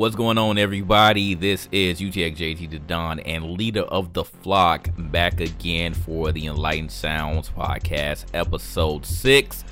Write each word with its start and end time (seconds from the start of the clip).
What's 0.00 0.16
going 0.16 0.38
on, 0.38 0.56
everybody? 0.56 1.34
This 1.34 1.68
is 1.70 2.00
UTXJT 2.00 2.70
the 2.70 2.78
Don 2.78 3.20
and 3.20 3.58
leader 3.58 3.82
of 3.82 4.14
the 4.14 4.24
flock 4.24 4.88
back 4.96 5.40
again 5.40 5.92
for 5.92 6.32
the 6.32 6.46
Enlightened 6.46 6.90
Sounds 6.90 7.50
podcast, 7.50 8.24
episode 8.32 9.04
six. 9.04 9.62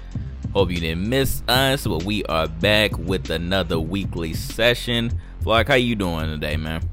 Hope 0.52 0.70
you 0.70 0.80
didn't 0.80 1.08
miss 1.08 1.42
us, 1.48 1.86
but 1.86 2.02
we 2.02 2.24
are 2.26 2.46
back 2.46 2.98
with 2.98 3.30
another 3.30 3.80
weekly 3.80 4.34
session. 4.34 5.18
Flock, 5.42 5.68
how 5.68 5.76
you 5.76 5.96
doing 5.96 6.26
today, 6.26 6.58
man? 6.58 6.86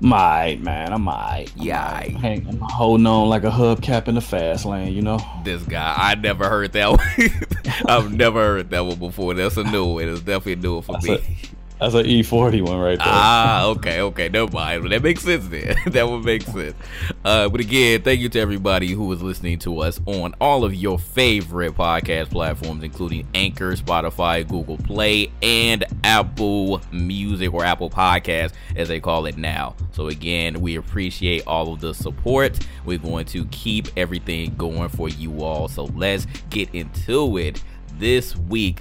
My 0.00 0.58
man, 0.62 0.94
I'm 0.94 1.06
alright. 1.06 1.52
Yeah, 1.54 1.84
I'm, 1.84 2.24
I'm 2.48 2.58
holding 2.58 3.06
on 3.06 3.28
like 3.28 3.44
a 3.44 3.50
hubcap 3.50 4.08
in 4.08 4.14
the 4.14 4.22
fast 4.22 4.64
lane, 4.64 4.94
you 4.94 5.02
know. 5.02 5.18
This 5.44 5.62
guy, 5.64 5.94
I 5.94 6.14
never 6.14 6.48
heard 6.48 6.72
that 6.72 6.88
one. 6.90 7.80
I've 7.86 8.14
never 8.14 8.40
heard 8.40 8.70
that 8.70 8.80
one 8.80 8.98
before. 8.98 9.34
That's 9.34 9.58
a 9.58 9.64
new 9.64 9.84
one. 9.96 10.08
It's 10.08 10.20
definitely 10.20 10.54
a 10.54 10.56
new 10.56 10.74
one 10.76 10.82
for 10.84 10.92
That's 10.92 11.04
me. 11.04 11.14
a- 11.16 11.53
That's 11.80 11.94
an 11.94 12.06
E40 12.06 12.62
one 12.62 12.78
right 12.78 12.98
there. 12.98 13.06
Ah, 13.06 13.66
okay, 13.66 14.00
okay, 14.00 14.28
never 14.28 14.50
mind. 14.50 14.90
That 14.92 15.02
makes 15.02 15.22
sense 15.22 15.48
then. 15.48 15.76
that 15.86 16.08
would 16.08 16.24
make 16.24 16.42
sense. 16.42 16.76
Uh, 17.24 17.48
but 17.48 17.60
again, 17.60 18.00
thank 18.02 18.20
you 18.20 18.28
to 18.28 18.40
everybody 18.40 18.92
who 18.92 19.12
is 19.12 19.20
listening 19.20 19.58
to 19.60 19.80
us 19.80 20.00
on 20.06 20.34
all 20.40 20.64
of 20.64 20.72
your 20.72 21.00
favorite 21.00 21.74
podcast 21.74 22.30
platforms, 22.30 22.84
including 22.84 23.26
Anchor, 23.34 23.72
Spotify, 23.72 24.46
Google 24.48 24.78
Play, 24.78 25.32
and 25.42 25.84
Apple 26.04 26.80
Music 26.92 27.52
or 27.52 27.64
Apple 27.64 27.90
Podcast, 27.90 28.52
as 28.76 28.86
they 28.86 29.00
call 29.00 29.26
it 29.26 29.36
now. 29.36 29.74
So 29.92 30.06
again, 30.06 30.60
we 30.60 30.76
appreciate 30.76 31.44
all 31.44 31.72
of 31.72 31.80
the 31.80 31.92
support. 31.92 32.58
We're 32.84 32.98
going 32.98 33.26
to 33.26 33.46
keep 33.46 33.88
everything 33.96 34.54
going 34.54 34.90
for 34.90 35.08
you 35.08 35.42
all. 35.42 35.66
So 35.66 35.86
let's 35.96 36.26
get 36.50 36.72
into 36.72 37.36
it 37.38 37.62
this 37.98 38.36
week. 38.36 38.80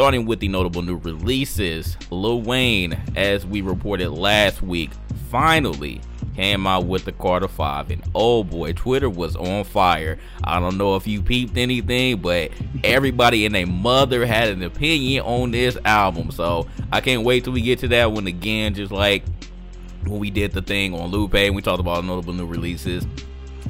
Starting 0.00 0.24
with 0.24 0.40
the 0.40 0.48
notable 0.48 0.80
new 0.80 0.96
releases, 0.96 1.94
Lil 2.08 2.40
Wayne, 2.40 2.98
as 3.16 3.44
we 3.44 3.60
reported 3.60 4.08
last 4.08 4.62
week, 4.62 4.92
finally 5.28 6.00
came 6.34 6.66
out 6.66 6.86
with 6.86 7.04
the 7.04 7.12
Carter 7.12 7.48
5. 7.48 7.90
And 7.90 8.02
oh 8.14 8.42
boy, 8.42 8.72
Twitter 8.72 9.10
was 9.10 9.36
on 9.36 9.62
fire. 9.62 10.18
I 10.42 10.58
don't 10.58 10.78
know 10.78 10.96
if 10.96 11.06
you 11.06 11.20
peeped 11.20 11.58
anything, 11.58 12.16
but 12.16 12.50
everybody 12.82 13.44
and 13.44 13.54
their 13.54 13.66
mother 13.66 14.24
had 14.24 14.48
an 14.48 14.62
opinion 14.62 15.22
on 15.26 15.50
this 15.50 15.76
album. 15.84 16.30
So 16.30 16.66
I 16.90 17.02
can't 17.02 17.22
wait 17.22 17.44
till 17.44 17.52
we 17.52 17.60
get 17.60 17.80
to 17.80 17.88
that 17.88 18.10
one 18.10 18.26
again, 18.26 18.72
just 18.72 18.92
like 18.92 19.22
when 20.06 20.18
we 20.18 20.30
did 20.30 20.52
the 20.52 20.62
thing 20.62 20.94
on 20.94 21.10
Lupe 21.10 21.34
and 21.34 21.54
we 21.54 21.60
talked 21.60 21.78
about 21.78 22.06
notable 22.06 22.32
new 22.32 22.46
releases 22.46 23.06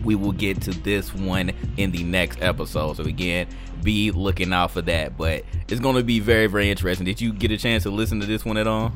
we 0.05 0.15
will 0.15 0.33
get 0.33 0.61
to 0.63 0.71
this 0.71 1.15
one 1.15 1.53
in 1.77 1.91
the 1.91 2.03
next 2.03 2.41
episode. 2.41 2.97
So 2.97 3.05
again, 3.05 3.47
be 3.83 4.11
looking 4.11 4.53
out 4.53 4.71
for 4.71 4.83
that. 4.83 5.17
But 5.17 5.45
it's 5.69 5.81
going 5.81 5.97
to 5.97 6.05
be 6.05 6.21
very, 6.21 6.47
very 6.47 6.71
interesting. 6.71 7.05
Did 7.05 7.21
you 7.21 7.33
get 7.33 7.51
a 7.51 7.59
chance 7.59 7.83
to 7.85 7.91
listen 7.91 8.21
to 8.21 8.27
this 8.27 8.45
one 8.45 8.57
at 8.57 8.67
all? 8.67 8.93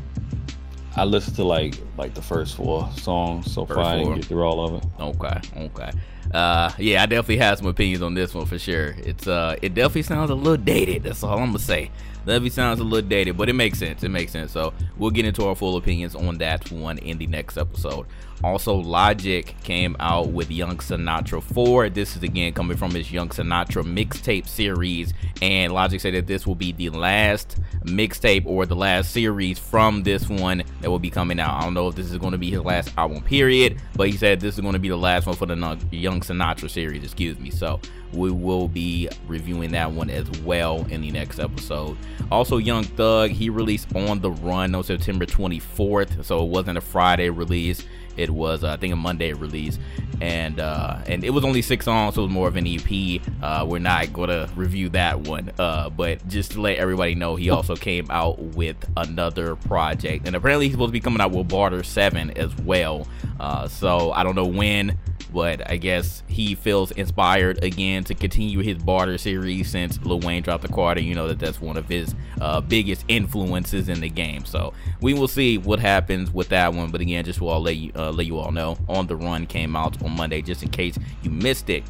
I 0.96 1.04
listened 1.04 1.36
to 1.36 1.44
like 1.44 1.74
like 1.98 2.14
the 2.14 2.22
first 2.22 2.56
four 2.56 2.88
songs 2.92 3.52
so 3.52 3.66
First 3.66 3.76
far. 3.76 3.94
I 3.94 3.98
didn't 3.98 4.14
get 4.14 4.24
through 4.26 4.44
all 4.44 4.64
of 4.64 4.82
it. 4.82 4.88
Okay, 5.00 5.40
okay. 5.56 5.90
Uh, 6.32 6.70
yeah, 6.78 7.02
I 7.02 7.06
definitely 7.06 7.38
have 7.38 7.58
some 7.58 7.66
opinions 7.66 8.00
on 8.00 8.14
this 8.14 8.32
one 8.32 8.46
for 8.46 8.58
sure. 8.58 8.94
It's 8.98 9.26
uh, 9.26 9.56
it 9.60 9.74
definitely 9.74 10.02
sounds 10.02 10.30
a 10.30 10.34
little 10.34 10.56
dated. 10.56 11.02
That's 11.02 11.22
all 11.24 11.38
I'm 11.38 11.46
gonna 11.46 11.58
say. 11.58 11.90
Definitely 12.24 12.50
sounds 12.50 12.80
a 12.80 12.84
little 12.84 13.06
dated, 13.06 13.36
but 13.36 13.50
it 13.50 13.52
makes 13.52 13.78
sense. 13.78 14.02
It 14.02 14.08
makes 14.08 14.32
sense. 14.32 14.50
So 14.52 14.72
we'll 14.96 15.10
get 15.10 15.26
into 15.26 15.44
our 15.46 15.54
full 15.54 15.76
opinions 15.76 16.14
on 16.14 16.38
that 16.38 16.70
one 16.70 16.96
in 16.98 17.18
the 17.18 17.26
next 17.26 17.58
episode. 17.58 18.06
Also, 18.42 18.74
Logic 18.74 19.54
came 19.62 19.96
out 20.00 20.28
with 20.28 20.50
Young 20.50 20.78
Sinatra 20.78 21.42
4. 21.42 21.90
This 21.90 22.16
is 22.16 22.22
again 22.22 22.52
coming 22.52 22.76
from 22.76 22.90
his 22.92 23.12
Young 23.12 23.28
Sinatra 23.28 23.84
mixtape 23.84 24.48
series, 24.48 25.14
and 25.40 25.72
Logic 25.72 26.00
said 26.00 26.14
that 26.14 26.26
this 26.26 26.46
will 26.46 26.54
be 26.54 26.72
the 26.72 26.90
last 26.90 27.58
mixtape 27.84 28.44
or 28.44 28.66
the 28.66 28.76
last 28.76 29.12
series 29.12 29.58
from 29.58 30.02
this 30.02 30.28
one 30.28 30.62
that 30.80 30.90
will 30.90 30.98
be 30.98 31.10
coming 31.10 31.38
out. 31.38 31.54
I 31.54 31.62
don't 31.62 31.74
know 31.74 31.88
if 31.88 31.94
this 31.94 32.10
is 32.10 32.18
going 32.18 32.32
to 32.32 32.38
be 32.38 32.50
his 32.50 32.60
last 32.60 32.90
album, 32.98 33.22
period, 33.22 33.80
but 33.94 34.08
he 34.08 34.16
said 34.16 34.40
this 34.40 34.54
is 34.54 34.60
going 34.60 34.72
to 34.72 34.78
be 34.78 34.88
the 34.88 34.96
last 34.96 35.26
one 35.26 35.36
for 35.36 35.46
the 35.46 35.54
Young 35.90 36.20
Sinatra 36.20 36.68
series. 36.68 37.04
Excuse 37.04 37.38
me. 37.38 37.50
So 37.50 37.80
we 38.14 38.30
will 38.30 38.68
be 38.68 39.08
reviewing 39.26 39.72
that 39.72 39.90
one 39.90 40.10
as 40.10 40.28
well 40.42 40.86
in 40.90 41.00
the 41.00 41.10
next 41.10 41.38
episode. 41.38 41.96
Also, 42.30 42.58
Young 42.58 42.84
Thug 42.84 43.30
he 43.30 43.50
released 43.50 43.94
on 43.94 44.20
the 44.20 44.30
Run 44.30 44.74
on 44.74 44.84
September 44.84 45.26
24th, 45.26 46.24
so 46.24 46.44
it 46.44 46.48
wasn't 46.48 46.78
a 46.78 46.80
Friday 46.80 47.30
release. 47.30 47.84
It 48.16 48.30
was, 48.30 48.64
uh, 48.64 48.72
I 48.72 48.76
think, 48.76 48.92
a 48.92 48.96
Monday 48.96 49.32
release, 49.32 49.78
and 50.20 50.60
uh, 50.60 50.98
and 51.06 51.24
it 51.24 51.30
was 51.30 51.44
only 51.44 51.62
six 51.62 51.84
songs, 51.84 52.14
so 52.14 52.22
it 52.22 52.24
was 52.26 52.32
more 52.32 52.48
of 52.48 52.56
an 52.56 52.66
EP. 52.66 53.20
Uh, 53.42 53.66
we're 53.68 53.78
not 53.78 54.12
gonna 54.12 54.48
review 54.56 54.88
that 54.90 55.20
one, 55.20 55.50
uh, 55.58 55.90
but 55.90 56.26
just 56.28 56.52
to 56.52 56.60
let 56.60 56.78
everybody 56.78 57.14
know, 57.14 57.36
he 57.36 57.50
also 57.50 57.76
came 57.76 58.06
out 58.10 58.38
with 58.38 58.76
another 58.96 59.56
project, 59.56 60.26
and 60.26 60.36
apparently 60.36 60.66
he's 60.66 60.74
supposed 60.74 60.90
to 60.90 60.92
be 60.92 61.00
coming 61.00 61.20
out 61.20 61.32
with 61.32 61.48
Barter 61.48 61.82
Seven 61.82 62.30
as 62.36 62.54
well. 62.58 63.06
Uh, 63.40 63.68
so 63.68 64.12
I 64.12 64.22
don't 64.22 64.36
know 64.36 64.46
when, 64.46 64.98
but 65.32 65.68
I 65.68 65.76
guess 65.76 66.22
he 66.28 66.54
feels 66.54 66.92
inspired 66.92 67.62
again 67.64 68.04
to 68.04 68.14
continue 68.14 68.60
his 68.60 68.78
Barter 68.78 69.18
series 69.18 69.68
since 69.68 70.00
Lil 70.04 70.20
Wayne 70.20 70.42
dropped 70.42 70.62
the 70.62 70.68
Carter. 70.68 71.00
You 71.00 71.16
know 71.16 71.26
that 71.26 71.40
that's 71.40 71.60
one 71.60 71.76
of 71.76 71.88
his 71.88 72.14
uh, 72.40 72.60
biggest 72.60 73.04
influences 73.08 73.88
in 73.88 74.00
the 74.00 74.08
game. 74.08 74.44
So 74.44 74.72
we 75.00 75.12
will 75.12 75.26
see 75.26 75.58
what 75.58 75.80
happens 75.80 76.32
with 76.32 76.50
that 76.50 76.72
one. 76.72 76.90
But 76.90 77.00
again, 77.00 77.24
just 77.24 77.40
will 77.40 77.60
let 77.60 77.76
you 77.76 77.90
uh, 78.04 78.12
let 78.12 78.26
you 78.26 78.38
all 78.38 78.52
know, 78.52 78.76
On 78.88 79.06
the 79.06 79.16
Run 79.16 79.46
came 79.46 79.76
out 79.76 80.02
on 80.02 80.12
Monday, 80.12 80.42
just 80.42 80.62
in 80.62 80.70
case 80.70 80.98
you 81.22 81.30
missed 81.30 81.70
it. 81.70 81.84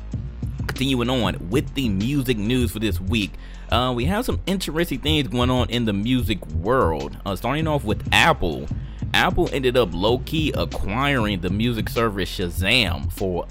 Continuing 0.67 1.11
on 1.11 1.51
with 1.51 1.73
the 1.75 1.89
music 1.89 2.37
news 2.39 2.71
for 2.71 2.79
this 2.79 3.01
week, 3.01 3.33
uh, 3.71 3.93
we 3.95 4.05
have 4.07 4.25
some 4.25 4.41
interesting 4.47 4.99
things 4.99 5.29
going 5.29 5.51
on 5.51 5.69
in 5.71 5.85
the 5.85 5.93
music 5.93 6.45
world. 6.49 7.17
Uh, 7.27 7.37
starting 7.37 7.67
off 7.67 7.85
with 7.85 8.07
Apple. 8.13 8.67
Apple 9.13 9.49
ended 9.53 9.77
up 9.77 9.91
low 9.93 10.19
key 10.19 10.53
acquiring 10.57 11.41
the 11.41 11.51
music 11.51 11.89
service 11.89 12.29
Shazam 12.37 13.13
for 13.13 13.47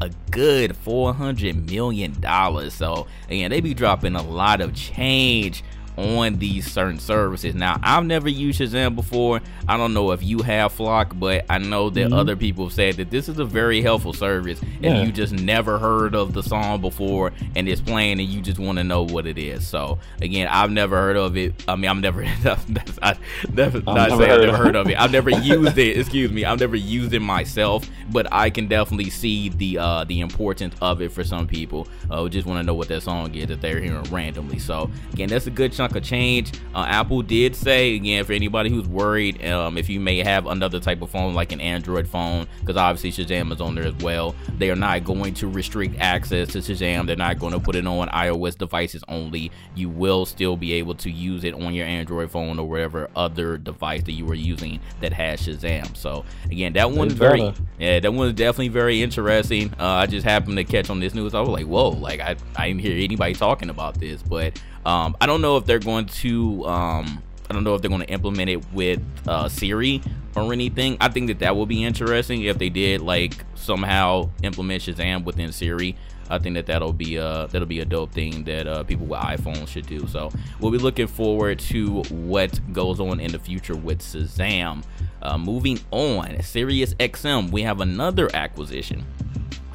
a 0.00 0.10
good 0.30 0.76
400 0.76 1.70
million 1.70 2.18
dollars. 2.20 2.74
So 2.74 3.06
again, 3.28 3.50
they 3.50 3.60
be 3.60 3.74
dropping 3.74 4.16
a 4.16 4.22
lot 4.22 4.60
of 4.60 4.74
change 4.74 5.62
on 5.96 6.38
these 6.38 6.70
certain 6.70 6.98
services. 6.98 7.54
Now, 7.54 7.78
I've 7.82 8.04
never 8.04 8.28
used 8.28 8.60
Shazam 8.60 8.94
before. 8.96 9.40
I 9.68 9.76
don't 9.76 9.94
know 9.94 10.10
if 10.12 10.22
you 10.22 10.42
have 10.42 10.72
Flock, 10.72 11.12
but 11.18 11.44
I 11.48 11.58
know 11.58 11.90
that 11.90 12.08
Mhm. 12.10 12.14
other 12.18 12.36
people 12.36 12.64
have 12.66 12.72
said 12.74 12.94
that 12.96 13.10
this 13.10 13.28
is 13.28 13.38
a 13.38 13.44
very 13.44 13.80
helpful 13.82 14.12
service 14.12 14.60
Yeah. 14.80 14.96
if 14.96 15.06
you 15.06 15.12
just 15.12 15.32
never 15.32 15.78
heard 15.78 16.14
of 16.14 16.32
the 16.32 16.42
song 16.42 16.80
before 16.80 17.32
and 17.54 17.68
it's 17.68 17.80
playing 17.80 18.18
and 18.20 18.28
you 18.28 18.40
just 18.40 18.58
want 18.58 18.78
to 18.78 18.84
know 18.84 19.02
what 19.04 19.26
it 19.26 19.38
is. 19.38 19.66
So 19.66 19.98
again, 20.20 20.48
I've 20.50 20.70
never 20.70 20.96
heard 20.96 21.16
of 21.16 21.36
it. 21.36 21.54
I 21.68 21.76
mean, 21.76 21.90
I've 21.90 21.98
never, 22.00 22.24
that's, 22.42 22.64
that's, 22.64 22.98
I 23.02 23.14
never, 23.52 23.80
not 23.82 24.10
never 24.10 24.16
saying 24.22 24.30
I've 24.32 24.40
never 24.46 24.56
heard 24.56 24.76
of 24.76 24.88
it. 24.88 25.00
I've 25.00 25.12
never 25.12 25.30
used 25.42 25.78
it. 25.78 25.98
Excuse 25.98 26.30
me. 26.32 26.44
I've 26.44 26.60
never 26.60 26.76
used 26.76 27.12
it 27.14 27.20
myself, 27.20 27.88
but 28.10 28.26
I 28.32 28.50
can 28.50 28.66
definitely 28.66 29.10
see 29.10 29.48
the 29.50 29.78
uh, 29.78 30.04
the 30.04 30.20
importance 30.20 30.74
of 30.80 31.00
it 31.02 31.12
for 31.12 31.22
some 31.24 31.46
people 31.46 31.86
uh, 32.10 32.20
who 32.22 32.28
just 32.28 32.46
want 32.46 32.58
to 32.60 32.66
know 32.66 32.74
what 32.74 32.88
that 32.88 33.02
song 33.02 33.34
is 33.34 33.46
that 33.46 33.60
they're 33.60 33.80
hearing 33.80 34.02
randomly. 34.10 34.58
So 34.58 34.90
again, 35.12 35.28
that's 35.28 35.46
a 35.46 35.50
good 35.50 35.72
chunk 35.84 35.96
of 35.96 36.02
change. 36.02 36.52
Uh, 36.74 36.84
Apple 36.88 37.22
did 37.22 37.54
say 37.54 37.94
again 37.94 38.24
for 38.24 38.32
anybody 38.32 38.70
who's 38.70 38.88
worried 38.88 39.44
um, 39.44 39.76
if 39.76 39.88
you 39.88 40.00
may 40.00 40.18
have 40.18 40.46
another 40.46 40.80
type 40.80 41.02
of 41.02 41.10
phone 41.10 41.34
like 41.34 41.52
an 41.52 41.60
Android 41.60 42.08
phone, 42.08 42.46
because 42.60 42.76
obviously 42.76 43.24
Shazam 43.24 43.52
is 43.52 43.60
on 43.60 43.74
there 43.74 43.84
as 43.84 43.94
well. 43.96 44.34
They 44.58 44.70
are 44.70 44.76
not 44.76 45.04
going 45.04 45.34
to 45.34 45.48
restrict 45.48 45.96
access 45.98 46.48
to 46.48 46.58
Shazam. 46.58 47.06
They're 47.06 47.16
not 47.16 47.38
going 47.38 47.52
to 47.52 47.60
put 47.60 47.76
it 47.76 47.86
on 47.86 48.08
iOS 48.08 48.56
devices 48.56 49.04
only. 49.08 49.50
You 49.74 49.88
will 49.88 50.24
still 50.24 50.56
be 50.56 50.72
able 50.74 50.94
to 50.96 51.10
use 51.10 51.44
it 51.44 51.54
on 51.54 51.74
your 51.74 51.86
Android 51.86 52.30
phone 52.30 52.58
or 52.58 52.68
whatever 52.68 53.10
other 53.14 53.58
device 53.58 54.02
that 54.04 54.12
you 54.12 54.24
were 54.24 54.34
using 54.34 54.80
that 55.00 55.12
has 55.12 55.40
Shazam. 55.40 55.96
So 55.96 56.24
again, 56.50 56.72
that 56.74 56.90
one's 56.90 57.12
very 57.12 57.52
yeah, 57.78 58.00
that 58.00 58.12
one's 58.12 58.34
definitely 58.34 58.68
very 58.68 59.02
interesting. 59.02 59.72
Uh, 59.78 59.86
I 59.86 60.06
just 60.06 60.24
happened 60.24 60.56
to 60.56 60.64
catch 60.64 60.88
on 60.88 61.00
this 61.00 61.14
news. 61.14 61.34
I 61.34 61.40
was 61.40 61.50
like, 61.50 61.66
whoa, 61.66 61.90
like 61.90 62.20
I, 62.20 62.36
I 62.56 62.68
didn't 62.68 62.80
hear 62.80 62.96
anybody 62.96 63.34
talking 63.34 63.68
about 63.68 64.00
this, 64.00 64.22
but 64.22 64.60
um, 64.84 65.16
I 65.20 65.26
don't 65.26 65.40
know 65.40 65.56
if 65.56 65.64
they're 65.64 65.78
going 65.78 66.06
to 66.06 66.64
um, 66.66 67.22
I 67.48 67.52
don't 67.52 67.64
know 67.64 67.74
if 67.74 67.82
they're 67.82 67.90
going 67.90 68.02
to 68.02 68.10
implement 68.10 68.50
it 68.50 68.72
with 68.72 69.00
uh, 69.26 69.48
Siri 69.48 70.02
or 70.36 70.52
anything. 70.52 70.96
I 71.00 71.08
think 71.08 71.28
that 71.28 71.38
that 71.40 71.56
will 71.56 71.66
be 71.66 71.84
interesting 71.84 72.42
if 72.42 72.58
they 72.58 72.68
did 72.68 73.00
like 73.00 73.34
somehow 73.54 74.30
implement 74.42 74.82
Shazam 74.82 75.24
within 75.24 75.52
Siri. 75.52 75.96
I 76.30 76.38
think 76.38 76.54
that 76.54 76.66
that'll 76.66 76.94
be 76.94 77.18
uh 77.18 77.46
that'll 77.48 77.68
be 77.68 77.80
a 77.80 77.84
dope 77.84 78.12
thing 78.12 78.44
that 78.44 78.66
uh, 78.66 78.82
people 78.84 79.06
with 79.06 79.20
iPhones 79.20 79.68
should 79.68 79.86
do. 79.86 80.06
So 80.06 80.30
we'll 80.58 80.72
be 80.72 80.78
looking 80.78 81.06
forward 81.06 81.58
to 81.60 82.02
what 82.04 82.58
goes 82.72 82.98
on 82.98 83.20
in 83.20 83.30
the 83.32 83.38
future 83.38 83.76
with 83.76 84.00
Shazam. 84.00 84.84
Uh, 85.20 85.38
moving 85.38 85.78
on, 85.90 86.42
Sirius 86.42 86.94
XM, 86.94 87.50
we 87.50 87.62
have 87.62 87.80
another 87.80 88.34
acquisition. 88.34 89.04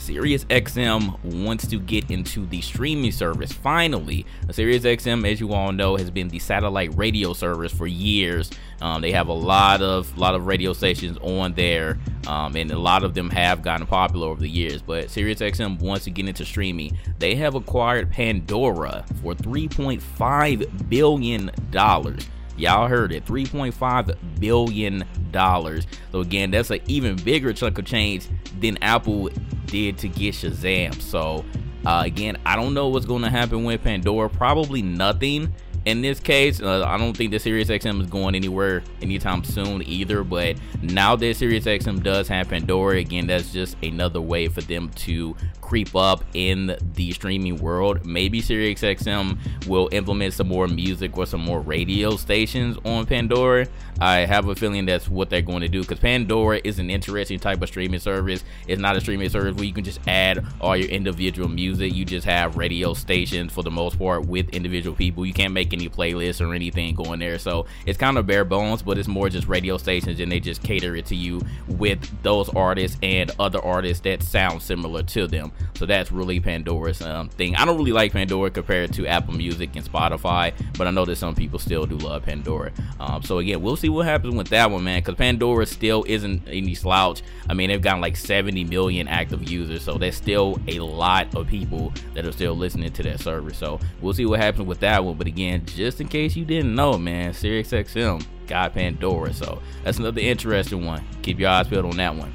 SiriusXM 0.10 1.24
wants 1.44 1.68
to 1.68 1.80
get 1.80 2.10
into 2.10 2.48
the 2.48 2.62
streaming 2.62 3.12
service. 3.12 3.52
Finally, 3.52 4.26
SiriusXM, 4.48 5.32
as 5.32 5.40
you 5.40 5.54
all 5.54 5.72
know, 5.72 5.98
has 5.98 6.10
been 6.10 6.30
the 6.30 6.40
satellite 6.40 6.98
radio 6.98 7.34
service 7.34 7.72
for 7.72 7.86
years. 7.86 8.50
Um, 8.82 9.02
they 9.02 9.12
have 9.12 9.28
a 9.28 9.34
lot 9.34 9.82
of 9.84 10.18
lot 10.18 10.34
of 10.34 10.48
radio 10.48 10.74
stations 10.74 11.18
on 11.22 11.54
there, 11.54 12.00
um, 12.28 12.56
and 12.56 12.72
a 12.72 12.80
lot 12.80 13.04
of 13.04 13.14
them 13.14 13.30
have 13.30 13.62
gotten 13.62 13.86
popular 13.86 14.28
over 14.28 14.42
the 14.42 14.50
years. 14.50 14.82
But 14.82 15.08
SiriusXM 15.08 15.80
wants 15.80 16.06
to 16.06 16.12
get 16.12 16.28
into 16.28 16.44
streaming. 16.44 16.98
They 17.20 17.36
have 17.36 17.54
acquired 17.54 18.10
Pandora 18.10 19.06
for 19.22 19.36
3.5 19.36 20.90
billion 20.90 21.52
dollars. 21.70 22.28
Y'all 22.60 22.88
heard 22.88 23.14
it, 23.14 23.26
3.5 23.26 24.18
billion 24.40 25.06
dollars. 25.32 25.88
So 26.12 26.20
again, 26.20 26.52
that's 26.52 26.70
an 26.72 26.82
even 26.88 27.16
bigger 27.16 27.54
chunk 27.54 27.78
of 27.78 27.86
change 27.86 28.28
than 28.60 28.78
Apple 28.84 29.30
did 29.66 29.98
to 30.00 30.10
get 30.10 30.36
Shazam. 30.36 31.02
So 31.02 31.46
uh, 31.86 32.04
again, 32.06 32.38
I 32.46 32.56
don't 32.56 32.74
know 32.74 32.90
what's 32.90 33.06
going 33.06 33.22
to 33.22 33.30
happen 33.30 33.64
with 33.64 33.84
Pandora. 33.84 34.30
Probably 34.30 34.82
nothing 34.82 35.54
in 35.90 36.02
this 36.02 36.20
case, 36.20 36.62
uh, 36.62 36.84
I 36.86 36.98
don't 36.98 37.18
think 37.18 37.32
the 37.32 37.40
Sirius 37.40 37.70
XM 37.70 38.02
is 38.02 38.08
going 38.08 38.36
anywhere 38.36 38.84
anytime 39.02 39.44
soon 39.44 39.82
either. 39.84 40.24
But 40.24 40.58
now 40.82 41.16
that 41.16 41.36
Sirius 41.36 41.66
XM 41.66 42.04
does 42.04 42.28
have 42.28 42.50
Pandora, 42.50 42.98
again, 42.98 43.28
that's 43.28 43.52
just 43.52 43.76
another 43.84 44.22
way 44.22 44.48
for 44.48 44.62
them 44.62 44.90
to 44.90 45.36
creep 45.62 45.96
up 45.96 46.24
in 46.34 46.76
the 46.96 47.12
streaming 47.12 47.58
world. 47.60 48.04
Maybe 48.04 48.42
SiriusXM 48.42 49.68
will 49.68 49.88
implement 49.92 50.34
some 50.34 50.48
more 50.48 50.68
music 50.68 51.16
or 51.16 51.28
some 51.28 51.42
more 51.42 51.62
radio 51.62 52.16
stations 52.16 52.76
on 52.86 53.06
Pandora. 53.06 53.68
I 54.02 54.20
have 54.20 54.48
a 54.48 54.56
feeling 54.56 54.88
that's 54.88 55.08
what 55.08 55.30
they're 55.30 55.44
going 55.44 55.62
to 55.62 55.68
do 55.68 55.82
because 55.82 56.00
Pandora 56.00 56.60
is 56.64 56.80
an 56.80 56.90
interesting 56.90 57.38
type 57.38 57.62
of 57.62 57.68
streaming 57.68 58.00
service. 58.00 58.44
It's 58.68 58.82
not 58.82 58.96
a 58.96 59.02
streaming 59.02 59.30
service 59.30 59.54
where 59.56 59.66
you 59.66 59.74
can 59.74 59.84
just 59.84 60.00
add 60.08 60.44
all 60.60 60.76
your 60.76 60.90
individual 60.90 61.50
music. 61.50 61.94
You 61.94 62.04
just 62.04 62.26
have 62.26 62.58
radio 62.58 62.96
stations 62.96 63.54
for 63.54 63.62
the 63.62 63.70
most 63.70 64.00
part 64.00 64.26
with 64.26 64.50
individual 64.50 64.96
people. 64.96 65.24
You 65.24 65.34
can't 65.34 65.54
make 65.54 65.72
any 65.72 65.79
playlists 65.88 66.46
or 66.46 66.54
anything 66.54 66.96
going 66.96 67.20
there. 67.20 67.40
So 67.40 67.66
it's 67.86 67.98
kind 67.98 68.18
of 68.18 68.28
bare 68.28 68.44
bones, 68.44 68.82
but 68.82 68.98
it's 68.98 69.08
more 69.08 69.30
just 69.30 69.48
radio 69.48 69.78
stations 69.78 70.20
and 70.20 70.32
they 70.32 70.40
just 70.40 70.64
cater 70.64 70.96
it 70.96 71.06
to 71.08 71.16
you 71.16 71.42
with 71.68 72.00
those 72.24 72.50
artists 72.50 72.98
and 73.02 73.32
other 73.40 73.64
artists 73.64 74.02
that 74.04 74.24
sound 74.24 74.62
similar 74.62 75.04
to 75.04 75.28
them. 75.28 75.52
So 75.76 75.86
that's 75.86 76.12
really 76.12 76.40
Pandora's 76.40 77.02
um, 77.02 77.30
thing. 77.30 77.56
I 77.56 77.66
don't 77.66 77.78
really 77.78 77.92
like 77.92 78.12
Pandora 78.12 78.50
compared 78.50 78.94
to 78.94 79.08
Apple 79.08 79.34
Music 79.34 79.76
and 79.76 79.86
Spotify, 79.86 80.54
but 80.78 80.88
I 80.88 80.92
know 80.92 81.06
that 81.06 81.16
some 81.16 81.36
people 81.36 81.60
still 81.60 81.86
do 81.86 81.98
love 81.98 82.24
Pandora. 82.24 82.72
Um, 83.00 83.24
so 83.24 83.38
again, 83.38 83.62
we'll 83.62 83.78
see 83.78 83.90
what 83.90 84.06
happens 84.06 84.36
with 84.36 84.50
that 84.50 84.72
one, 84.72 84.84
man, 84.84 85.00
because 85.02 85.16
Pandora 85.16 85.66
still 85.66 86.04
isn't 86.08 86.48
any 86.48 86.76
slouch. 86.76 87.22
I 87.50 87.54
mean, 87.54 87.70
they've 87.70 87.82
got 87.82 88.02
like 88.02 88.18
70 88.18 88.66
million 88.66 89.08
active 89.08 89.50
users, 89.50 89.84
so 89.84 89.98
there's 89.98 90.16
still 90.16 90.60
a 90.68 90.80
lot 90.80 91.34
of 91.36 91.48
people 91.48 91.94
that 92.14 92.26
are 92.26 92.32
still 92.32 92.56
listening 92.56 92.92
to 92.94 93.04
that 93.04 93.20
service. 93.20 93.58
So 93.58 93.80
we'll 94.02 94.14
see 94.14 94.26
what 94.26 94.40
happens 94.40 94.68
with 94.68 94.80
that 94.82 95.04
one. 95.04 95.18
But 95.18 95.28
again, 95.28 95.66
just 95.74 96.02
in 96.02 96.08
case 96.08 96.36
you 96.36 96.46
didn't 96.46 96.76
know, 96.76 96.98
man, 96.98 97.34
SiriusXM 97.34 98.26
got 98.48 98.74
Pandora, 98.74 99.34
so 99.34 99.62
that's 99.84 100.00
another 100.00 100.22
interesting 100.22 100.86
one. 100.86 101.06
Keep 101.22 101.40
your 101.40 101.50
eyes 101.50 101.68
peeled 101.68 101.86
on 101.86 101.98
that 101.98 102.16
one. 102.16 102.34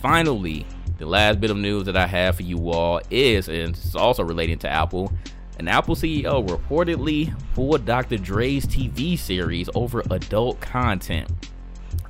Finally, 0.00 0.66
the 0.98 1.06
last 1.06 1.40
bit 1.40 1.50
of 1.50 1.56
news 1.56 1.84
that 1.84 1.96
I 1.96 2.06
have 2.06 2.36
for 2.36 2.42
you 2.42 2.70
all 2.70 3.00
is, 3.10 3.48
and 3.48 3.76
it's 3.76 3.94
also 3.94 4.22
relating 4.22 4.58
to 4.58 4.68
Apple, 4.68 5.12
an 5.58 5.68
Apple 5.68 5.96
CEO 5.96 6.46
reportedly 6.46 7.34
pulled 7.54 7.84
Dr. 7.84 8.16
Dre's 8.16 8.64
TV 8.66 9.18
series 9.18 9.68
over 9.74 10.02
adult 10.10 10.60
content. 10.60 11.28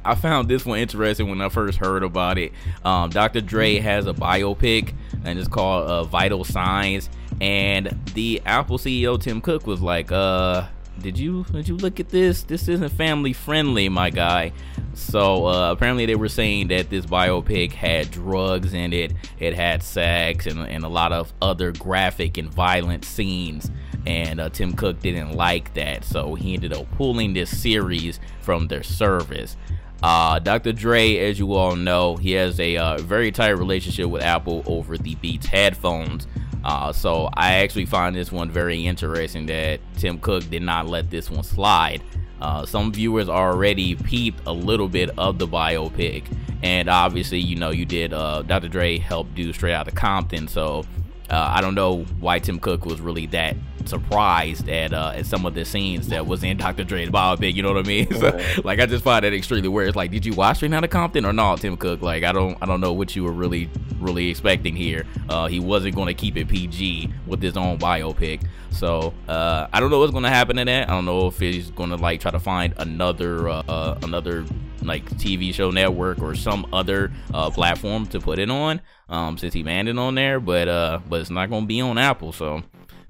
I 0.09 0.15
found 0.15 0.49
this 0.49 0.65
one 0.65 0.79
interesting 0.79 1.29
when 1.29 1.43
I 1.43 1.51
first 1.51 1.79
heard 1.79 2.03
about 2.03 2.39
it. 2.39 2.53
Um, 2.83 3.11
Dr. 3.11 3.43
Dre 3.43 3.77
has 3.79 4.07
a 4.07 4.15
biopic 4.15 4.95
and 5.23 5.39
it's 5.39 5.49
called 5.49 5.87
uh, 5.87 6.05
Vital 6.05 6.45
Signs. 6.45 7.11
And 7.43 7.99
the 8.15 8.41
Apple 8.47 8.79
CEO 8.79 9.21
Tim 9.21 9.43
Cook 9.43 9.67
was 9.67 9.83
like, 9.83 10.11
uh, 10.11 10.67
did 11.01 11.19
you 11.19 11.45
did 11.53 11.69
you 11.69 11.77
look 11.77 12.01
at 12.01 12.09
this? 12.09 12.43
This 12.43 12.69
isn't 12.69 12.89
family 12.89 13.33
friendly, 13.33 13.89
my 13.89 14.11
guy. 14.11 14.53
So 14.95 15.47
uh, 15.47 15.73
apparently 15.73 16.07
they 16.07 16.17
were 16.17 16.29
saying 16.29 16.69
that 16.69 16.91
this 16.91 17.07
biopic 17.07 17.73
had 17.73 18.11
drugs 18.11 18.75
in 18.75 18.93
it, 18.93 19.13
it 19.39 19.55
had 19.55 19.83
sex, 19.83 20.47
and, 20.47 20.67
and 20.67 20.85
a 20.85 20.89
lot 20.89 21.13
of 21.13 21.33
other 21.41 21.71
graphic 21.73 22.39
and 22.39 22.49
violent 22.49 23.05
scenes. 23.05 23.71
And 24.07 24.41
uh, 24.41 24.49
Tim 24.49 24.73
Cook 24.73 25.01
didn't 25.01 25.35
like 25.35 25.75
that, 25.75 26.03
so 26.03 26.35
he 26.35 26.55
ended 26.55 26.73
up 26.73 26.91
pulling 26.93 27.35
this 27.35 27.57
series 27.57 28.19
from 28.41 28.69
their 28.69 28.83
service. 28.83 29.57
Uh, 30.03 30.39
Dr. 30.39 30.73
Dre, 30.73 31.17
as 31.17 31.39
you 31.39 31.55
all 31.55 31.75
know, 31.75 32.17
he 32.17 32.33
has 32.33 32.61
a 32.61 32.77
uh, 32.77 32.99
very 32.99 33.33
tight 33.33 33.51
relationship 33.51 34.07
with 34.07 34.23
Apple 34.23 34.63
over 34.67 34.97
the 34.97 35.17
Beats 35.17 35.47
headphones. 35.47 36.27
Uh, 36.65 36.93
so 36.93 37.29
I 37.35 37.57
actually 37.57 37.87
find 37.87 38.15
this 38.15 38.31
one 38.31 38.51
very 38.51 38.87
interesting 38.87 39.47
that 39.47 39.81
Tim 39.97 40.19
Cook 40.19 40.49
did 40.51 40.63
not 40.63 40.87
let 40.87 41.11
this 41.11 41.31
one 41.31 41.43
slide. 41.43 42.03
Uh, 42.41 42.65
some 42.65 42.93
viewers 42.93 43.29
already 43.29 43.97
peeped 43.97 44.41
a 44.47 44.53
little 44.53 44.89
bit 44.89 45.11
of 45.19 45.39
the 45.39 45.47
biopic, 45.47 46.25
and 46.63 46.89
obviously, 46.89 47.41
you 47.41 47.57
know, 47.57 47.71
you 47.71 47.85
did. 47.85 48.13
Uh, 48.13 48.43
Dr. 48.43 48.69
Dre 48.69 48.99
helped 48.99 49.35
do 49.35 49.53
Straight 49.53 49.75
Outta 49.75 49.91
Compton, 49.91 50.47
so 50.47 50.85
uh, 51.31 51.53
I 51.55 51.61
don't 51.61 51.75
know 51.75 52.05
why 52.21 52.39
Tim 52.39 52.61
Cook 52.61 52.87
was 52.87 53.01
really 53.01 53.27
that 53.27 53.57
surprised 53.89 54.69
at 54.69 54.93
uh, 54.93 55.13
at 55.15 55.27
some 55.27 55.47
of 55.47 55.55
the 55.55 55.65
scenes 55.65 56.09
that 56.09 56.27
was 56.27 56.45
in 56.45 56.57
Dr. 56.57 56.85
Dre's 56.85 57.09
biopic. 57.09 57.55
You 57.55 57.63
know 57.63 57.73
what 57.73 57.85
I 57.85 57.89
mean? 57.89 58.09
So, 58.19 58.37
like, 58.65 58.81
I 58.81 58.87
just 58.87 59.05
find 59.05 59.25
that 59.25 59.33
extremely 59.33 59.69
weird. 59.69 59.89
It's 59.89 59.97
like, 59.97 60.11
did 60.11 60.27
you 60.27 60.33
watch 60.33 60.57
Straight 60.57 60.73
Outta 60.73 60.89
Compton 60.89 61.25
or 61.25 61.33
not, 61.33 61.61
Tim 61.61 61.77
Cook? 61.77 62.03
Like, 62.03 62.25
I 62.25 62.33
don't 62.33 62.59
I 62.61 62.67
don't 62.67 62.81
know 62.81 62.93
what 62.93 63.15
you 63.15 63.23
were 63.23 63.33
really 63.33 63.71
really 64.01 64.29
expecting 64.29 64.75
here. 64.75 65.07
Uh, 65.29 65.47
he 65.47 65.61
wasn't 65.61 65.95
going 65.95 66.09
to 66.09 66.15
keep 66.15 66.37
it 66.37 66.49
PG 66.49 67.13
with 67.27 67.43
his 67.43 67.57
own 67.57 67.79
biopic. 67.79 68.47
So 68.71 69.15
uh, 69.29 69.67
I 69.73 69.81
don't 69.81 69.91
know 69.91 69.99
what's 69.99 70.13
going 70.13 70.25
to 70.25 70.31
happen 70.31 70.57
to 70.57 70.65
that. 70.65 70.89
I 70.89 70.93
don't 70.93 71.05
know 71.05 71.27
if 71.27 71.39
he's 71.39 71.71
going 71.71 71.91
to 71.91 71.97
like 71.97 72.21
try 72.21 72.31
to 72.31 72.41
find 72.41 72.75
another 72.79 73.49
uh, 73.49 73.99
another 74.03 74.45
like 74.83 75.05
TV 75.11 75.53
show 75.53 75.71
network 75.71 76.21
or 76.21 76.35
some 76.35 76.67
other 76.73 77.13
uh, 77.35 77.51
platform 77.51 78.07
to 78.07 78.21
put 78.21 78.39
it 78.39 78.51
on. 78.51 78.81
Um, 79.09 79.39
since 79.39 79.55
he 79.55 79.63
banned 79.63 79.89
it 79.89 79.99
on 79.99 80.15
there, 80.15 80.39
but 80.39 80.69
uh, 80.69 81.01
but 81.09 81.21
it's 81.21 81.31
not 81.31 81.49
going 81.49 81.63
to 81.63 81.67
be 81.67 81.81
on 81.81 81.97
Apple. 81.97 82.33
So 82.33 82.63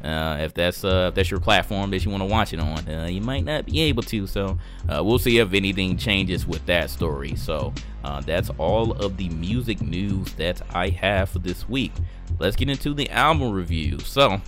uh, 0.03 0.37
if 0.41 0.55
that's 0.55 0.85
uh, 0.85 1.09
if 1.09 1.15
that's 1.15 1.31
your 1.31 1.41
platform 1.41 1.91
that 1.91 2.05
you 2.05 2.11
want 2.11 2.23
to 2.23 2.29
watch 2.29 2.53
it 2.53 2.61
on, 2.61 2.89
uh, 2.89 3.07
you 3.07 3.21
might 3.21 3.45
not 3.45 3.67
be 3.67 3.81
able 3.81 4.03
to. 4.05 4.27
So 4.27 4.59
uh, 4.89 5.03
we'll 5.03 5.19
see 5.19 5.39
if 5.39 5.53
anything 5.53 5.97
changes 5.97 6.47
with 6.47 6.65
that 6.67 6.91
story. 6.91 7.35
So 7.35 7.73
uh, 8.05 8.21
that's 8.21 8.51
all 8.59 8.93
of 8.93 9.17
the 9.17 9.29
music 9.31 9.81
news 9.81 10.33
that 10.35 10.63
I 10.75 10.91
have 10.91 11.31
for 11.31 11.41
this 11.41 11.69
week. 11.69 11.93
Let's 12.39 12.55
get 12.55 12.69
into 12.69 12.95
the 12.95 13.11
album 13.11 13.53
review. 13.53 13.99
So 13.99 14.41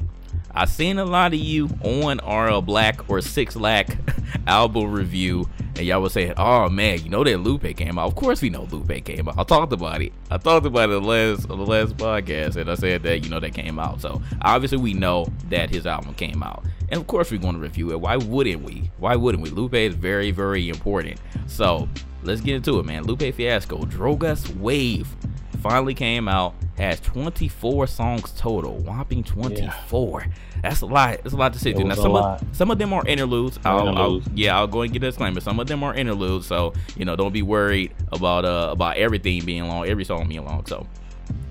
I 0.52 0.64
seen 0.64 0.98
a 0.98 1.04
lot 1.04 1.32
of 1.32 1.38
you 1.38 1.68
on 1.84 2.20
our 2.20 2.50
uh, 2.50 2.60
Black 2.60 3.08
or 3.08 3.20
Six 3.20 3.54
Lack 3.56 3.96
album 4.46 4.90
review, 4.90 5.48
and 5.76 5.86
y'all 5.86 6.02
was 6.02 6.12
saying, 6.12 6.34
"Oh 6.36 6.68
man, 6.68 7.02
you 7.02 7.08
know 7.08 7.22
that 7.22 7.38
Lupe 7.38 7.76
came 7.76 7.98
out." 7.98 8.08
Of 8.08 8.16
course, 8.16 8.42
we 8.42 8.50
know 8.50 8.64
Lupe 8.64 9.04
came 9.04 9.28
out. 9.28 9.38
I 9.38 9.44
talked 9.44 9.72
about 9.72 10.02
it. 10.02 10.12
I 10.30 10.38
talked 10.38 10.66
about 10.66 10.90
it 10.90 10.92
the 10.92 11.00
last 11.00 11.48
on 11.50 11.58
the 11.58 11.66
last 11.66 11.96
podcast, 11.96 12.56
and 12.56 12.70
I 12.70 12.74
said 12.74 13.02
that 13.04 13.22
you 13.22 13.30
know 13.30 13.40
that 13.40 13.54
came 13.54 13.78
out. 13.78 14.00
So 14.00 14.20
obviously, 14.42 14.78
we 14.78 14.92
know 14.92 15.26
that 15.50 15.70
his 15.70 15.86
album 15.86 16.14
came 16.14 16.42
out, 16.42 16.64
and 16.88 17.00
of 17.00 17.06
course, 17.06 17.30
we're 17.30 17.38
going 17.38 17.54
to 17.54 17.60
review 17.60 17.92
it. 17.92 18.00
Why 18.00 18.16
wouldn't 18.16 18.62
we? 18.62 18.90
Why 18.98 19.16
wouldn't 19.16 19.42
we? 19.42 19.50
Lupe 19.50 19.74
is 19.74 19.94
very 19.94 20.30
very 20.30 20.68
important. 20.68 21.20
So 21.46 21.88
let's 22.22 22.40
get 22.40 22.56
into 22.56 22.78
it, 22.80 22.86
man. 22.86 23.04
Lupe 23.04 23.34
Fiasco, 23.34 23.82
Drogas 23.82 24.54
Wave 24.56 25.14
finally 25.60 25.94
came 25.94 26.28
out. 26.28 26.54
Has 26.76 27.00
24 27.00 27.86
songs 27.86 28.32
total. 28.36 28.76
Whopping 28.78 29.22
24. 29.22 30.20
Yeah. 30.20 30.32
That's 30.62 30.80
a 30.80 30.86
lot. 30.86 31.20
It's 31.24 31.34
a 31.34 31.36
lot 31.36 31.52
to 31.52 31.58
sit 31.58 31.76
through. 31.76 31.86
Now 31.86 31.94
some 31.94 32.14
of 32.14 32.42
some 32.52 32.70
of 32.70 32.78
them 32.78 32.92
are 32.92 33.06
interludes. 33.06 33.58
I'll, 33.64 33.88
interludes. 33.88 34.28
I'll, 34.28 34.38
yeah, 34.38 34.58
I'll 34.58 34.66
go 34.66 34.82
and 34.82 34.92
get 34.92 35.02
a 35.02 35.06
disclaimer. 35.06 35.40
Some 35.40 35.60
of 35.60 35.66
them 35.66 35.82
are 35.82 35.94
interludes, 35.94 36.46
so 36.46 36.72
you 36.96 37.04
know, 37.04 37.16
don't 37.16 37.32
be 37.32 37.42
worried 37.42 37.92
about 38.12 38.44
uh 38.44 38.68
about 38.72 38.96
everything 38.96 39.44
being 39.44 39.66
long, 39.68 39.86
every 39.86 40.04
song 40.04 40.28
being 40.28 40.44
long. 40.44 40.64
So 40.66 40.86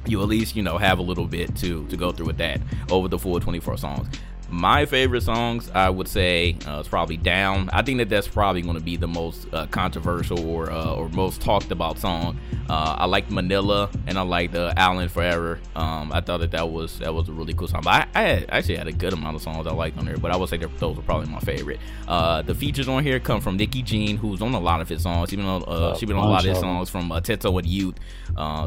you 0.07 0.21
at 0.21 0.27
least 0.27 0.55
you 0.55 0.63
know 0.63 0.77
have 0.77 0.99
a 0.99 1.01
little 1.01 1.25
bit 1.25 1.55
to 1.57 1.85
to 1.87 1.97
go 1.97 2.11
through 2.11 2.27
with 2.27 2.37
that 2.37 2.59
over 2.89 3.07
the 3.07 3.19
full 3.19 3.39
24 3.39 3.77
songs 3.77 4.07
my 4.51 4.85
favorite 4.85 5.21
songs 5.21 5.69
i 5.75 5.89
would 5.89 6.07
say 6.07 6.55
uh, 6.67 6.79
is 6.79 6.87
probably 6.87 7.17
down. 7.17 7.69
I 7.71 7.81
think 7.81 7.97
that 7.99 8.09
that's 8.09 8.27
probably 8.27 8.61
going 8.61 8.75
to 8.75 8.83
be 8.83 8.97
the 8.97 9.07
most 9.07 9.47
uh, 9.53 9.65
controversial 9.67 10.47
or 10.47 10.71
uh, 10.71 10.93
or 10.93 11.09
most 11.09 11.41
talked 11.41 11.71
about 11.71 11.99
song. 11.99 12.39
Uh, 12.69 12.95
i 12.99 13.05
like 13.05 13.31
manila 13.31 13.89
and 14.05 14.17
i 14.17 14.21
like 14.21 14.51
the 14.51 14.73
Alan 14.77 15.09
forever. 15.09 15.59
Um, 15.75 16.11
i 16.13 16.21
thought 16.21 16.39
that 16.39 16.51
that 16.51 16.69
was 16.69 16.99
that 16.99 17.13
was 17.13 17.29
a 17.29 17.31
really 17.31 17.53
cool 17.53 17.67
song 17.67 17.81
but 17.83 17.93
I, 17.93 18.07
I 18.13 18.21
had, 18.21 18.45
actually 18.49 18.77
had 18.77 18.87
a 18.87 18.91
good 18.91 19.13
amount 19.13 19.35
of 19.35 19.41
songs 19.41 19.65
i 19.67 19.71
liked 19.71 19.97
on 19.97 20.05
there 20.05 20.17
but 20.17 20.31
i 20.31 20.37
would 20.37 20.49
say 20.49 20.57
those 20.57 20.95
were 20.95 21.03
probably 21.03 21.29
my 21.29 21.39
favorite. 21.39 21.79
Uh, 22.07 22.41
the 22.41 22.55
features 22.55 22.87
on 22.87 23.03
here 23.03 23.19
come 23.19 23.41
from 23.41 23.57
nikki 23.57 23.81
jean 23.81 24.17
who's 24.17 24.41
on 24.41 24.53
a 24.53 24.59
lot 24.59 24.81
of 24.81 24.89
his 24.89 25.03
songs 25.03 25.33
even 25.33 25.45
though 25.45 25.57
uh, 25.59 25.95
she's 25.95 26.07
been 26.07 26.17
on 26.17 26.27
a 26.27 26.29
lot 26.29 26.43
of 26.43 26.49
his 26.49 26.59
songs 26.59 26.89
from 26.89 27.11
uh, 27.11 27.19
Tetsuo 27.19 27.59
and 27.59 27.67
youth. 27.67 27.95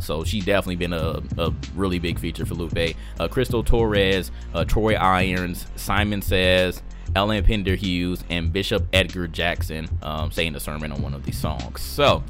So 0.02 0.24
she's 0.24 0.44
definitely 0.44 0.76
been 0.76 0.92
a, 0.92 1.22
a, 1.38 1.52
really 1.74 1.98
big 1.98 2.18
feature 2.18 2.44
for 2.44 2.54
lupe. 2.54 2.96
Crystal 3.30 3.62
torres 3.62 4.30
troy 4.66 4.94
irons 4.94 5.66
Simon 5.76 6.22
Says, 6.22 6.82
Ellen 7.14 7.44
Pender 7.44 7.74
Hughes, 7.74 8.24
and 8.30 8.52
Bishop 8.52 8.86
Edgar 8.92 9.28
Jackson 9.28 9.88
um, 10.02 10.30
saying 10.30 10.52
the 10.52 10.60
sermon 10.60 10.92
on 10.92 11.02
one 11.02 11.14
of 11.14 11.24
these 11.24 11.38
songs. 11.38 11.80
So, 11.80 12.22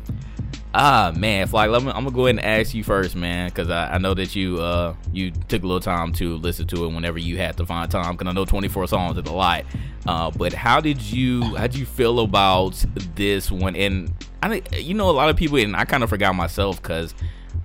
ah 0.75 1.13
man, 1.17 1.47
Fly, 1.47 1.67
I'm, 1.67 1.89
I'm, 1.89 2.05
gonna 2.05 2.11
go 2.11 2.27
ahead 2.27 2.37
and 2.37 2.45
ask 2.45 2.75
you 2.75 2.83
first, 2.83 3.15
man, 3.15 3.49
because 3.49 3.71
I, 3.71 3.95
I, 3.95 3.99
know 3.99 4.15
that 4.15 4.35
you 4.35 4.61
uh, 4.61 4.95
you 5.13 5.31
took 5.31 5.63
a 5.63 5.67
little 5.67 5.81
time 5.81 6.13
to 6.15 6.37
listen 6.37 6.67
to 6.69 6.85
it 6.85 6.89
whenever 6.89 7.19
you 7.19 7.37
had 7.37 7.57
to 7.59 7.67
find 7.67 7.91
time. 7.91 8.17
Because 8.17 8.29
I 8.29 8.33
know 8.33 8.45
24 8.45 8.89
songs 8.89 9.19
is 9.19 9.29
a 9.29 9.33
lot. 9.33 9.65
Uh, 10.07 10.31
but 10.31 10.53
how 10.53 10.81
did 10.81 11.01
you 11.01 11.43
how 11.57 11.67
did 11.67 11.77
you 11.77 11.87
feel 11.87 12.21
about 12.21 12.85
this 13.15 13.51
one? 13.51 13.77
And 13.77 14.13
I 14.43 14.49
think 14.49 14.69
you 14.85 14.95
know 14.95 15.11
a 15.11 15.13
lot 15.13 15.29
of 15.29 15.37
people, 15.37 15.59
and 15.59 15.77
I 15.77 15.85
kind 15.85 16.03
of 16.03 16.11
forgot 16.11 16.35
myself 16.35 16.83
because 16.83 17.15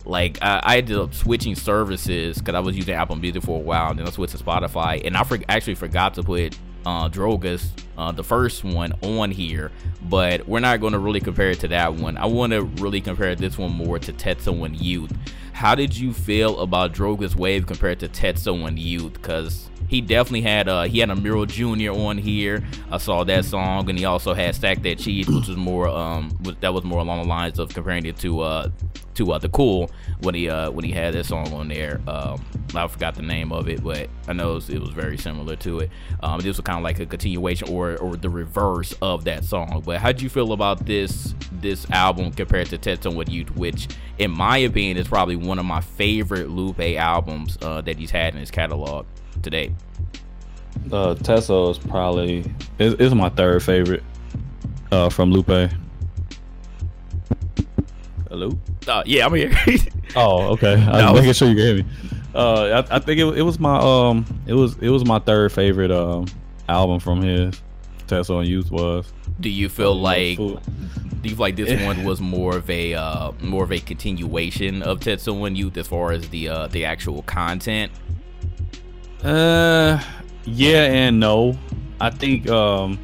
like 0.07 0.37
uh, 0.41 0.61
I 0.63 0.77
ended 0.77 0.97
up 0.97 1.13
switching 1.13 1.55
services 1.55 2.37
because 2.37 2.55
I 2.55 2.59
was 2.59 2.75
using 2.75 2.93
Apple 2.93 3.17
Music 3.17 3.43
for 3.43 3.59
a 3.59 3.63
while, 3.63 3.91
and 3.91 3.99
then 3.99 4.07
I 4.07 4.11
switched 4.11 4.35
to 4.37 4.43
Spotify, 4.43 5.05
and 5.05 5.17
I 5.17 5.23
for- 5.23 5.39
actually 5.49 5.75
forgot 5.75 6.13
to 6.15 6.23
put 6.23 6.57
uh, 6.85 7.09
Drogas, 7.09 7.69
uh, 7.97 8.13
the 8.13 8.23
first 8.23 8.63
one, 8.63 8.93
on 9.01 9.29
here, 9.29 9.71
but 10.03 10.47
we're 10.47 10.61
not 10.61 10.79
going 10.79 10.93
to 10.93 10.99
really 10.99 11.19
compare 11.19 11.49
it 11.49 11.59
to 11.59 11.67
that 11.67 11.93
one. 11.93 12.17
I 12.17 12.25
want 12.25 12.53
to 12.53 12.63
really 12.63 13.01
compare 13.01 13.35
this 13.35 13.57
one 13.57 13.73
more 13.73 13.99
to 13.99 14.13
Tetsuo 14.13 14.65
and 14.65 14.75
Youth. 14.77 15.11
How 15.51 15.75
did 15.75 15.97
you 15.97 16.13
feel 16.13 16.59
about 16.59 16.93
Drogas 16.93 17.35
Wave 17.35 17.67
compared 17.67 17.99
to 17.99 18.07
Tetsuo 18.07 18.77
Youth? 18.77 19.13
Because 19.13 19.69
he 19.88 20.01
definitely 20.01 20.41
had 20.41 20.67
uh 20.67 20.84
he 20.84 21.00
had 21.00 21.10
a 21.10 21.15
Mural 21.15 21.46
Jr. 21.46 21.91
on 21.91 22.17
here. 22.17 22.63
I 22.91 22.98
saw 22.98 23.24
that 23.24 23.46
song, 23.46 23.89
and 23.89 23.98
he 23.98 24.06
also 24.06 24.34
had 24.34 24.56
Stack 24.56 24.82
That 24.84 25.00
Cheese, 25.00 25.27
which 25.27 25.48
was 25.48 25.58
more 25.58 25.88
um 25.88 26.38
that 26.60 26.74
was 26.74 26.84
more 26.84 27.00
along 27.00 27.24
the 27.24 27.27
lines 27.27 27.60
of 27.60 27.74
comparing 27.74 28.06
it 28.06 28.17
to 28.17 28.41
uh 28.41 28.70
to 29.15 29.32
uh 29.32 29.38
the 29.38 29.50
Cool 29.50 29.89
when 30.22 30.36
he 30.36 30.50
uh 30.50 30.70
when 30.72 30.84
he 30.84 30.91
had 30.91 31.13
that 31.13 31.25
song 31.25 31.51
on 31.53 31.70
there. 31.70 32.01
Um, 32.08 32.44
I 32.75 32.86
forgot 32.88 33.15
the 33.15 33.22
name 33.22 33.53
of 33.53 33.70
it, 33.70 33.82
but 33.82 34.10
I 34.27 34.34
know 34.34 34.51
it 34.51 34.56
was, 34.56 34.70
it 34.70 34.82
was 34.82 34.89
very 34.89 35.17
similar 35.17 35.56
to 35.58 35.79
it. 35.79 35.91
Um, 36.22 36.39
this 36.39 36.58
was 36.58 36.60
kind 36.62 36.77
of 36.77 36.84
like 36.84 37.00
a 37.00 37.06
continuation 37.06 37.70
or 37.70 37.98
or 37.98 38.17
the 38.17 38.29
reverse 38.29 38.94
of 39.01 39.24
that 39.24 39.46
song. 39.46 39.84
But 39.86 40.00
how 40.00 40.10
would 40.10 40.22
you 40.22 40.29
feel 40.29 40.51
about 40.51 40.86
this 40.86 41.34
this 41.51 41.89
album 41.91 42.32
compared 42.32 42.67
to 42.67 42.77
Tetsuo 42.77 43.15
with 43.15 43.29
Youth, 43.29 43.56
which 43.56 43.88
in 44.17 44.32
my 44.32 44.58
opinion 44.58 44.98
is 44.98 45.08
probably 45.08 45.38
one 45.38 45.60
of 45.60 45.65
my 45.65 45.82
favorite 45.82 46.50
Lupe 46.50 46.79
albums 46.79 47.58
uh, 47.62 47.82
that 47.82 47.98
he's 47.98 48.12
had 48.12 48.34
in 48.34 48.39
his 48.41 48.51
catalog 48.51 49.06
today? 49.41 49.74
Uh, 50.91 51.15
Tetsuo 51.15 51.72
is 51.72 51.77
probably 51.77 52.46
is, 52.79 52.94
is 52.96 53.13
my 53.15 53.29
third 53.29 53.63
favorite 53.63 54.03
uh, 54.91 55.10
from 55.10 55.32
Lupe. 55.32 55.72
Hello. 58.29 58.51
Uh, 58.88 59.03
yeah, 59.06 59.25
I'm 59.25 59.34
here. 59.34 59.51
oh, 60.15 60.53
okay. 60.53 60.75
I 60.91 61.12
was 61.12 61.22
making 61.22 61.34
sure 61.34 61.50
you 61.50 61.58
hear 61.58 61.75
me. 61.75 61.86
Uh, 62.34 62.84
I, 62.89 62.98
I 62.98 63.00
think 63.00 63.20
it, 63.20 63.38
it 63.38 63.41
was 63.41 63.60
my 63.60 63.77
um, 63.77 64.25
it 64.46 64.53
was 64.53 64.77
it 64.77 64.89
was 64.89 65.06
my 65.06 65.20
third 65.20 65.51
favorite 65.51 65.91
um 65.91 66.27
album 66.70 67.00
from 67.00 67.22
his. 67.22 67.62
Tetsuo 68.08 68.39
and 68.39 68.48
Youth 68.48 68.72
was. 68.72 69.12
Do 69.39 69.50
you 69.50 69.70
feel 69.70 70.00
like 70.00 70.38
do 70.38 70.60
you 71.24 71.32
feel 71.32 71.39
like 71.39 71.56
this 71.56 71.82
one 71.84 72.03
was 72.03 72.22
more 72.22 72.56
of 72.58 72.70
a 72.70 72.94
uh, 72.94 73.32
more 73.41 73.63
of 73.63 73.72
a 73.72 73.79
continuation 73.79 74.82
of 74.82 75.00
Tetsuo 75.00 75.46
and 75.46 75.58
Youth 75.58 75.77
as 75.77 75.88
far 75.88 76.12
as 76.12 76.29
the 76.29 76.50
uh, 76.50 76.67
the 76.67 76.86
actual 76.86 77.22
content? 77.24 77.91
Uh, 79.24 80.01
yeah 80.45 80.83
and 80.83 81.19
no. 81.19 81.57
I 82.00 82.09
think 82.12 82.47
um, 82.50 83.00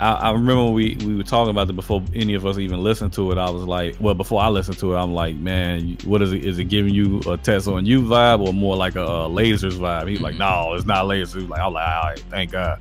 I, 0.00 0.12
I 0.12 0.30
remember 0.32 0.70
we 0.70 0.96
we 1.04 1.14
were 1.14 1.22
talking 1.22 1.50
about 1.50 1.68
it 1.68 1.74
before 1.74 2.02
any 2.14 2.34
of 2.34 2.46
us 2.46 2.56
even 2.58 2.82
listened 2.82 3.12
to 3.14 3.30
it. 3.32 3.38
I 3.38 3.50
was 3.50 3.64
like, 3.64 3.96
well, 4.00 4.14
before 4.14 4.40
I 4.40 4.48
listened 4.48 4.78
to 4.78 4.94
it, 4.94 4.96
I'm 4.96 5.12
like, 5.12 5.36
man, 5.36 5.98
what 6.04 6.22
is 6.22 6.32
it? 6.32 6.44
Is 6.44 6.58
it 6.58 6.64
giving 6.64 6.94
you 6.94 7.18
a 7.18 7.36
Tetsuo 7.36 7.76
and 7.78 7.86
you 7.86 8.02
vibe 8.02 8.46
or 8.46 8.54
more 8.54 8.76
like 8.76 8.96
a, 8.96 9.04
a 9.04 9.28
lasers 9.28 9.78
vibe? 9.78 10.08
He's 10.08 10.22
like, 10.22 10.36
no, 10.36 10.72
it's 10.74 10.86
not 10.86 11.04
lasers. 11.04 11.46
Like, 11.48 11.60
I'm 11.60 11.74
like, 11.74 11.86
all 11.86 12.02
right, 12.04 12.24
thank 12.30 12.52
God. 12.52 12.80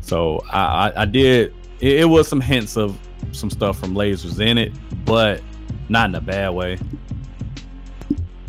So 0.00 0.42
I, 0.50 0.88
I, 0.88 1.02
I 1.02 1.04
did. 1.04 1.54
It, 1.80 2.00
it 2.00 2.04
was 2.04 2.26
some 2.26 2.40
hints 2.40 2.76
of 2.76 2.98
some 3.30 3.50
stuff 3.50 3.78
from 3.78 3.94
lasers 3.94 4.40
in 4.40 4.58
it, 4.58 4.72
but 5.04 5.40
not 5.88 6.08
in 6.08 6.16
a 6.16 6.20
bad 6.20 6.50
way. 6.50 6.78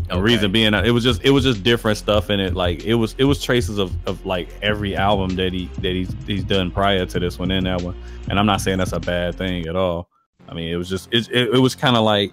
Okay. 0.09 0.21
reason 0.21 0.51
being, 0.51 0.73
it 0.73 0.91
was 0.91 1.03
just 1.03 1.23
it 1.23 1.31
was 1.31 1.43
just 1.43 1.63
different 1.63 1.97
stuff 1.97 2.29
in 2.29 2.39
it. 2.39 2.55
Like 2.55 2.85
it 2.85 2.95
was 2.95 3.15
it 3.17 3.25
was 3.25 3.43
traces 3.43 3.77
of, 3.77 3.91
of 4.07 4.25
like 4.25 4.47
every 4.61 4.95
album 4.95 5.35
that 5.35 5.51
he 5.51 5.65
that 5.79 5.91
he's 5.91 6.13
he's 6.25 6.43
done 6.43 6.71
prior 6.71 7.05
to 7.05 7.19
this 7.19 7.37
one 7.37 7.51
in 7.51 7.65
that 7.65 7.81
one. 7.81 7.95
And 8.29 8.39
I'm 8.39 8.45
not 8.45 8.61
saying 8.61 8.77
that's 8.77 8.93
a 8.93 8.99
bad 8.99 9.35
thing 9.35 9.67
at 9.67 9.75
all. 9.75 10.09
I 10.47 10.53
mean, 10.53 10.71
it 10.71 10.77
was 10.77 10.89
just 10.89 11.09
it 11.11 11.29
it, 11.29 11.55
it 11.55 11.59
was 11.59 11.75
kind 11.75 11.97
of 11.97 12.03
like 12.03 12.31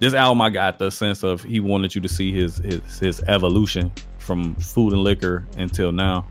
this 0.00 0.14
album. 0.14 0.40
I 0.40 0.50
got 0.50 0.78
the 0.78 0.90
sense 0.90 1.22
of 1.22 1.44
he 1.44 1.60
wanted 1.60 1.94
you 1.94 2.00
to 2.00 2.08
see 2.08 2.32
his 2.32 2.56
his 2.58 2.98
his 2.98 3.22
evolution 3.28 3.92
from 4.18 4.56
food 4.56 4.92
and 4.92 5.02
liquor 5.02 5.46
until 5.56 5.92
now. 5.92 6.26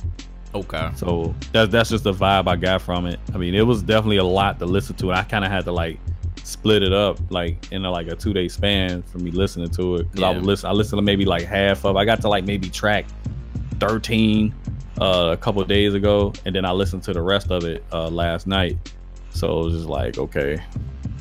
Okay. 0.53 0.89
So 0.95 1.33
that's 1.53 1.71
that's 1.71 1.89
just 1.89 2.03
the 2.03 2.13
vibe 2.13 2.47
I 2.47 2.57
got 2.57 2.81
from 2.81 3.05
it. 3.05 3.19
I 3.33 3.37
mean, 3.37 3.55
it 3.55 3.61
was 3.61 3.81
definitely 3.81 4.17
a 4.17 4.23
lot 4.23 4.59
to 4.59 4.65
listen 4.65 4.95
to. 4.97 5.11
I 5.11 5.23
kind 5.23 5.45
of 5.45 5.51
had 5.51 5.63
to 5.65 5.71
like 5.71 5.99
split 6.49 6.83
it 6.83 6.93
up 6.93 7.19
like 7.29 7.71
in 7.71 7.85
a, 7.85 7.91
like 7.91 8.07
a 8.07 8.15
two 8.15 8.33
day 8.33 8.47
span 8.47 9.01
for 9.03 9.19
me 9.19 9.31
listening 9.31 9.69
to 9.69 9.95
it 9.97 10.03
because 10.03 10.19
yeah. 10.19 10.29
I 10.29 10.37
was 10.37 10.45
listen. 10.45 10.69
I 10.69 10.73
listened 10.73 10.97
to 10.97 11.03
maybe 11.03 11.25
like 11.25 11.43
half 11.43 11.85
of. 11.85 11.95
I 11.95 12.05
got 12.05 12.21
to 12.21 12.29
like 12.29 12.45
maybe 12.45 12.69
track 12.69 13.05
thirteen 13.79 14.53
uh, 14.99 15.29
a 15.31 15.37
couple 15.37 15.63
days 15.65 15.93
ago, 15.93 16.33
and 16.45 16.55
then 16.55 16.65
I 16.65 16.71
listened 16.71 17.03
to 17.03 17.13
the 17.13 17.21
rest 17.21 17.51
of 17.51 17.63
it 17.63 17.83
uh, 17.91 18.09
last 18.09 18.47
night. 18.47 18.77
So 19.31 19.61
it 19.61 19.65
was 19.65 19.73
just 19.75 19.87
like 19.87 20.17
okay, 20.17 20.61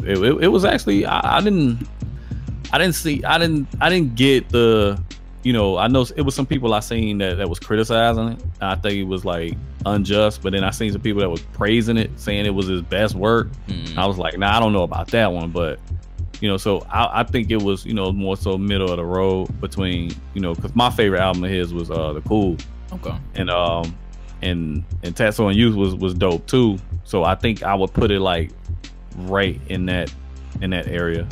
it, 0.04 0.18
it, 0.18 0.44
it 0.44 0.48
was 0.48 0.64
actually 0.64 1.06
I, 1.06 1.38
I 1.38 1.40
didn't 1.40 1.86
I 2.72 2.78
didn't 2.78 2.94
see 2.94 3.22
I 3.24 3.38
didn't 3.38 3.68
I 3.80 3.90
didn't 3.90 4.14
get 4.14 4.48
the 4.48 5.00
you 5.42 5.52
know, 5.52 5.78
I 5.78 5.88
know 5.88 6.04
it 6.16 6.22
was 6.22 6.34
some 6.34 6.46
people 6.46 6.74
I 6.74 6.80
seen 6.80 7.18
that, 7.18 7.38
that 7.38 7.48
was 7.48 7.58
criticizing 7.58 8.28
it. 8.28 8.42
I 8.60 8.74
think 8.74 8.96
it 8.96 9.04
was 9.04 9.24
like 9.24 9.54
unjust, 9.86 10.42
but 10.42 10.52
then 10.52 10.64
I 10.64 10.70
seen 10.70 10.92
some 10.92 11.00
people 11.00 11.20
that 11.20 11.30
was 11.30 11.40
praising 11.40 11.96
it, 11.96 12.10
saying 12.18 12.46
it 12.46 12.54
was 12.54 12.66
his 12.66 12.82
best 12.82 13.14
work. 13.14 13.48
Mm. 13.68 13.96
I 13.96 14.06
was 14.06 14.18
like, 14.18 14.38
nah, 14.38 14.56
I 14.56 14.60
don't 14.60 14.72
know 14.72 14.82
about 14.82 15.08
that 15.08 15.32
one, 15.32 15.50
but 15.50 15.78
you 16.40 16.48
know, 16.48 16.56
so 16.56 16.86
I, 16.90 17.20
I, 17.20 17.24
think 17.24 17.50
it 17.50 17.62
was, 17.62 17.84
you 17.84 17.94
know, 17.94 18.12
more 18.12 18.36
so 18.36 18.56
middle 18.56 18.90
of 18.90 18.96
the 18.96 19.04
road 19.04 19.60
between, 19.60 20.12
you 20.34 20.40
know, 20.40 20.54
because 20.54 20.74
my 20.74 20.90
favorite 20.90 21.20
album 21.20 21.44
of 21.44 21.50
his 21.50 21.74
was 21.74 21.90
uh 21.90 22.12
the 22.12 22.20
Cool. 22.22 22.56
Okay. 22.92 23.16
And 23.34 23.50
um 23.50 23.96
and 24.42 24.84
and 25.02 25.14
Tetsuo 25.14 25.48
and 25.48 25.56
Youth 25.56 25.74
was 25.74 25.94
was 25.94 26.14
dope 26.14 26.46
too. 26.46 26.78
So 27.04 27.24
I 27.24 27.34
think 27.34 27.62
I 27.62 27.74
would 27.74 27.92
put 27.92 28.10
it 28.10 28.20
like 28.20 28.52
right 29.16 29.60
in 29.68 29.86
that 29.86 30.12
in 30.60 30.70
that 30.70 30.86
area 30.86 31.26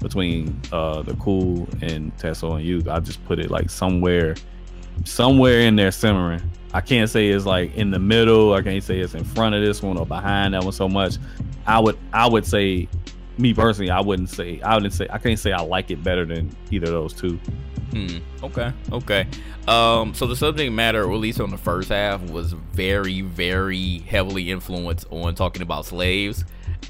between 0.00 0.60
uh 0.72 1.02
the 1.02 1.14
cool 1.14 1.68
and 1.82 2.16
Tetsuo 2.16 2.56
and 2.56 2.64
youth. 2.64 2.86
I 2.88 3.00
just 3.00 3.24
put 3.24 3.38
it 3.38 3.50
like 3.50 3.68
somewhere 3.68 4.36
somewhere 5.04 5.60
in 5.60 5.76
there 5.76 5.90
simmering. 5.90 6.42
I 6.72 6.80
can't 6.80 7.08
say 7.08 7.28
it's 7.28 7.46
like 7.46 7.74
in 7.76 7.90
the 7.90 7.98
middle. 7.98 8.52
I 8.52 8.62
can't 8.62 8.82
say 8.82 8.98
it's 8.98 9.14
in 9.14 9.24
front 9.24 9.54
of 9.54 9.62
this 9.62 9.82
one 9.82 9.96
or 9.96 10.06
behind 10.06 10.54
that 10.54 10.62
one 10.62 10.72
so 10.72 10.88
much. 10.88 11.16
I 11.66 11.78
would 11.78 11.98
I 12.12 12.28
would 12.28 12.46
say 12.46 12.88
me 13.38 13.54
personally, 13.54 13.90
I 13.90 14.00
wouldn't 14.00 14.30
say 14.30 14.60
I 14.60 14.74
wouldn't 14.74 14.92
say 14.92 15.06
I 15.10 15.18
can't 15.18 15.38
say 15.38 15.52
I 15.52 15.62
like 15.62 15.90
it 15.90 16.02
better 16.02 16.24
than 16.24 16.54
either 16.70 16.86
of 16.86 16.92
those 16.92 17.12
two. 17.12 17.38
Hmm. 17.92 18.18
Okay. 18.42 18.72
Okay. 18.92 19.26
Um. 19.68 20.14
So 20.14 20.26
the 20.26 20.36
subject 20.36 20.72
matter, 20.72 21.04
or 21.04 21.12
at 21.12 21.18
least 21.18 21.40
on 21.40 21.50
the 21.50 21.56
first 21.56 21.88
half, 21.88 22.22
was 22.30 22.52
very, 22.52 23.20
very 23.22 23.98
heavily 24.00 24.50
influenced 24.50 25.06
on 25.10 25.34
talking 25.34 25.62
about 25.62 25.86
slaves. 25.86 26.44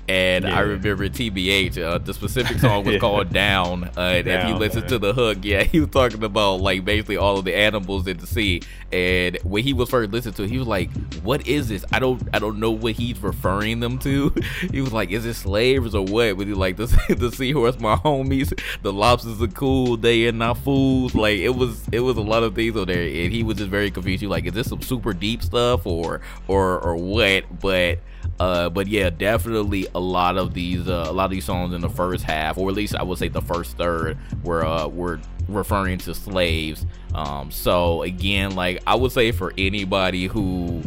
And 0.09 0.45
yeah. 0.45 0.57
I 0.57 0.61
remember 0.61 1.09
TBH, 1.09 1.83
uh, 1.83 1.99
the 1.99 2.15
specific 2.15 2.59
song 2.59 2.85
was 2.85 2.93
yeah. 2.95 3.01
called 3.01 3.33
Down. 3.33 3.85
Uh, 3.97 4.01
and 4.01 4.27
Down, 4.27 4.41
if 4.41 4.49
you 4.49 4.55
listen 4.55 4.81
man. 4.81 4.89
to 4.91 4.99
the 4.99 5.13
hook, 5.13 5.39
yeah, 5.43 5.63
he 5.65 5.81
was 5.81 5.91
talking 5.91 6.23
about 6.23 6.61
like 6.61 6.85
basically 6.85 7.17
all 7.17 7.39
of 7.39 7.45
the 7.45 7.55
animals 7.57 8.07
in 8.07 8.17
the 8.19 8.27
sea. 8.27 8.63
And 8.93 9.37
when 9.43 9.65
he 9.65 9.73
was 9.73 9.91
first 9.91 10.13
listening 10.13 10.35
to 10.35 10.45
it, 10.45 10.51
he 10.51 10.59
was 10.59 10.69
like, 10.69 10.91
What 11.23 11.47
is 11.47 11.69
this? 11.69 11.85
I 11.93 11.99
don't 11.99 12.23
I 12.33 12.39
don't 12.39 12.61
know 12.61 12.71
what 12.71 12.93
he's 12.93 13.19
referring 13.19 13.81
them 13.81 13.99
to. 14.01 14.33
he 14.71 14.81
was 14.81 14.93
like, 14.93 15.11
Is 15.11 15.27
it 15.27 15.35
slaves 15.35 15.95
or 15.95 16.05
what? 16.05 16.39
But 16.39 16.47
he 16.47 16.55
like 16.55 16.77
the, 16.77 16.87
the 17.19 17.33
seahorse, 17.33 17.81
my 17.81 17.97
homies, 17.97 18.59
the 18.83 18.93
lobsters 18.93 19.43
are 19.43 19.49
cool, 19.49 19.97
they 19.97 20.27
are 20.29 20.33
not 20.33 20.59
fools. 20.59 21.15
Like 21.17 21.39
it 21.39 21.57
was 21.57 21.83
it 21.91 22.01
was 22.01 22.17
a 22.17 22.23
lot 22.23 22.45
of 22.45 22.55
things 22.55 22.77
on 22.77 22.87
there. 22.87 23.03
And 23.03 23.33
he 23.33 23.43
was 23.43 23.57
just 23.57 23.71
very 23.71 23.91
confused. 23.91 24.21
He 24.21 24.27
was 24.27 24.37
like, 24.37 24.47
Is 24.47 24.53
this 24.53 24.69
some 24.69 24.83
super 24.83 25.13
deep 25.13 25.43
stuff 25.43 25.85
or 25.85 26.21
or 26.47 26.79
or 26.79 26.95
what? 26.95 27.61
But 27.61 27.99
uh, 28.39 28.69
but 28.69 28.87
yeah, 28.87 29.11
definitely 29.11 29.76
a 29.95 30.01
lot 30.01 30.37
of 30.37 30.55
these 30.55 30.89
uh, 30.89 31.07
a 31.09 31.13
lot 31.13 31.27
of 31.27 31.31
these 31.31 31.45
songs 31.45 31.75
in 31.75 31.81
the 31.81 31.91
first 31.91 32.25
half, 32.25 32.57
or 32.57 32.69
at 32.69 32.75
least 32.75 32.95
I 32.95 33.03
would 33.03 33.19
say 33.19 33.29
the 33.29 33.43
first 33.43 33.77
third, 33.77 34.17
were 34.45 34.65
uh, 34.65 34.87
were 34.89 35.21
referring 35.49 35.99
to 35.99 36.15
slaves. 36.15 36.87
Um, 37.15 37.51
so 37.51 38.03
again, 38.03 38.55
like 38.55 38.83
I 38.87 38.95
would 38.95 39.13
say 39.13 39.33
for 39.33 39.53
anybody 39.59 40.27
who 40.27 40.83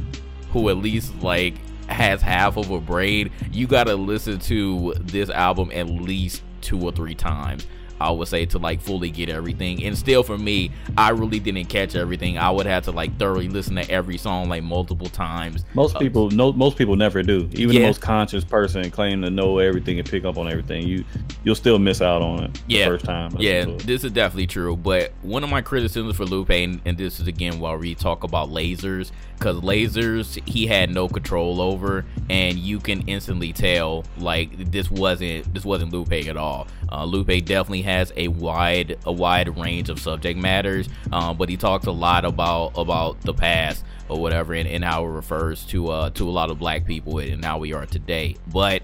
who 0.51 0.69
at 0.69 0.77
least 0.77 1.13
like 1.21 1.55
has 1.87 2.21
half 2.21 2.57
of 2.57 2.71
a 2.71 2.79
brain, 2.79 3.31
you 3.51 3.67
gotta 3.67 3.95
listen 3.95 4.39
to 4.39 4.93
this 4.99 5.29
album 5.29 5.71
at 5.73 5.87
least 5.87 6.43
two 6.61 6.81
or 6.81 6.91
three 6.91 7.15
times 7.15 7.65
I 7.99 8.11
would 8.11 8.27
say 8.27 8.45
to 8.47 8.57
like 8.57 8.81
fully 8.81 9.09
get 9.09 9.29
everything. 9.29 9.83
And 9.83 9.97
still 9.97 10.23
for 10.23 10.37
me, 10.37 10.71
I 10.97 11.09
really 11.09 11.39
didn't 11.39 11.65
catch 11.65 11.95
everything. 11.95 12.37
I 12.37 12.49
would 12.49 12.65
have 12.65 12.85
to 12.85 12.91
like 12.91 13.17
thoroughly 13.17 13.49
listen 13.49 13.75
to 13.75 13.89
every 13.89 14.17
song 14.17 14.49
like 14.49 14.63
multiple 14.63 15.09
times. 15.09 15.65
Most 15.73 15.95
uh, 15.95 15.99
people 15.99 16.29
no 16.29 16.51
most 16.51 16.77
people 16.77 16.95
never 16.95 17.23
do. 17.23 17.49
Even 17.53 17.75
yeah. 17.75 17.81
the 17.81 17.85
most 17.87 18.01
conscious 18.01 18.43
person 18.43 18.89
claim 18.91 19.21
to 19.21 19.29
know 19.29 19.59
everything 19.59 19.99
and 19.99 20.09
pick 20.09 20.25
up 20.25 20.37
on 20.37 20.49
everything. 20.49 20.87
You 20.87 21.03
you'll 21.43 21.55
still 21.55 21.79
miss 21.79 22.01
out 22.01 22.21
on 22.21 22.45
it 22.45 22.61
yeah. 22.67 22.85
first 22.87 23.05
time. 23.05 23.35
Yeah, 23.39 23.65
this 23.65 24.03
is 24.03 24.11
definitely 24.11 24.47
true. 24.47 24.75
But 24.75 25.11
one 25.21 25.43
of 25.43 25.49
my 25.49 25.61
criticisms 25.61 26.15
for 26.15 26.25
Lupe, 26.25 26.49
and, 26.49 26.81
and 26.85 26.97
this 26.97 27.19
is 27.19 27.27
again 27.27 27.59
while 27.59 27.77
we 27.77 27.95
talk 27.95 28.23
about 28.23 28.49
lasers, 28.49 29.11
because 29.37 29.57
lasers 29.57 30.47
he 30.47 30.67
had 30.67 30.93
no 30.93 31.07
control 31.07 31.61
over, 31.61 32.05
and 32.29 32.57
you 32.57 32.79
can 32.79 33.01
instantly 33.07 33.53
tell 33.53 34.03
like 34.17 34.71
this 34.71 34.89
wasn't 34.91 35.53
this 35.53 35.65
wasn't 35.65 35.91
Lupe 35.91 36.11
at 36.11 36.37
all. 36.37 36.67
Uh, 36.91 37.05
Lupe 37.05 37.27
definitely 37.45 37.81
has 37.89 38.13
a 38.15 38.27
wide 38.27 38.97
a 39.05 39.11
wide 39.11 39.57
range 39.57 39.89
of 39.89 39.99
subject 39.99 40.39
matters, 40.39 40.87
um, 41.11 41.37
but 41.37 41.49
he 41.49 41.57
talks 41.57 41.87
a 41.87 41.91
lot 41.91 42.23
about 42.23 42.71
about 42.75 43.19
the 43.21 43.33
past 43.33 43.83
or 44.07 44.19
whatever, 44.19 44.53
and, 44.53 44.67
and 44.67 44.83
how 44.83 45.03
it 45.05 45.09
refers 45.09 45.65
to 45.65 45.89
uh, 45.89 46.09
to 46.11 46.29
a 46.29 46.31
lot 46.31 46.49
of 46.49 46.59
black 46.59 46.85
people 46.85 47.19
and 47.19 47.43
how 47.43 47.57
we 47.57 47.73
are 47.73 47.85
today. 47.85 48.35
But 48.47 48.83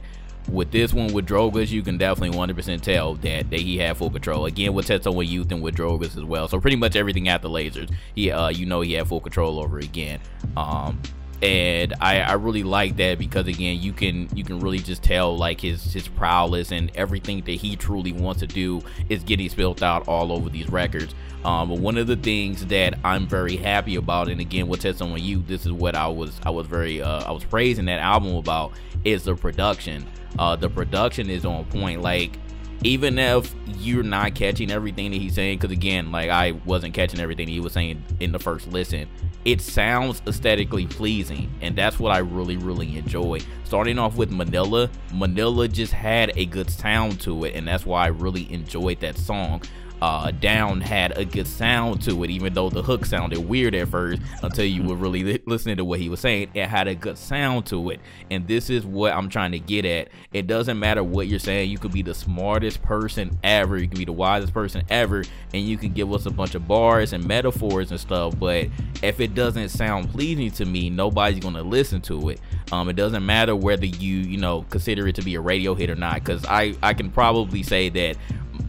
with 0.49 0.71
this 0.71 0.93
one 0.93 1.13
with 1.13 1.27
Drogas, 1.27 1.69
you 1.69 1.81
can 1.81 1.97
definitely 1.97 2.37
100% 2.37 2.81
tell 2.81 3.15
that, 3.15 3.49
that 3.49 3.59
he 3.59 3.79
had 3.79 3.97
full 3.97 4.11
control. 4.11 4.45
Again, 4.45 4.75
with 4.75 4.87
Tetsuo 4.87 5.19
and 5.19 5.27
Youth 5.27 5.51
and 5.51 5.61
with 5.61 5.75
Drogas 5.75 6.15
as 6.15 6.23
well. 6.23 6.47
So 6.47 6.59
pretty 6.59 6.77
much 6.77 6.95
everything 6.95 7.27
at 7.27 7.41
the 7.41 7.49
lasers, 7.49 7.91
he 8.15 8.31
uh, 8.31 8.49
you 8.49 8.65
know 8.65 8.81
he 8.81 8.93
had 8.93 9.07
full 9.07 9.21
control 9.21 9.59
over 9.59 9.79
again. 9.79 10.19
Um, 10.57 11.01
and 11.45 11.93
I, 12.01 12.21
I 12.21 12.33
really 12.33 12.63
like 12.63 12.97
that 12.97 13.19
because 13.19 13.47
again 13.47 13.79
you 13.79 13.93
can 13.93 14.27
you 14.35 14.43
can 14.43 14.59
really 14.59 14.79
just 14.79 15.03
tell 15.03 15.37
like 15.37 15.61
his 15.61 15.93
his 15.93 16.07
prowess 16.07 16.71
and 16.71 16.91
everything 16.95 17.41
that 17.41 17.51
he 17.51 17.75
truly 17.75 18.11
wants 18.11 18.39
to 18.39 18.47
do 18.47 18.81
is 19.09 19.23
getting 19.23 19.47
spilled 19.49 19.83
out 19.83 20.07
all 20.07 20.31
over 20.31 20.49
these 20.49 20.67
records. 20.69 21.13
Um, 21.43 21.69
but 21.69 21.77
one 21.77 21.99
of 21.99 22.07
the 22.07 22.15
things 22.15 22.65
that 22.67 22.97
I'm 23.03 23.27
very 23.27 23.57
happy 23.57 23.95
about 23.95 24.27
and 24.27 24.41
again 24.41 24.67
with 24.67 24.81
Test 24.81 25.03
on 25.03 25.21
You 25.21 25.43
this 25.43 25.67
is 25.67 25.71
what 25.71 25.95
I 25.95 26.07
was 26.07 26.39
I 26.43 26.49
was 26.49 26.65
very 26.65 27.01
uh, 27.01 27.23
I 27.25 27.31
was 27.31 27.43
praising 27.43 27.85
that 27.85 27.99
album 27.99 28.35
about 28.35 28.71
is 29.03 29.25
the 29.25 29.35
production. 29.35 30.07
Uh, 30.39 30.55
the 30.55 30.69
production 30.69 31.29
is 31.29 31.45
on 31.45 31.65
point. 31.65 32.01
Like 32.01 32.39
even 32.83 33.17
if 33.17 33.53
you're 33.77 34.03
not 34.03 34.35
catching 34.35 34.71
everything 34.71 35.11
that 35.11 35.17
he's 35.17 35.35
saying 35.35 35.57
because 35.57 35.71
again 35.71 36.11
like 36.11 36.29
i 36.29 36.51
wasn't 36.65 36.93
catching 36.93 37.19
everything 37.19 37.47
he 37.47 37.59
was 37.59 37.73
saying 37.73 38.03
in 38.19 38.31
the 38.31 38.39
first 38.39 38.67
listen 38.67 39.07
it 39.43 39.61
sounds 39.61 40.21
aesthetically 40.27 40.87
pleasing 40.87 41.49
and 41.61 41.75
that's 41.75 41.99
what 41.99 42.11
i 42.11 42.17
really 42.17 42.57
really 42.57 42.97
enjoy. 42.97 43.39
Starting 43.63 43.97
off 43.99 44.15
with 44.15 44.31
manila 44.31 44.89
manila 45.13 45.67
just 45.67 45.93
had 45.93 46.31
a 46.35 46.45
good 46.45 46.69
sound 46.69 47.19
to 47.21 47.45
it 47.45 47.55
and 47.55 47.67
that's 47.67 47.85
why 47.85 48.03
i 48.03 48.07
really 48.07 48.51
enjoyed 48.51 48.99
that 48.99 49.17
song 49.17 49.61
uh, 50.01 50.31
Down 50.31 50.81
had 50.81 51.17
a 51.17 51.25
good 51.25 51.47
sound 51.47 52.01
to 52.03 52.23
it, 52.23 52.29
even 52.29 52.53
though 52.53 52.69
the 52.69 52.83
hook 52.83 53.05
sounded 53.05 53.39
weird 53.39 53.75
at 53.75 53.87
first 53.87 54.21
until 54.43 54.65
you 54.65 54.83
were 54.83 54.95
really 54.95 55.23
li- 55.23 55.43
listening 55.45 55.77
to 55.77 55.85
what 55.85 55.99
he 55.99 56.09
was 56.09 56.19
saying. 56.19 56.49
It 56.53 56.67
had 56.67 56.87
a 56.87 56.95
good 56.95 57.17
sound 57.17 57.65
to 57.67 57.89
it. 57.91 57.99
And 58.29 58.47
this 58.47 58.69
is 58.69 58.85
what 58.85 59.13
I'm 59.13 59.29
trying 59.29 59.51
to 59.53 59.59
get 59.59 59.85
at. 59.85 60.09
It 60.33 60.47
doesn't 60.47 60.77
matter 60.77 61.03
what 61.03 61.27
you're 61.27 61.39
saying. 61.39 61.69
You 61.69 61.77
could 61.77 61.91
be 61.91 62.01
the 62.01 62.13
smartest 62.13 62.81
person 62.81 63.37
ever, 63.43 63.77
you 63.77 63.87
can 63.87 63.97
be 63.97 64.05
the 64.05 64.11
wisest 64.11 64.53
person 64.53 64.83
ever, 64.89 65.23
and 65.53 65.63
you 65.63 65.77
can 65.77 65.93
give 65.93 66.11
us 66.11 66.25
a 66.25 66.31
bunch 66.31 66.55
of 66.55 66.67
bars 66.67 67.13
and 67.13 67.25
metaphors 67.25 67.91
and 67.91 67.99
stuff. 67.99 68.37
But 68.37 68.67
if 69.01 69.19
it 69.19 69.35
doesn't 69.35 69.69
sound 69.69 70.09
pleasing 70.09 70.51
to 70.51 70.65
me, 70.65 70.89
nobody's 70.89 71.39
going 71.39 71.55
to 71.55 71.63
listen 71.63 72.01
to 72.03 72.29
it. 72.29 72.39
Um, 72.71 72.89
it 72.89 72.95
doesn't 72.95 73.25
matter 73.25 73.55
whether 73.55 73.85
you, 73.85 74.17
you 74.17 74.37
know, 74.37 74.65
consider 74.69 75.07
it 75.07 75.15
to 75.15 75.21
be 75.21 75.35
a 75.35 75.41
radio 75.41 75.73
hit 75.73 75.89
or 75.89 75.95
not, 75.95 76.15
because 76.15 76.45
I, 76.45 76.75
I 76.83 76.93
can 76.93 77.11
probably 77.11 77.63
say 77.63 77.89
that 77.89 78.17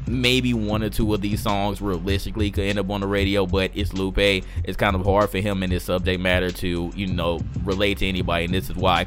maybe 0.06 0.54
one 0.54 0.82
or 0.82 0.90
two 0.90 1.12
of 1.14 1.20
these 1.20 1.42
songs 1.42 1.80
realistically 1.80 2.50
could 2.50 2.64
end 2.64 2.78
up 2.78 2.90
on 2.90 3.00
the 3.00 3.06
radio, 3.06 3.46
but 3.46 3.70
it's 3.74 3.92
Lupe. 3.92 4.18
It's 4.18 4.76
kind 4.76 4.94
of 4.94 5.04
hard 5.04 5.30
for 5.30 5.38
him 5.38 5.62
and 5.62 5.72
his 5.72 5.82
subject 5.82 6.20
matter 6.20 6.50
to, 6.50 6.92
you 6.94 7.06
know, 7.06 7.40
relate 7.64 7.98
to 7.98 8.06
anybody, 8.06 8.44
and 8.44 8.54
this 8.54 8.70
is 8.70 8.76
why 8.76 9.06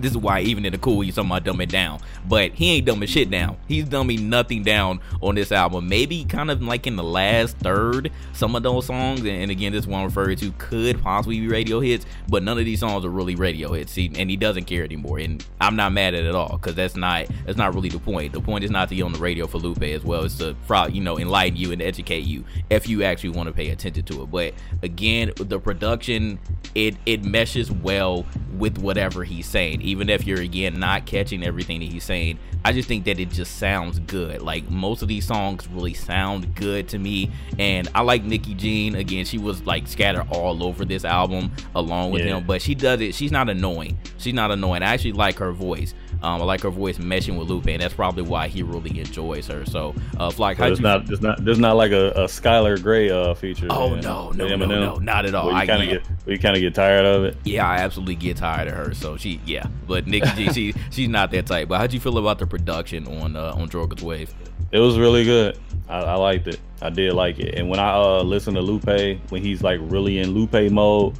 this 0.00 0.12
is 0.12 0.16
why 0.16 0.40
even 0.40 0.64
in 0.64 0.72
the 0.72 0.78
cool 0.78 1.00
he's 1.00 1.14
talking 1.14 1.30
about 1.30 1.44
dumb 1.44 1.60
it 1.60 1.68
down. 1.68 2.00
But 2.28 2.52
he 2.52 2.72
ain't 2.72 2.86
dumbing 2.86 3.08
shit 3.08 3.30
down. 3.30 3.56
He's 3.68 3.84
dumbing 3.84 4.22
nothing 4.22 4.62
down 4.62 5.00
on 5.20 5.34
this 5.34 5.52
album. 5.52 5.88
Maybe 5.88 6.24
kind 6.24 6.50
of 6.50 6.62
like 6.62 6.86
in 6.86 6.96
the 6.96 7.04
last 7.04 7.58
third, 7.58 8.10
some 8.32 8.56
of 8.56 8.62
those 8.62 8.86
songs, 8.86 9.20
and, 9.20 9.50
again, 9.50 9.72
this 9.72 9.86
one 9.86 10.04
referred 10.04 10.38
to 10.38 10.52
could 10.52 11.02
possibly 11.02 11.40
be 11.40 11.48
radio 11.48 11.80
hits, 11.80 12.06
but 12.28 12.42
none 12.42 12.58
of 12.58 12.64
these 12.64 12.80
songs 12.80 13.04
are 13.04 13.10
really 13.10 13.34
radio 13.34 13.72
hits. 13.72 13.94
He, 13.94 14.10
and 14.16 14.30
he 14.30 14.36
doesn't 14.36 14.64
care 14.64 14.84
anymore. 14.84 15.18
And 15.18 15.44
I'm 15.60 15.76
not 15.76 15.92
mad 15.92 16.14
at 16.14 16.24
it 16.24 16.30
at 16.30 16.34
all 16.34 16.56
because 16.56 16.74
that's 16.74 16.96
not 16.96 17.26
that's 17.44 17.58
not 17.58 17.74
really 17.74 17.88
the 17.88 17.98
point. 17.98 18.32
The 18.32 18.40
point 18.40 18.64
is 18.64 18.70
not 18.70 18.88
to 18.88 18.94
be 18.94 19.02
on 19.02 19.12
the 19.12 19.18
radio 19.18 19.46
for 19.46 19.58
Lupe 19.58 19.82
as 19.82 20.02
well. 20.02 20.24
It's 20.24 20.38
to 20.38 20.56
you 20.90 21.00
know 21.00 21.18
enlighten 21.18 21.56
you 21.56 21.72
and 21.72 21.82
educate 21.82 22.24
you 22.24 22.44
if 22.70 22.88
you 22.88 23.02
actually 23.02 23.30
want 23.30 23.48
to 23.48 23.52
pay 23.52 23.70
attention 23.70 24.04
to 24.04 24.22
it. 24.22 24.30
But 24.30 24.54
again, 24.82 25.32
the 25.36 25.58
production 25.58 26.38
it 26.74 26.96
it 27.04 27.24
meshes 27.24 27.70
well 27.70 28.24
with 28.56 28.78
whatever 28.78 29.24
he's 29.24 29.46
saying 29.46 29.82
even 29.90 30.08
if 30.08 30.26
you're 30.26 30.40
again 30.40 30.78
not 30.78 31.06
catching 31.06 31.42
everything 31.42 31.80
that 31.80 31.88
he's 31.88 32.04
saying 32.04 32.38
i 32.64 32.72
just 32.72 32.88
think 32.88 33.04
that 33.04 33.18
it 33.18 33.30
just 33.30 33.56
sounds 33.56 33.98
good. 34.00 34.42
Like 34.42 34.68
most 34.70 35.02
of 35.02 35.08
these 35.08 35.26
songs 35.26 35.66
really 35.68 35.94
sound 35.94 36.54
good 36.54 36.88
to 36.88 36.98
me. 36.98 37.30
And 37.58 37.88
i 37.94 38.02
like 38.02 38.24
nikki 38.24 38.54
jean. 38.54 38.94
Again 38.94 39.24
she 39.24 39.38
was 39.38 39.64
like 39.66 39.86
scattered 39.86 40.26
all 40.30 40.62
over 40.62 40.84
this 40.84 41.04
album 41.04 41.52
along 41.74 42.10
with 42.10 42.22
yeah. 42.22 42.36
him 42.36 42.46
but 42.46 42.62
she 42.62 42.74
does 42.74 43.00
it. 43.00 43.14
She's 43.14 43.32
not 43.32 43.48
annoying. 43.48 43.98
She's 44.18 44.34
not 44.34 44.50
annoying. 44.50 44.82
I 44.82 44.92
actually 44.92 45.12
like 45.12 45.38
her 45.38 45.52
voice 45.52 45.94
um, 46.22 46.42
I 46.42 46.44
like 46.44 46.62
her 46.62 46.70
voice 46.70 46.98
meshing 46.98 47.38
with 47.38 47.48
Lupe, 47.48 47.66
and 47.66 47.80
that's 47.80 47.94
probably 47.94 48.22
why 48.22 48.48
he 48.48 48.62
really 48.62 48.98
enjoys 48.98 49.46
her. 49.46 49.64
So, 49.64 49.94
uh, 50.18 50.30
Flock, 50.30 50.58
so 50.58 50.66
it's 50.66 50.80
not, 50.80 51.10
it's 51.10 51.22
not, 51.22 51.42
there's 51.44 51.58
not 51.58 51.76
like 51.76 51.92
a, 51.92 52.10
a 52.10 52.24
Skylar 52.24 52.82
Grey 52.82 53.10
uh, 53.10 53.34
feature. 53.34 53.68
Oh 53.70 53.90
man. 53.90 54.00
no, 54.00 54.30
no, 54.32 54.54
no, 54.56 54.66
no, 54.66 54.96
not 54.96 55.24
at 55.24 55.34
all. 55.34 55.46
Well, 55.46 55.60
you 55.60 55.66
kind 55.66 55.82
of 55.82 55.88
get, 55.88 56.02
you 56.26 56.38
kind 56.38 56.56
of 56.56 56.60
get 56.60 56.74
tired 56.74 57.06
of 57.06 57.24
it. 57.24 57.36
Yeah, 57.44 57.66
I 57.66 57.76
absolutely 57.76 58.16
get 58.16 58.36
tired 58.36 58.68
of 58.68 58.74
her. 58.74 58.94
So 58.94 59.16
she, 59.16 59.40
yeah, 59.46 59.66
but 59.86 60.06
Nikki 60.06 60.30
Jean, 60.34 60.52
she, 60.52 60.74
she's 60.90 61.08
not 61.08 61.30
that 61.30 61.46
type. 61.46 61.68
But 61.68 61.78
how'd 61.78 61.92
you 61.92 62.00
feel 62.00 62.18
about 62.18 62.38
the 62.38 62.46
production 62.46 63.06
on 63.20 63.36
uh, 63.36 63.54
on 63.54 63.68
Drogas 63.68 64.02
Wave? 64.02 64.32
It 64.72 64.78
was 64.78 64.98
really 64.98 65.24
good. 65.24 65.58
I, 65.88 66.00
I 66.00 66.14
liked 66.14 66.46
it. 66.46 66.60
I 66.82 66.90
did 66.90 67.14
like 67.14 67.38
it. 67.38 67.54
And 67.54 67.68
when 67.68 67.80
I 67.80 67.94
uh, 67.94 68.22
listen 68.22 68.54
to 68.54 68.60
Lupe, 68.60 69.20
when 69.30 69.42
he's 69.42 69.62
like 69.62 69.80
really 69.82 70.18
in 70.18 70.30
Lupe 70.30 70.70
mode, 70.70 71.18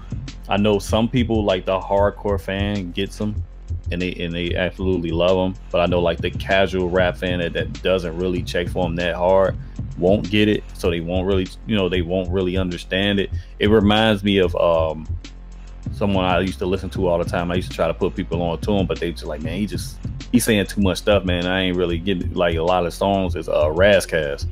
I 0.48 0.56
know 0.56 0.78
some 0.78 1.08
people 1.08 1.44
like 1.44 1.64
the 1.64 1.78
hardcore 1.78 2.40
fan 2.40 2.92
gets 2.92 3.18
him 3.18 3.42
and 3.90 4.00
they 4.00 4.12
and 4.14 4.34
they 4.34 4.54
absolutely 4.54 5.10
love 5.10 5.36
him. 5.36 5.62
But 5.70 5.80
I 5.80 5.86
know 5.86 6.00
like 6.00 6.18
the 6.18 6.30
casual 6.30 6.88
rap 6.88 7.16
fan 7.16 7.40
that, 7.40 7.52
that 7.54 7.82
doesn't 7.82 8.16
really 8.16 8.42
check 8.42 8.68
for 8.68 8.86
him 8.86 8.96
that 8.96 9.14
hard 9.14 9.56
won't 9.98 10.30
get 10.30 10.48
it, 10.48 10.64
so 10.74 10.90
they 10.90 11.00
won't 11.00 11.26
really 11.26 11.46
you 11.66 11.76
know 11.76 11.88
they 11.88 12.02
won't 12.02 12.30
really 12.30 12.56
understand 12.56 13.20
it. 13.20 13.30
It 13.58 13.68
reminds 13.68 14.24
me 14.24 14.38
of 14.38 14.54
um 14.56 15.06
someone 15.92 16.24
I 16.24 16.40
used 16.40 16.58
to 16.60 16.66
listen 16.66 16.90
to 16.90 17.08
all 17.08 17.18
the 17.18 17.24
time. 17.24 17.50
I 17.50 17.56
used 17.56 17.70
to 17.70 17.76
try 17.76 17.86
to 17.86 17.94
put 17.94 18.14
people 18.14 18.42
on 18.42 18.60
to 18.60 18.72
him, 18.72 18.86
but 18.86 18.98
they 18.98 19.12
just 19.12 19.24
like, 19.24 19.42
man, 19.42 19.58
he 19.58 19.66
just 19.66 19.98
he's 20.32 20.44
saying 20.44 20.66
too 20.66 20.80
much 20.80 20.98
stuff, 20.98 21.24
man. 21.24 21.46
I 21.46 21.62
ain't 21.62 21.76
really 21.76 21.98
getting 21.98 22.32
like 22.34 22.56
a 22.56 22.62
lot 22.62 22.86
of 22.86 22.94
songs 22.94 23.36
is 23.36 23.48
uh 23.48 23.70
Ras 23.70 24.06
Kass. 24.06 24.46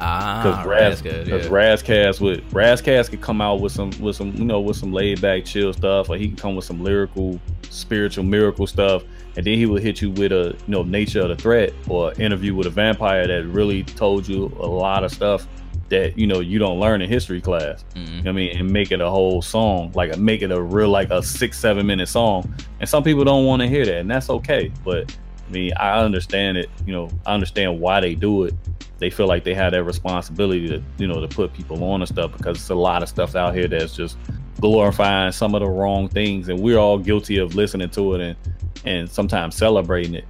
Ah, 0.00 0.42
because 0.42 0.66
Ras, 0.66 1.02
because 1.02 1.28
yeah. 1.46 2.06
Ras 2.06 2.20
would 2.20 2.52
Ras 2.52 2.80
Kass 2.80 3.08
could 3.08 3.20
come 3.20 3.40
out 3.40 3.60
with 3.60 3.72
some 3.72 3.90
with 4.00 4.16
some 4.16 4.34
you 4.34 4.44
know 4.44 4.60
with 4.60 4.76
some 4.76 4.92
laid 4.92 5.20
back 5.20 5.44
chill 5.44 5.72
stuff, 5.72 6.08
or 6.08 6.16
he 6.16 6.28
can 6.28 6.36
come 6.36 6.56
with 6.56 6.64
some 6.64 6.82
lyrical, 6.82 7.38
spiritual 7.68 8.24
miracle 8.24 8.66
stuff, 8.66 9.02
and 9.36 9.46
then 9.46 9.54
he 9.54 9.66
would 9.66 9.82
hit 9.82 10.00
you 10.00 10.10
with 10.10 10.32
a 10.32 10.56
you 10.66 10.72
know 10.72 10.82
nature 10.82 11.20
of 11.20 11.28
the 11.28 11.36
threat 11.36 11.72
or 11.88 12.14
interview 12.14 12.54
with 12.54 12.66
a 12.66 12.70
vampire 12.70 13.26
that 13.26 13.46
really 13.46 13.84
told 13.84 14.26
you 14.26 14.46
a 14.60 14.66
lot 14.66 15.04
of 15.04 15.12
stuff 15.12 15.46
that 15.90 16.16
you 16.16 16.26
know 16.26 16.40
you 16.40 16.58
don't 16.58 16.80
learn 16.80 17.02
in 17.02 17.08
history 17.08 17.40
class. 17.40 17.84
Mm-hmm. 17.94 18.28
I 18.28 18.32
mean, 18.32 18.56
and 18.56 18.72
make 18.72 18.92
it 18.92 19.00
a 19.00 19.10
whole 19.10 19.42
song, 19.42 19.92
like 19.94 20.16
make 20.18 20.40
it 20.42 20.50
a 20.50 20.60
real 20.60 20.88
like 20.88 21.10
a 21.10 21.22
six 21.22 21.58
seven 21.58 21.86
minute 21.86 22.08
song. 22.08 22.54
And 22.78 22.88
some 22.88 23.02
people 23.02 23.24
don't 23.24 23.44
want 23.44 23.60
to 23.60 23.68
hear 23.68 23.84
that, 23.84 23.98
and 23.98 24.10
that's 24.10 24.30
okay. 24.30 24.72
But 24.82 25.14
I 25.50 25.52
mean, 25.52 25.72
I 25.76 25.98
understand 25.98 26.58
it. 26.58 26.70
You 26.86 26.92
know, 26.92 27.10
I 27.26 27.34
understand 27.34 27.80
why 27.80 28.00
they 28.00 28.14
do 28.14 28.44
it. 28.44 28.54
They 28.98 29.10
feel 29.10 29.26
like 29.26 29.42
they 29.42 29.54
have 29.54 29.72
that 29.72 29.82
responsibility 29.82 30.68
to, 30.68 30.82
you 30.98 31.08
know, 31.08 31.20
to 31.20 31.26
put 31.26 31.52
people 31.52 31.82
on 31.82 32.02
and 32.02 32.08
stuff 32.08 32.32
because 32.36 32.58
it's 32.58 32.70
a 32.70 32.74
lot 32.74 33.02
of 33.02 33.08
stuff 33.08 33.34
out 33.34 33.54
here 33.54 33.66
that's 33.66 33.96
just 33.96 34.16
glorifying 34.60 35.32
some 35.32 35.54
of 35.54 35.60
the 35.60 35.68
wrong 35.68 36.08
things, 36.08 36.48
and 36.48 36.60
we're 36.60 36.78
all 36.78 36.98
guilty 36.98 37.38
of 37.38 37.54
listening 37.54 37.90
to 37.90 38.14
it 38.14 38.20
and 38.20 38.36
and 38.84 39.10
sometimes 39.10 39.56
celebrating 39.56 40.14
it. 40.14 40.24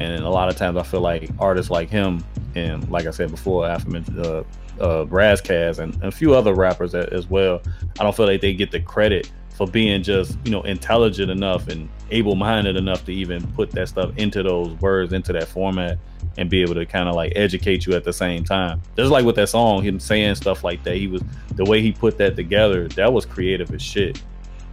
And 0.00 0.24
a 0.24 0.28
lot 0.30 0.48
of 0.48 0.56
times, 0.56 0.76
I 0.76 0.82
feel 0.82 1.00
like 1.00 1.30
artists 1.38 1.70
like 1.70 1.88
him, 1.88 2.24
and 2.56 2.88
like 2.90 3.06
I 3.06 3.10
said 3.10 3.30
before, 3.30 3.68
after 3.68 3.90
mentioned 3.90 4.26
uh, 4.26 4.42
uh, 4.80 5.06
Ras 5.06 5.40
and, 5.48 5.94
and 5.94 6.04
a 6.04 6.10
few 6.10 6.34
other 6.34 6.54
rappers 6.54 6.94
as 6.96 7.28
well, 7.28 7.62
I 8.00 8.02
don't 8.02 8.16
feel 8.16 8.26
like 8.26 8.40
they 8.40 8.54
get 8.54 8.72
the 8.72 8.80
credit 8.80 9.30
for 9.54 9.66
being 9.66 10.02
just 10.02 10.36
you 10.44 10.50
know 10.50 10.62
intelligent 10.62 11.30
enough 11.30 11.68
and 11.68 11.88
able-minded 12.10 12.76
enough 12.76 13.04
to 13.04 13.12
even 13.12 13.46
put 13.52 13.70
that 13.70 13.88
stuff 13.88 14.12
into 14.16 14.42
those 14.42 14.72
words 14.80 15.12
into 15.12 15.32
that 15.32 15.48
format 15.48 15.98
and 16.36 16.50
be 16.50 16.60
able 16.60 16.74
to 16.74 16.84
kind 16.84 17.08
of 17.08 17.14
like 17.14 17.32
educate 17.36 17.86
you 17.86 17.94
at 17.94 18.04
the 18.04 18.12
same 18.12 18.44
time 18.44 18.80
just 18.96 19.10
like 19.10 19.24
with 19.24 19.36
that 19.36 19.48
song 19.48 19.82
him 19.82 19.98
saying 19.98 20.34
stuff 20.34 20.64
like 20.64 20.82
that 20.84 20.96
he 20.96 21.06
was 21.06 21.22
the 21.54 21.64
way 21.64 21.80
he 21.80 21.92
put 21.92 22.18
that 22.18 22.36
together 22.36 22.88
that 22.88 23.12
was 23.12 23.24
creative 23.24 23.72
as 23.72 23.80
shit 23.80 24.20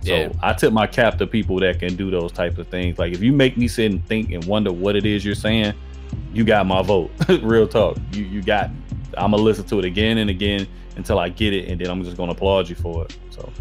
so 0.04 0.16
yeah. 0.16 0.32
I 0.42 0.54
tip 0.54 0.74
my 0.74 0.88
cap 0.88 1.20
to 1.20 1.28
people 1.28 1.60
that 1.60 1.80
can 1.80 1.96
do 1.96 2.10
those 2.10 2.32
types 2.32 2.58
of 2.58 2.68
things. 2.70 2.98
Like 2.98 3.14
if 3.14 3.22
you 3.22 3.32
make 3.32 3.56
me 3.56 3.68
sit 3.68 3.92
and 3.92 4.06
think 4.08 4.32
and 4.32 4.44
wonder 4.46 4.72
what 4.72 4.96
it 4.96 5.06
is 5.06 5.24
you're 5.24 5.36
saying, 5.36 5.74
you 6.34 6.44
got 6.44 6.66
my 6.66 6.82
vote. 6.82 7.12
Real 7.42 7.68
talk. 7.68 7.98
You 8.12 8.24
you 8.26 8.42
got. 8.42 8.72
I'm 9.16 9.32
gonna 9.32 9.44
listen 9.44 9.66
to 9.66 9.80
it 9.80 9.86
again 9.86 10.18
and 10.18 10.30
again 10.30 10.68
until 10.96 11.20
I 11.20 11.30
get 11.30 11.54
it, 11.54 11.70
and 11.70 11.80
then 11.80 11.90
I'm 11.90 12.04
just 12.04 12.18
gonna 12.18 12.32
applaud 12.32 12.68
you 12.68 12.76
for 12.76 13.06
it. 13.06 13.18
So 13.30 13.52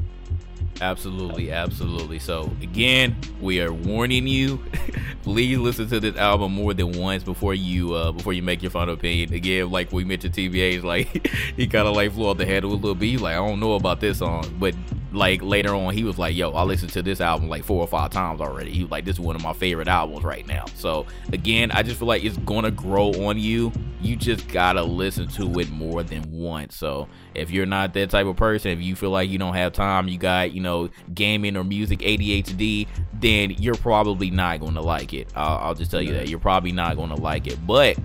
Absolutely, 0.80 1.50
absolutely. 1.52 2.18
So 2.18 2.44
again, 2.62 3.14
we 3.38 3.60
are 3.60 3.70
warning 3.72 4.26
you. 4.26 4.64
Please 5.22 5.58
listen 5.58 5.88
to 5.90 6.00
this 6.00 6.16
album 6.16 6.52
more 6.54 6.72
than 6.72 6.92
once 6.92 7.22
before 7.22 7.52
you 7.52 7.92
uh 7.92 8.12
before 8.12 8.32
you 8.32 8.42
make 8.42 8.62
your 8.62 8.70
final 8.70 8.94
opinion. 8.94 9.34
Again, 9.34 9.70
like 9.70 9.92
we 9.92 10.04
mentioned, 10.04 10.34
TBA 10.34 10.78
is 10.78 10.84
like 10.84 11.26
he 11.56 11.66
kind 11.66 11.86
of 11.86 11.94
like 11.94 12.12
flew 12.12 12.26
off 12.28 12.38
the 12.38 12.46
head 12.46 12.64
with 12.64 12.72
a 12.72 12.76
little 12.76 12.94
bit. 12.94 13.06
He's 13.08 13.20
like, 13.20 13.34
I 13.34 13.46
don't 13.46 13.60
know 13.60 13.74
about 13.74 14.00
this 14.00 14.18
song, 14.18 14.54
but 14.58 14.74
like 15.12 15.42
later 15.42 15.74
on, 15.74 15.94
he 15.94 16.04
was 16.04 16.18
like, 16.18 16.36
"Yo, 16.36 16.50
I 16.52 16.62
listened 16.62 16.92
to 16.92 17.02
this 17.02 17.20
album 17.20 17.48
like 17.48 17.64
four 17.64 17.80
or 17.80 17.86
five 17.86 18.10
times 18.10 18.40
already." 18.40 18.70
He 18.70 18.82
was 18.82 18.90
like, 18.90 19.04
"This 19.04 19.16
is 19.16 19.20
one 19.20 19.36
of 19.36 19.42
my 19.42 19.52
favorite 19.52 19.88
albums 19.88 20.24
right 20.24 20.46
now." 20.46 20.64
So 20.74 21.06
again, 21.32 21.70
I 21.72 21.82
just 21.82 21.98
feel 21.98 22.08
like 22.08 22.24
it's 22.24 22.36
gonna 22.38 22.70
grow 22.70 23.10
on 23.26 23.38
you. 23.38 23.72
You 24.00 24.16
just 24.16 24.48
gotta 24.48 24.82
listen 24.82 25.28
to 25.28 25.60
it 25.60 25.70
more 25.70 26.02
than 26.02 26.30
once. 26.30 26.76
So 26.76 27.08
if 27.34 27.50
you're 27.50 27.66
not 27.66 27.92
that 27.94 28.10
type 28.10 28.26
of 28.26 28.36
person, 28.36 28.70
if 28.70 28.80
you 28.80 28.94
feel 28.94 29.10
like 29.10 29.28
you 29.30 29.38
don't 29.38 29.54
have 29.54 29.72
time, 29.72 30.08
you 30.08 30.18
got 30.18 30.52
you 30.52 30.60
know 30.60 30.88
gaming 31.14 31.56
or 31.56 31.64
music 31.64 32.00
ADHD, 32.00 32.86
then 33.14 33.50
you're 33.58 33.74
probably 33.74 34.30
not 34.30 34.60
gonna 34.60 34.82
like 34.82 35.12
it. 35.12 35.28
I'll, 35.34 35.58
I'll 35.58 35.74
just 35.74 35.90
tell 35.90 36.02
you 36.02 36.14
that 36.14 36.28
you're 36.28 36.38
probably 36.38 36.72
not 36.72 36.96
gonna 36.96 37.16
like 37.20 37.46
it. 37.46 37.64
But 37.66 37.98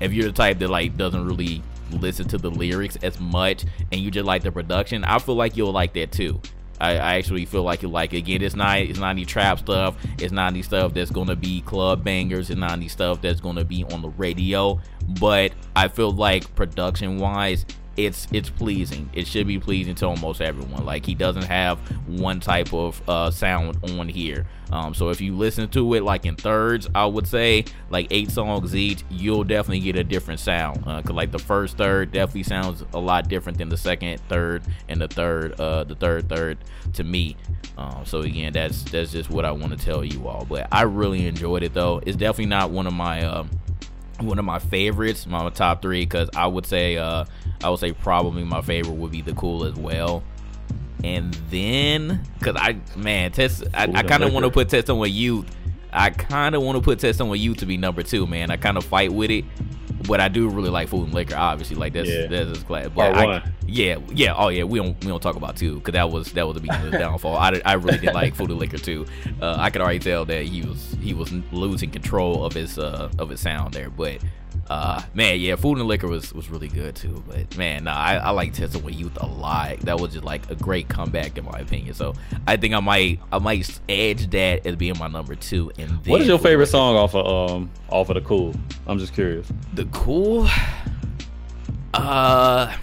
if 0.00 0.12
you're 0.12 0.26
the 0.26 0.32
type 0.32 0.58
that 0.58 0.68
like 0.68 0.96
doesn't 0.96 1.26
really 1.26 1.62
listen 1.92 2.28
to 2.28 2.38
the 2.38 2.50
lyrics 2.50 2.96
as 3.02 3.18
much 3.20 3.64
and 3.92 4.00
you 4.00 4.10
just 4.10 4.26
like 4.26 4.42
the 4.42 4.52
production, 4.52 5.04
I 5.04 5.18
feel 5.18 5.34
like 5.34 5.56
you'll 5.56 5.72
like 5.72 5.94
that 5.94 6.12
too. 6.12 6.40
I, 6.80 6.92
I 6.92 7.14
actually 7.16 7.44
feel 7.44 7.62
like 7.62 7.82
you 7.82 7.88
like 7.88 8.14
it. 8.14 8.18
Again, 8.18 8.42
it's 8.42 8.54
not 8.54 8.78
it's 8.78 8.98
not 8.98 9.10
any 9.10 9.24
trap 9.24 9.58
stuff. 9.58 9.96
It's 10.18 10.32
not 10.32 10.52
any 10.52 10.62
stuff 10.62 10.94
that's 10.94 11.10
gonna 11.10 11.36
be 11.36 11.60
club 11.62 12.04
bangers. 12.04 12.50
It's 12.50 12.58
not 12.58 12.72
any 12.72 12.88
stuff 12.88 13.20
that's 13.20 13.40
gonna 13.40 13.64
be 13.64 13.84
on 13.84 14.02
the 14.02 14.10
radio. 14.10 14.80
But 15.20 15.52
I 15.74 15.88
feel 15.88 16.12
like 16.12 16.54
production 16.54 17.18
wise, 17.18 17.66
it's 17.98 18.28
it's 18.32 18.48
pleasing. 18.48 19.10
It 19.12 19.26
should 19.26 19.48
be 19.48 19.58
pleasing 19.58 19.96
to 19.96 20.06
almost 20.06 20.40
everyone. 20.40 20.86
Like 20.86 21.04
he 21.04 21.14
doesn't 21.14 21.44
have 21.44 21.80
one 22.06 22.38
type 22.38 22.72
of 22.72 23.02
uh, 23.08 23.30
sound 23.32 23.76
on 23.82 24.08
here. 24.08 24.46
Um, 24.70 24.94
so 24.94 25.08
if 25.08 25.20
you 25.20 25.34
listen 25.34 25.68
to 25.70 25.94
it 25.94 26.04
like 26.04 26.24
in 26.24 26.36
thirds, 26.36 26.88
I 26.94 27.06
would 27.06 27.26
say 27.26 27.64
like 27.90 28.06
eight 28.10 28.30
songs 28.30 28.76
each, 28.76 29.02
you'll 29.10 29.42
definitely 29.42 29.80
get 29.80 29.96
a 29.96 30.04
different 30.04 30.38
sound. 30.38 30.84
Uh, 30.86 31.02
Cause 31.02 31.16
like 31.16 31.32
the 31.32 31.38
first 31.40 31.76
third 31.76 32.12
definitely 32.12 32.44
sounds 32.44 32.84
a 32.92 32.98
lot 32.98 33.28
different 33.28 33.58
than 33.58 33.68
the 33.68 33.76
second, 33.76 34.20
third, 34.28 34.62
and 34.88 35.00
the 35.00 35.08
third, 35.08 35.58
uh, 35.60 35.82
the 35.84 35.96
third 35.96 36.28
third 36.28 36.58
to 36.92 37.02
me. 37.02 37.36
Um, 37.76 38.04
so 38.04 38.20
again, 38.20 38.52
that's 38.52 38.84
that's 38.84 39.10
just 39.10 39.28
what 39.28 39.44
I 39.44 39.50
want 39.50 39.76
to 39.76 39.84
tell 39.84 40.04
you 40.04 40.28
all. 40.28 40.46
But 40.48 40.68
I 40.70 40.82
really 40.82 41.26
enjoyed 41.26 41.64
it 41.64 41.74
though. 41.74 42.00
It's 42.06 42.16
definitely 42.16 42.46
not 42.46 42.70
one 42.70 42.86
of 42.86 42.92
my 42.92 43.24
um, 43.24 43.50
one 44.20 44.38
of 44.38 44.44
my 44.44 44.58
favorites, 44.58 45.26
my 45.26 45.48
top 45.50 45.82
three, 45.82 46.02
because 46.04 46.30
I 46.34 46.46
would 46.46 46.66
say 46.66 46.96
uh, 46.96 47.24
I 47.62 47.70
would 47.70 47.80
say 47.80 47.92
probably 47.92 48.44
my 48.44 48.60
favorite 48.62 48.94
would 48.94 49.12
be 49.12 49.22
the 49.22 49.34
cool 49.34 49.64
as 49.64 49.74
well. 49.74 50.22
And 51.04 51.32
then, 51.50 52.22
cause 52.40 52.56
I 52.56 52.80
man, 52.96 53.30
test 53.30 53.64
I, 53.72 53.84
I 53.94 54.02
kind 54.02 54.24
of 54.24 54.32
want 54.32 54.44
to 54.44 54.50
put 54.50 54.68
test 54.68 54.90
on 54.90 54.98
with 54.98 55.12
you. 55.12 55.44
I 55.92 56.10
kind 56.10 56.54
of 56.54 56.62
want 56.62 56.76
to 56.76 56.82
put 56.82 56.98
test 56.98 57.20
on 57.20 57.28
with 57.28 57.40
you 57.40 57.54
to 57.54 57.66
be 57.66 57.76
number 57.76 58.02
two, 58.02 58.26
man. 58.26 58.50
I 58.50 58.56
kind 58.56 58.76
of 58.76 58.84
fight 58.84 59.12
with 59.12 59.30
it, 59.30 59.44
but 60.06 60.20
I 60.20 60.28
do 60.28 60.48
really 60.48 60.70
like 60.70 60.88
food 60.88 61.04
and 61.04 61.14
liquor. 61.14 61.36
Obviously, 61.36 61.76
like 61.76 61.92
that's 61.92 62.08
yeah. 62.08 62.26
that's 62.26 62.62
class. 62.62 62.88
But 62.94 63.14
I, 63.14 63.42
yeah, 63.66 63.98
yeah, 64.12 64.34
oh 64.36 64.48
yeah, 64.48 64.64
we 64.64 64.78
don't 64.78 64.98
we 65.04 65.08
don't 65.08 65.22
talk 65.22 65.36
about 65.36 65.56
two 65.56 65.76
because 65.76 65.92
that 65.92 66.10
was 66.10 66.32
that 66.32 66.46
was 66.46 66.54
the 66.54 66.60
beginning 66.60 66.86
of 66.86 66.92
the 66.92 66.98
downfall. 67.06 67.36
I, 67.36 67.60
I 67.64 67.74
really 67.74 67.98
did 67.98 68.14
like 68.14 68.34
food 68.34 68.50
and 68.50 68.58
liquor 68.58 68.78
too. 68.78 69.06
Uh, 69.40 69.56
I 69.58 69.70
could 69.70 69.80
already 69.80 69.98
tell 69.98 70.24
that 70.26 70.44
he 70.44 70.62
was 70.62 70.96
he 71.00 71.14
was 71.14 71.32
losing 71.52 71.90
control 71.90 72.44
of 72.44 72.52
his 72.52 72.78
uh 72.78 73.10
of 73.18 73.30
his 73.30 73.40
sound 73.40 73.74
there, 73.74 73.90
but 73.90 74.18
uh, 74.68 75.02
man, 75.14 75.40
yeah, 75.40 75.56
food 75.56 75.78
and 75.78 75.88
liquor 75.88 76.06
was, 76.06 76.32
was 76.32 76.50
really 76.50 76.68
good 76.68 76.94
too. 76.94 77.22
But 77.26 77.56
man, 77.56 77.84
nah, 77.84 77.96
I, 77.96 78.16
I 78.16 78.30
like 78.30 78.52
Testing 78.52 78.82
with 78.82 78.94
Youth 78.94 79.16
a 79.20 79.26
lot. 79.26 79.80
That 79.80 79.98
was 79.98 80.12
just 80.12 80.24
like 80.24 80.50
a 80.50 80.54
great 80.54 80.88
comeback 80.88 81.38
in 81.38 81.44
my 81.44 81.58
opinion. 81.58 81.94
So 81.94 82.14
I 82.46 82.56
think 82.56 82.74
I 82.74 82.80
might 82.80 83.20
I 83.32 83.38
might 83.38 83.80
edge 83.88 84.30
that 84.30 84.66
as 84.66 84.76
being 84.76 84.98
my 84.98 85.08
number 85.08 85.34
two. 85.34 85.70
And 85.78 86.04
what 86.06 86.20
is 86.20 86.28
your 86.28 86.38
favorite 86.38 86.66
song 86.66 86.96
off 86.96 87.14
of 87.14 87.50
um 87.50 87.70
off 87.88 88.10
of 88.10 88.14
the 88.14 88.20
Cool? 88.20 88.54
I'm 88.86 88.98
just 88.98 89.14
curious. 89.14 89.50
The 89.74 89.86
Cool, 89.86 90.48
uh, 91.94 92.76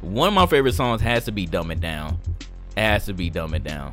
one 0.00 0.28
of 0.28 0.34
my 0.34 0.46
favorite 0.46 0.74
songs 0.74 1.00
has 1.00 1.24
to 1.24 1.32
be 1.32 1.46
Dumb 1.46 1.70
It 1.70 1.80
Down. 1.80 2.18
It 2.76 2.80
has 2.80 3.06
to 3.06 3.14
be 3.14 3.30
Dumb 3.30 3.54
It 3.54 3.64
Down. 3.64 3.92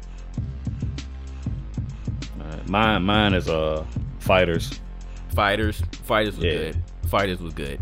Mine 2.70 3.04
mine 3.04 3.34
is 3.34 3.50
uh 3.50 3.84
Fighters. 4.20 4.80
Fighters. 5.34 5.82
Fighters 6.04 6.36
was 6.36 6.46
yeah. 6.46 6.52
good. 6.52 6.84
Fighters 7.10 7.40
was 7.40 7.54
good. 7.54 7.80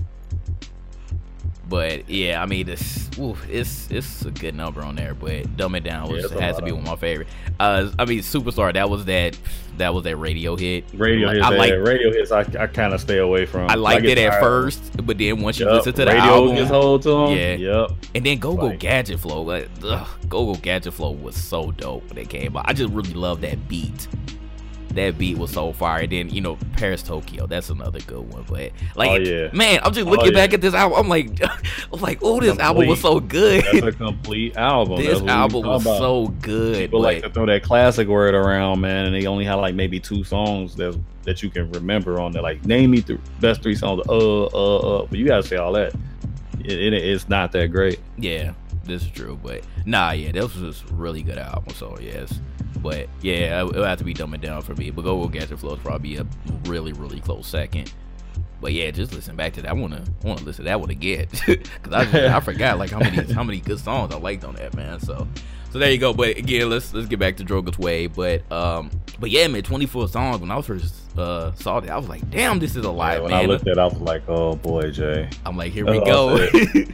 But 1.69 2.09
yeah, 2.09 2.41
I 2.41 2.45
mean, 2.45 2.65
this 2.65 3.09
it's 3.49 3.91
it's 3.91 4.21
a 4.23 4.31
good 4.31 4.55
number 4.55 4.81
on 4.81 4.95
there. 4.95 5.13
But 5.13 5.57
Dumb 5.57 5.75
It 5.75 5.83
Down 5.83 6.09
was 6.09 6.31
yeah, 6.31 6.39
has 6.39 6.55
to 6.57 6.61
be 6.61 6.71
one 6.71 6.81
of 6.81 6.87
my 6.87 6.95
favorite. 6.95 7.27
Uh, 7.59 7.91
I 7.99 8.05
mean, 8.05 8.19
Superstar 8.19 8.73
that 8.73 8.89
was 8.89 9.03
that 9.05 9.37
that 9.77 9.93
was 9.93 10.05
that 10.05 10.15
radio 10.15 10.55
hit. 10.55 10.85
Radio 10.93 11.29
hits, 11.29 11.45
I 11.45 11.49
like 11.49 11.71
radio 11.73 12.11
hits. 12.11 12.31
I, 12.31 12.41
I 12.57 12.67
kind 12.67 12.93
of 12.93 13.01
stay 13.01 13.17
away 13.17 13.45
from. 13.45 13.69
I 13.69 13.75
liked 13.75 14.05
it 14.05 14.17
at 14.17 14.39
first, 14.39 15.05
but 15.05 15.17
then 15.17 15.41
once 15.41 15.59
you 15.59 15.65
yep. 15.65 15.75
listen 15.75 15.93
to 15.93 16.05
the 16.05 16.11
radio 16.11 16.23
album, 16.23 16.55
gets 16.55 16.69
hold 16.69 17.01
to 17.01 17.09
them. 17.09 17.31
Yeah, 17.31 17.53
yep. 17.55 17.91
And 18.15 18.25
then 18.25 18.37
Go 18.37 18.55
Go 18.55 18.67
like, 18.67 18.79
Gadget 18.79 19.19
Flow, 19.19 19.41
like 19.41 19.69
Go 19.81 20.05
Go 20.29 20.55
Gadget 20.55 20.93
Flow 20.93 21.11
was 21.11 21.35
so 21.35 21.71
dope 21.71 22.07
when 22.09 22.17
it 22.17 22.29
came 22.29 22.55
out. 22.55 22.65
I 22.67 22.73
just 22.73 22.93
really 22.93 23.13
love 23.13 23.41
that 23.41 23.67
beat 23.67 24.07
that 24.97 25.17
beat 25.17 25.37
was 25.37 25.51
so 25.51 25.73
fire. 25.73 26.03
And 26.03 26.11
then 26.11 26.29
you 26.29 26.41
know 26.41 26.57
Paris 26.73 27.03
Tokyo, 27.03 27.47
that's 27.47 27.69
another 27.69 27.99
good 28.01 28.31
one. 28.31 28.43
But 28.47 28.71
like, 28.95 29.09
oh, 29.09 29.15
yeah. 29.15 29.49
man, 29.53 29.79
I'm 29.83 29.93
just 29.93 30.07
oh, 30.07 30.11
looking 30.11 30.29
oh, 30.29 30.33
back 30.33 30.53
at 30.53 30.61
this 30.61 30.73
album. 30.73 30.99
I'm 30.99 31.09
like, 31.09 31.41
I'm 31.91 31.99
like, 31.99 32.19
oh, 32.21 32.39
this 32.39 32.49
complete. 32.49 32.65
album 32.65 32.87
was 32.87 33.01
so 33.01 33.19
good. 33.19 33.63
That's 33.63 33.85
a 33.85 33.91
complete 33.97 34.57
album. 34.57 34.97
this 34.97 35.21
album 35.21 35.65
was 35.65 35.81
about. 35.83 35.97
so 35.97 36.27
good. 36.41 36.75
People 36.75 37.01
like 37.01 37.23
to 37.23 37.29
throw 37.29 37.45
that 37.45 37.63
classic 37.63 38.07
word 38.07 38.35
around, 38.35 38.81
man, 38.81 39.05
and 39.05 39.15
they 39.15 39.25
only 39.25 39.45
have 39.45 39.59
like 39.59 39.75
maybe 39.75 39.99
two 39.99 40.23
songs 40.23 40.75
that 40.75 40.99
that 41.23 41.43
you 41.43 41.49
can 41.49 41.69
remember 41.71 42.19
on 42.21 42.31
there. 42.31 42.41
Like, 42.41 42.65
name 42.65 42.91
me 42.91 43.01
the 43.01 43.19
best 43.41 43.61
three 43.61 43.75
songs. 43.75 44.01
Uh, 44.07 44.45
uh, 44.45 44.77
uh. 44.77 45.05
But 45.05 45.19
you 45.19 45.25
gotta 45.25 45.43
say 45.43 45.57
all 45.57 45.73
that. 45.73 45.93
It, 46.59 46.71
it, 46.71 46.93
it's 46.93 47.29
not 47.29 47.51
that 47.51 47.67
great. 47.67 47.99
Yeah, 48.17 48.53
this 48.87 49.03
is 49.03 49.09
true. 49.09 49.39
But 49.41 49.63
nah, 49.85 50.11
yeah, 50.11 50.31
this 50.31 50.55
was 50.55 50.83
a 50.89 50.93
really 50.93 51.21
good 51.21 51.37
album. 51.37 51.73
So 51.75 51.97
yes. 52.01 52.39
But 52.77 53.09
yeah, 53.21 53.63
it'll 53.65 53.83
have 53.83 53.97
to 53.99 54.03
be 54.03 54.13
dumbing 54.13 54.41
down 54.41 54.61
for 54.61 54.75
me. 54.75 54.91
But 54.91 55.03
Go 55.03 55.19
Go 55.21 55.27
Gadget 55.27 55.59
Flow 55.59 55.73
is 55.73 55.79
probably 55.79 56.17
a 56.17 56.25
really, 56.65 56.93
really 56.93 57.19
close 57.19 57.47
second. 57.47 57.91
But 58.59 58.73
yeah, 58.73 58.89
just 58.91 59.13
listen 59.13 59.35
back 59.35 59.53
to 59.53 59.61
that. 59.61 59.69
I 59.69 59.73
wanna 59.73 60.03
wanna 60.23 60.41
listen 60.41 60.65
to 60.65 60.69
that 60.69 60.79
one 60.79 60.89
again 60.89 61.27
because 61.47 61.93
I 61.93 62.35
I 62.35 62.39
forgot 62.39 62.79
like 62.79 62.89
how 62.89 62.99
many 62.99 63.33
how 63.33 63.43
many 63.43 63.59
good 63.59 63.79
songs 63.79 64.13
I 64.13 64.17
liked 64.17 64.43
on 64.43 64.55
that 64.55 64.73
man. 64.75 64.99
So 64.99 65.27
so 65.71 65.79
there 65.79 65.91
you 65.91 65.97
go. 65.97 66.13
But 66.13 66.37
again, 66.37 66.69
let's 66.69 66.93
let's 66.93 67.07
get 67.07 67.19
back 67.19 67.37
to 67.37 67.45
Drogas 67.45 67.77
Wave. 67.77 68.15
But 68.15 68.49
um, 68.51 68.89
but 69.19 69.29
yeah, 69.29 69.47
man, 69.47 69.63
24 69.63 70.07
songs. 70.07 70.39
When 70.39 70.49
I 70.49 70.61
first 70.61 70.95
uh 71.17 71.53
saw 71.53 71.79
that, 71.79 71.89
I 71.89 71.97
was 71.97 72.07
like, 72.07 72.29
damn, 72.31 72.59
this 72.59 72.75
is 72.75 72.85
a 72.85 72.91
lot. 72.91 73.17
Yeah, 73.17 73.19
when 73.21 73.31
man. 73.31 73.43
I 73.43 73.45
looked 73.45 73.67
at, 73.67 73.73
it, 73.73 73.77
I 73.77 73.85
was 73.85 73.99
like, 73.99 74.23
oh 74.27 74.55
boy, 74.55 74.89
Jay. 74.91 75.29
I'm 75.45 75.57
like, 75.57 75.71
here 75.71 75.85
we 75.85 75.99
go. 75.99 76.47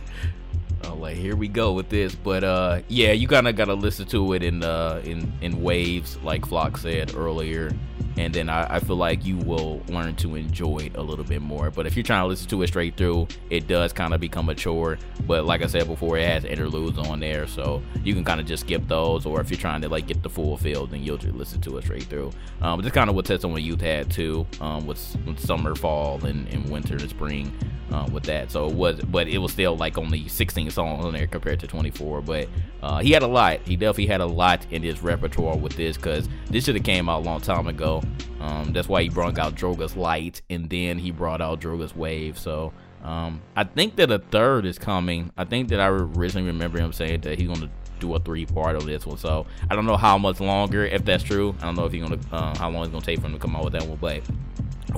Oh, 0.86 0.96
like 0.96 1.16
here 1.16 1.36
we 1.36 1.48
go 1.48 1.72
with 1.74 1.90
this, 1.90 2.14
but 2.14 2.44
uh, 2.44 2.82
yeah, 2.90 3.12
you 3.14 3.28
kind 3.28 3.48
of 3.48 3.56
gotta 3.56 3.74
listen 3.74 4.06
to 4.08 4.34
it 4.34 4.44
in 4.44 4.64
uh 4.64 5.02
in 5.06 5.32
in 5.42 5.62
waves, 5.62 6.18
like 6.24 6.46
Flock 6.46 6.78
said 6.78 7.16
earlier 7.16 7.72
and 8.18 8.34
then 8.34 8.50
I, 8.50 8.76
I, 8.76 8.80
feel 8.80 8.96
like 8.96 9.26
you 9.26 9.38
will 9.38 9.82
learn 9.88 10.16
to 10.18 10.36
enjoy 10.36 10.78
it 10.78 10.96
a 10.96 11.02
little 11.02 11.26
bit 11.26 11.42
more. 11.42 11.72
But 11.72 11.88
if 11.88 11.96
you're 11.96 12.04
trying 12.04 12.24
to 12.24 12.28
listen 12.28 12.48
to 12.50 12.62
it 12.62 12.68
straight 12.68 12.96
through, 12.96 13.28
it 13.50 13.68
does 13.68 13.92
kind 13.92 14.14
of 14.14 14.22
become 14.22 14.50
a 14.50 14.56
chore. 14.56 15.00
But 15.26 15.46
like 15.46 15.64
I 15.64 15.68
said 15.68 15.88
before, 15.88 16.18
it 16.18 16.28
has 16.28 16.46
interludes 16.46 16.98
on 16.98 17.20
there, 17.20 17.48
so 17.48 17.82
you 18.04 18.14
can 18.14 18.24
kind 18.24 18.40
of 18.40 18.46
just 18.46 18.66
skip 18.66 18.88
those. 18.88 19.26
Or 19.26 19.42
if 19.42 19.50
you're 19.50 19.60
trying 19.60 19.82
to 19.82 19.90
like 19.90 20.08
get 20.08 20.22
the 20.22 20.30
full 20.30 20.58
feel, 20.58 20.86
then 20.86 21.04
you'll 21.04 21.18
just 21.18 21.36
listen 21.36 21.62
to 21.62 21.78
it 21.78 21.86
straight 21.86 22.04
through. 22.04 22.32
Um, 22.62 22.82
this 22.82 22.92
kind 22.92 23.10
of 23.10 23.16
what 23.16 23.26
Test 23.26 23.44
Youth 23.44 23.82
had 23.82 24.12
too, 24.12 24.46
um, 24.62 24.86
with, 24.86 25.18
with 25.26 25.40
summer, 25.40 25.76
fall, 25.76 26.24
and, 26.26 26.48
and 26.50 26.70
winter 26.70 26.96
and 26.96 27.10
spring. 27.10 27.52
Um, 27.92 28.12
with 28.12 28.24
that, 28.24 28.50
so 28.50 28.68
it 28.68 28.74
was, 28.74 29.00
but 29.02 29.28
it 29.28 29.38
was 29.38 29.52
still 29.52 29.78
like 29.78 30.00
only 30.00 30.28
16 30.28 30.72
songs 30.72 31.06
on 31.06 31.14
there 31.14 31.28
compared 31.28 31.60
to 31.60 31.68
24. 31.68 32.22
But 32.22 32.50
uh, 32.82 33.00
he 33.02 33.12
had 33.12 33.22
a 33.22 33.28
lot. 33.28 33.60
He 33.68 33.76
definitely 33.76 34.08
had 34.08 34.20
a 34.20 34.26
lot 34.26 34.66
in 34.72 34.82
his 34.82 35.04
repertoire 35.04 35.56
with 35.56 35.76
this 35.76 35.96
because 35.96 36.28
this 36.50 36.66
should 36.66 36.76
have 36.76 36.84
came 36.84 37.08
out 37.08 37.22
a 37.22 37.26
long 37.26 37.40
time 37.40 37.68
ago. 37.68 38.03
Um, 38.40 38.74
that's 38.74 38.88
why 38.88 39.04
he 39.04 39.10
brought 39.10 39.38
out 39.40 39.56
Drogas 39.56 39.96
Light, 39.96 40.42
and 40.50 40.70
then 40.70 40.98
he 40.98 41.12
brought 41.12 41.42
out 41.42 41.62
Drogas 41.62 41.96
Wave. 41.96 42.38
So 42.38 42.74
um, 43.04 43.42
I 43.56 43.64
think 43.64 43.96
that 43.98 44.12
a 44.12 44.20
third 44.20 44.66
is 44.66 44.78
coming. 44.80 45.32
I 45.38 45.46
think 45.46 45.70
that 45.70 45.80
I 45.80 45.88
originally 45.88 46.48
remember 46.48 46.80
him 46.80 46.94
saying 46.94 47.22
that 47.22 47.38
he's 47.40 47.48
gonna 47.48 47.70
do 48.00 48.14
a 48.16 48.20
three 48.20 48.46
part 48.46 48.76
of 48.76 48.86
this 48.86 49.06
one. 49.06 49.18
So 49.18 49.46
I 49.70 49.76
don't 49.76 49.86
know 49.86 49.98
how 49.98 50.18
much 50.18 50.40
longer, 50.40 50.86
if 50.86 51.06
that's 51.06 51.24
true. 51.24 51.56
I 51.62 51.66
don't 51.66 51.76
know 51.76 51.86
if 51.86 51.94
he's 51.94 52.04
gonna 52.04 52.20
uh, 52.32 52.58
how 52.58 52.70
long 52.70 52.84
it's 52.84 52.92
gonna 52.92 53.06
take 53.06 53.20
for 53.20 53.28
him 53.28 53.34
to 53.34 53.40
come 53.40 53.56
out 53.56 53.64
with 53.64 53.74
that 53.74 53.86
one, 53.86 53.98
but 54.00 54.22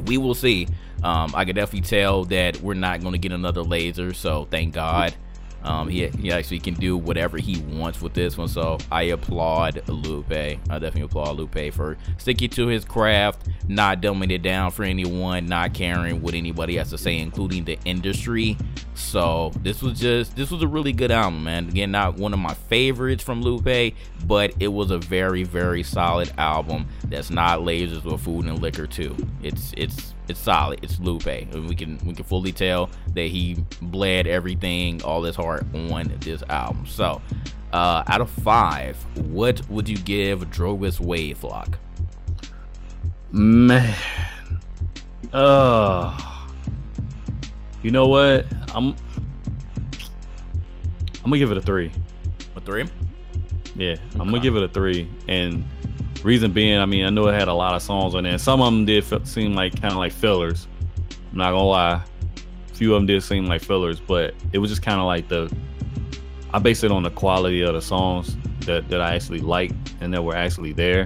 we 0.05 0.17
will 0.17 0.35
see. 0.35 0.67
Um, 1.03 1.33
I 1.35 1.45
can 1.45 1.55
definitely 1.55 1.87
tell 1.87 2.25
that 2.25 2.59
we're 2.61 2.73
not 2.73 3.01
gonna 3.01 3.17
get 3.17 3.31
another 3.31 3.63
laser. 3.63 4.13
So 4.13 4.47
thank 4.49 4.73
God. 4.73 5.15
Um, 5.65 5.89
he, 5.89 6.07
he 6.07 6.31
actually 6.31 6.59
can 6.59 6.75
do 6.75 6.95
whatever 6.95 7.37
he 7.37 7.59
wants 7.61 8.01
with 8.01 8.13
this 8.13 8.37
one. 8.37 8.47
So 8.47 8.77
I 8.91 9.03
applaud 9.03 9.81
Lupe. 9.89 10.31
I 10.31 10.55
definitely 10.57 11.01
applaud 11.01 11.37
Lupe 11.37 11.73
for 11.73 11.97
sticking 12.17 12.49
to 12.51 12.67
his 12.67 12.85
craft, 12.85 13.47
not 13.67 14.01
dumbing 14.01 14.31
it 14.31 14.43
down 14.43 14.71
for 14.71 14.83
anyone, 14.83 15.47
not 15.47 15.73
caring 15.73 16.21
what 16.21 16.35
anybody 16.35 16.75
has 16.77 16.91
to 16.91 16.97
say, 16.97 17.17
including 17.17 17.65
the 17.65 17.79
industry. 17.83 18.57
So 18.93 19.51
this 19.61 19.81
was 19.81 19.99
just 19.99 20.35
this 20.35 20.51
was 20.51 20.61
a 20.61 20.67
really 20.67 20.93
good 20.93 21.11
album, 21.11 21.43
man. 21.43 21.67
Again, 21.67 21.91
not 21.91 22.15
one 22.15 22.33
of 22.33 22.39
my 22.39 22.53
favorites 22.53 23.23
from 23.23 23.41
Lupe, 23.41 23.95
but 24.25 24.53
it 24.59 24.67
was 24.67 24.91
a 24.91 24.99
very 24.99 25.43
very 25.43 25.83
solid 25.83 26.31
album. 26.37 26.87
That's 27.05 27.29
not 27.29 27.59
lasers 27.59 28.03
with 28.03 28.21
food 28.21 28.45
and 28.45 28.61
liquor 28.61 28.87
too. 28.87 29.15
It's 29.41 29.73
it's 29.75 30.13
it's 30.27 30.39
solid. 30.39 30.83
It's 30.83 30.99
Lupe. 30.99 31.25
We 31.25 31.75
can 31.75 31.99
we 32.05 32.13
can 32.13 32.25
fully 32.25 32.51
tell 32.51 32.89
that 33.13 33.27
he 33.27 33.63
bled 33.81 34.27
everything, 34.27 35.01
all 35.03 35.23
his 35.23 35.35
heart 35.35 35.65
on 35.73 36.13
this 36.19 36.43
album. 36.49 36.85
So, 36.85 37.21
uh, 37.73 38.03
out 38.07 38.21
of 38.21 38.29
five, 38.29 38.97
what 39.27 39.67
would 39.69 39.87
you 39.87 39.97
give 39.97 40.39
Drogas 40.49 40.99
Wave 40.99 41.37
Flock? 41.37 41.77
Man, 43.31 43.95
uh, 45.33 46.17
you 47.83 47.91
know 47.91 48.07
what? 48.07 48.45
I'm 48.73 48.95
I'm 51.23 51.31
gonna 51.31 51.37
give 51.37 51.51
it 51.51 51.57
a 51.57 51.61
three. 51.61 51.91
A 52.55 52.61
three? 52.61 52.85
Yeah, 53.75 53.91
okay. 53.91 54.01
I'm 54.13 54.27
gonna 54.27 54.39
give 54.39 54.55
it 54.55 54.63
a 54.63 54.69
three, 54.69 55.09
and 55.27 55.65
Reason 56.25 56.51
being, 56.51 56.79
I 56.79 56.87
mean, 56.87 57.05
I 57.05 57.11
know 57.11 57.27
it 57.27 57.33
had 57.33 57.47
a 57.47 57.53
lot 57.53 57.75
of 57.75 57.83
songs 57.83 58.15
on 58.15 58.23
there. 58.23 58.39
Some 58.39 58.59
of 58.59 58.65
them 58.65 58.83
did 58.83 59.27
seem 59.27 59.53
like 59.53 59.79
kind 59.79 59.93
of 59.93 59.99
like 59.99 60.11
fillers. 60.11 60.67
I'm 61.31 61.37
not 61.37 61.51
gonna 61.51 61.63
lie, 61.63 62.03
a 62.71 62.73
few 62.73 62.95
of 62.95 62.99
them 62.99 63.05
did 63.05 63.21
seem 63.21 63.45
like 63.45 63.61
fillers, 63.61 63.99
but 63.99 64.33
it 64.51 64.57
was 64.57 64.71
just 64.71 64.81
kind 64.81 64.99
of 64.99 65.05
like 65.05 65.27
the. 65.27 65.55
I 66.51 66.57
base 66.57 66.83
it 66.83 66.91
on 66.91 67.03
the 67.03 67.11
quality 67.11 67.61
of 67.61 67.75
the 67.75 67.81
songs. 67.81 68.35
that 68.61 68.89
that 68.89 69.01
I 69.01 69.13
actually 69.13 69.39
liked 69.39 69.93
and 70.01 70.11
that 70.15 70.23
were 70.23 70.35
actually 70.35 70.73
there. 70.73 71.05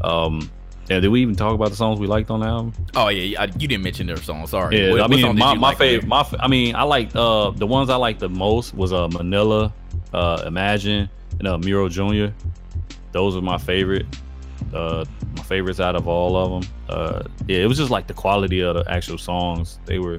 Um, 0.00 0.50
yeah, 0.88 1.00
did 1.00 1.08
we 1.08 1.20
even 1.20 1.36
talk 1.36 1.54
about 1.54 1.70
the 1.70 1.76
songs 1.76 2.00
we 2.00 2.06
liked 2.06 2.30
on 2.30 2.40
the 2.40 2.46
album? 2.46 2.72
Oh 2.96 3.08
yeah, 3.08 3.44
you 3.58 3.68
didn't 3.68 3.82
mention 3.82 4.06
their 4.06 4.16
songs. 4.16 4.50
Sorry. 4.50 4.78
Yeah, 4.78 4.92
what, 4.92 5.02
I 5.02 5.06
mean 5.08 5.36
my, 5.36 5.54
my 5.54 5.68
like 5.68 5.78
favorite. 5.78 6.08
My 6.08 6.26
I 6.40 6.48
mean 6.48 6.74
I 6.74 6.82
like 6.82 7.14
uh 7.14 7.50
the 7.50 7.66
ones 7.66 7.90
I 7.90 7.96
liked 7.96 8.20
the 8.20 8.28
most 8.28 8.74
was 8.74 8.92
uh 8.92 9.08
Manila, 9.08 9.72
uh 10.12 10.42
Imagine, 10.46 11.08
and 11.38 11.48
uh 11.48 11.58
Mural 11.58 11.88
Jr. 11.88 12.28
Those 13.12 13.36
are 13.36 13.42
my 13.42 13.58
favorite. 13.58 14.06
Uh, 14.72 15.04
my 15.36 15.42
favorites 15.42 15.80
out 15.80 15.96
of 15.96 16.08
all 16.08 16.36
of 16.36 16.62
them. 16.62 16.72
Uh, 16.88 17.22
yeah, 17.46 17.58
it 17.58 17.66
was 17.66 17.78
just 17.78 17.90
like 17.90 18.06
the 18.06 18.14
quality 18.14 18.60
of 18.60 18.74
the 18.74 18.90
actual 18.90 19.18
songs. 19.18 19.78
They 19.86 19.98
were 19.98 20.18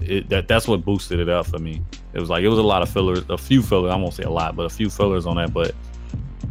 it, 0.00 0.28
that 0.28 0.48
that's 0.48 0.68
what 0.68 0.84
boosted 0.84 1.20
it 1.20 1.28
up 1.28 1.46
for 1.46 1.58
me. 1.58 1.82
It 2.12 2.20
was 2.20 2.30
like 2.30 2.42
it 2.42 2.48
was 2.48 2.58
a 2.58 2.62
lot 2.62 2.82
of 2.82 2.88
fillers, 2.88 3.24
a 3.28 3.38
few 3.38 3.62
fillers. 3.62 3.92
I 3.92 3.96
won't 3.96 4.14
say 4.14 4.24
a 4.24 4.30
lot, 4.30 4.56
but 4.56 4.66
a 4.66 4.70
few 4.70 4.90
fillers 4.90 5.26
on 5.26 5.36
that. 5.36 5.52
But 5.52 5.74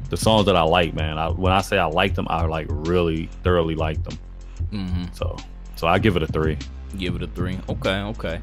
the 0.10 0.17
songs 0.17 0.45
that 0.45 0.56
I 0.56 0.62
like, 0.62 0.93
man, 0.93 1.17
I, 1.17 1.30
when 1.30 1.51
I 1.51 1.62
say 1.62 1.77
I 1.77 1.86
like 1.86 2.15
them, 2.15 2.27
I 2.30 2.45
like 2.45 2.67
really 2.69 3.27
thoroughly 3.43 3.75
like 3.75 4.01
them. 4.03 4.17
Mm-hmm. 4.71 5.13
So, 5.13 5.38
so 5.75 5.88
I 5.88 5.99
give 5.99 6.15
it 6.15 6.23
a 6.23 6.27
three. 6.27 6.58
Give 6.97 7.15
it 7.15 7.23
a 7.23 7.27
three. 7.27 7.60
Okay, 7.69 7.99
okay. 8.01 8.41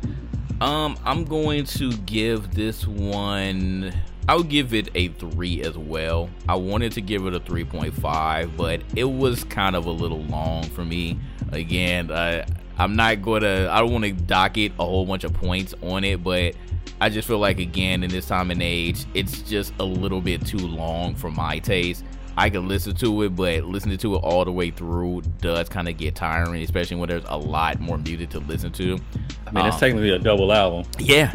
Um, 0.61 0.97
I'm 1.05 1.25
going 1.25 1.65
to 1.65 1.93
give 1.99 2.55
this 2.55 2.87
one. 2.87 3.93
I'll 4.29 4.43
give 4.43 4.73
it 4.73 4.89
a 4.95 5.09
three 5.09 5.63
as 5.63 5.77
well. 5.77 6.31
I 6.49 6.55
wanted 6.55 6.93
to 6.93 7.01
give 7.01 7.27
it 7.27 7.35
a 7.35 7.41
3.5, 7.41 8.57
but 8.57 8.81
it 8.97 9.05
was 9.05 9.45
kind 9.45 9.77
of 9.77 9.87
a 9.87 9.91
little 9.91 10.23
long 10.25 10.65
for 10.71 10.85
me. 10.85 11.19
Again, 11.53 12.11
uh, 12.11 12.47
I'm 12.79 12.97
not 12.97 13.23
gonna. 13.23 13.69
I 13.71 13.81
don't 13.81 13.93
want 13.93 14.05
to 14.05 14.13
dock 14.13 14.59
it 14.59 14.73
a 14.79 14.85
whole 14.85 15.05
bunch 15.05 15.25
of 15.25 15.33
points 15.35 15.75
on 15.83 16.05
it, 16.05 16.25
but 16.25 16.55
I 17.01 17.09
just 17.09 17.29
feel 17.29 17.39
like 17.39 17.59
again 17.59 18.03
in 18.03 18.11
this 18.11 18.27
time 18.27 18.51
and 18.51 18.63
age, 18.63 19.05
it's 19.15 19.43
just 19.43 19.73
a 19.79 19.85
little 19.85 20.21
bit 20.21 20.45
too 20.45 20.59
long 20.59 21.15
for 21.15 21.31
my 21.31 21.59
taste. 21.59 22.05
I 22.37 22.51
can 22.51 22.67
listen 22.67 22.97
to 22.97 23.23
it, 23.23 23.37
but 23.37 23.65
listening 23.65 23.99
to 23.99 24.17
it 24.17 24.19
all 24.19 24.45
the 24.45 24.51
way 24.51 24.71
through 24.71 25.23
does 25.41 25.69
kind 25.69 25.89
of 25.89 25.97
get 25.97 26.17
tiring, 26.17 26.63
especially 26.65 26.97
when 26.97 27.09
there's 27.09 27.25
a 27.27 27.39
lot 27.39 27.79
more 27.81 27.97
music 27.97 28.31
to 28.31 28.41
listen 28.41 28.73
to. 28.73 28.99
I 29.47 29.51
mean, 29.53 29.63
um, 29.63 29.69
it's 29.69 29.79
technically 29.79 30.11
a 30.11 30.19
double 30.19 30.53
album. 30.53 30.91
Yeah, 30.99 31.35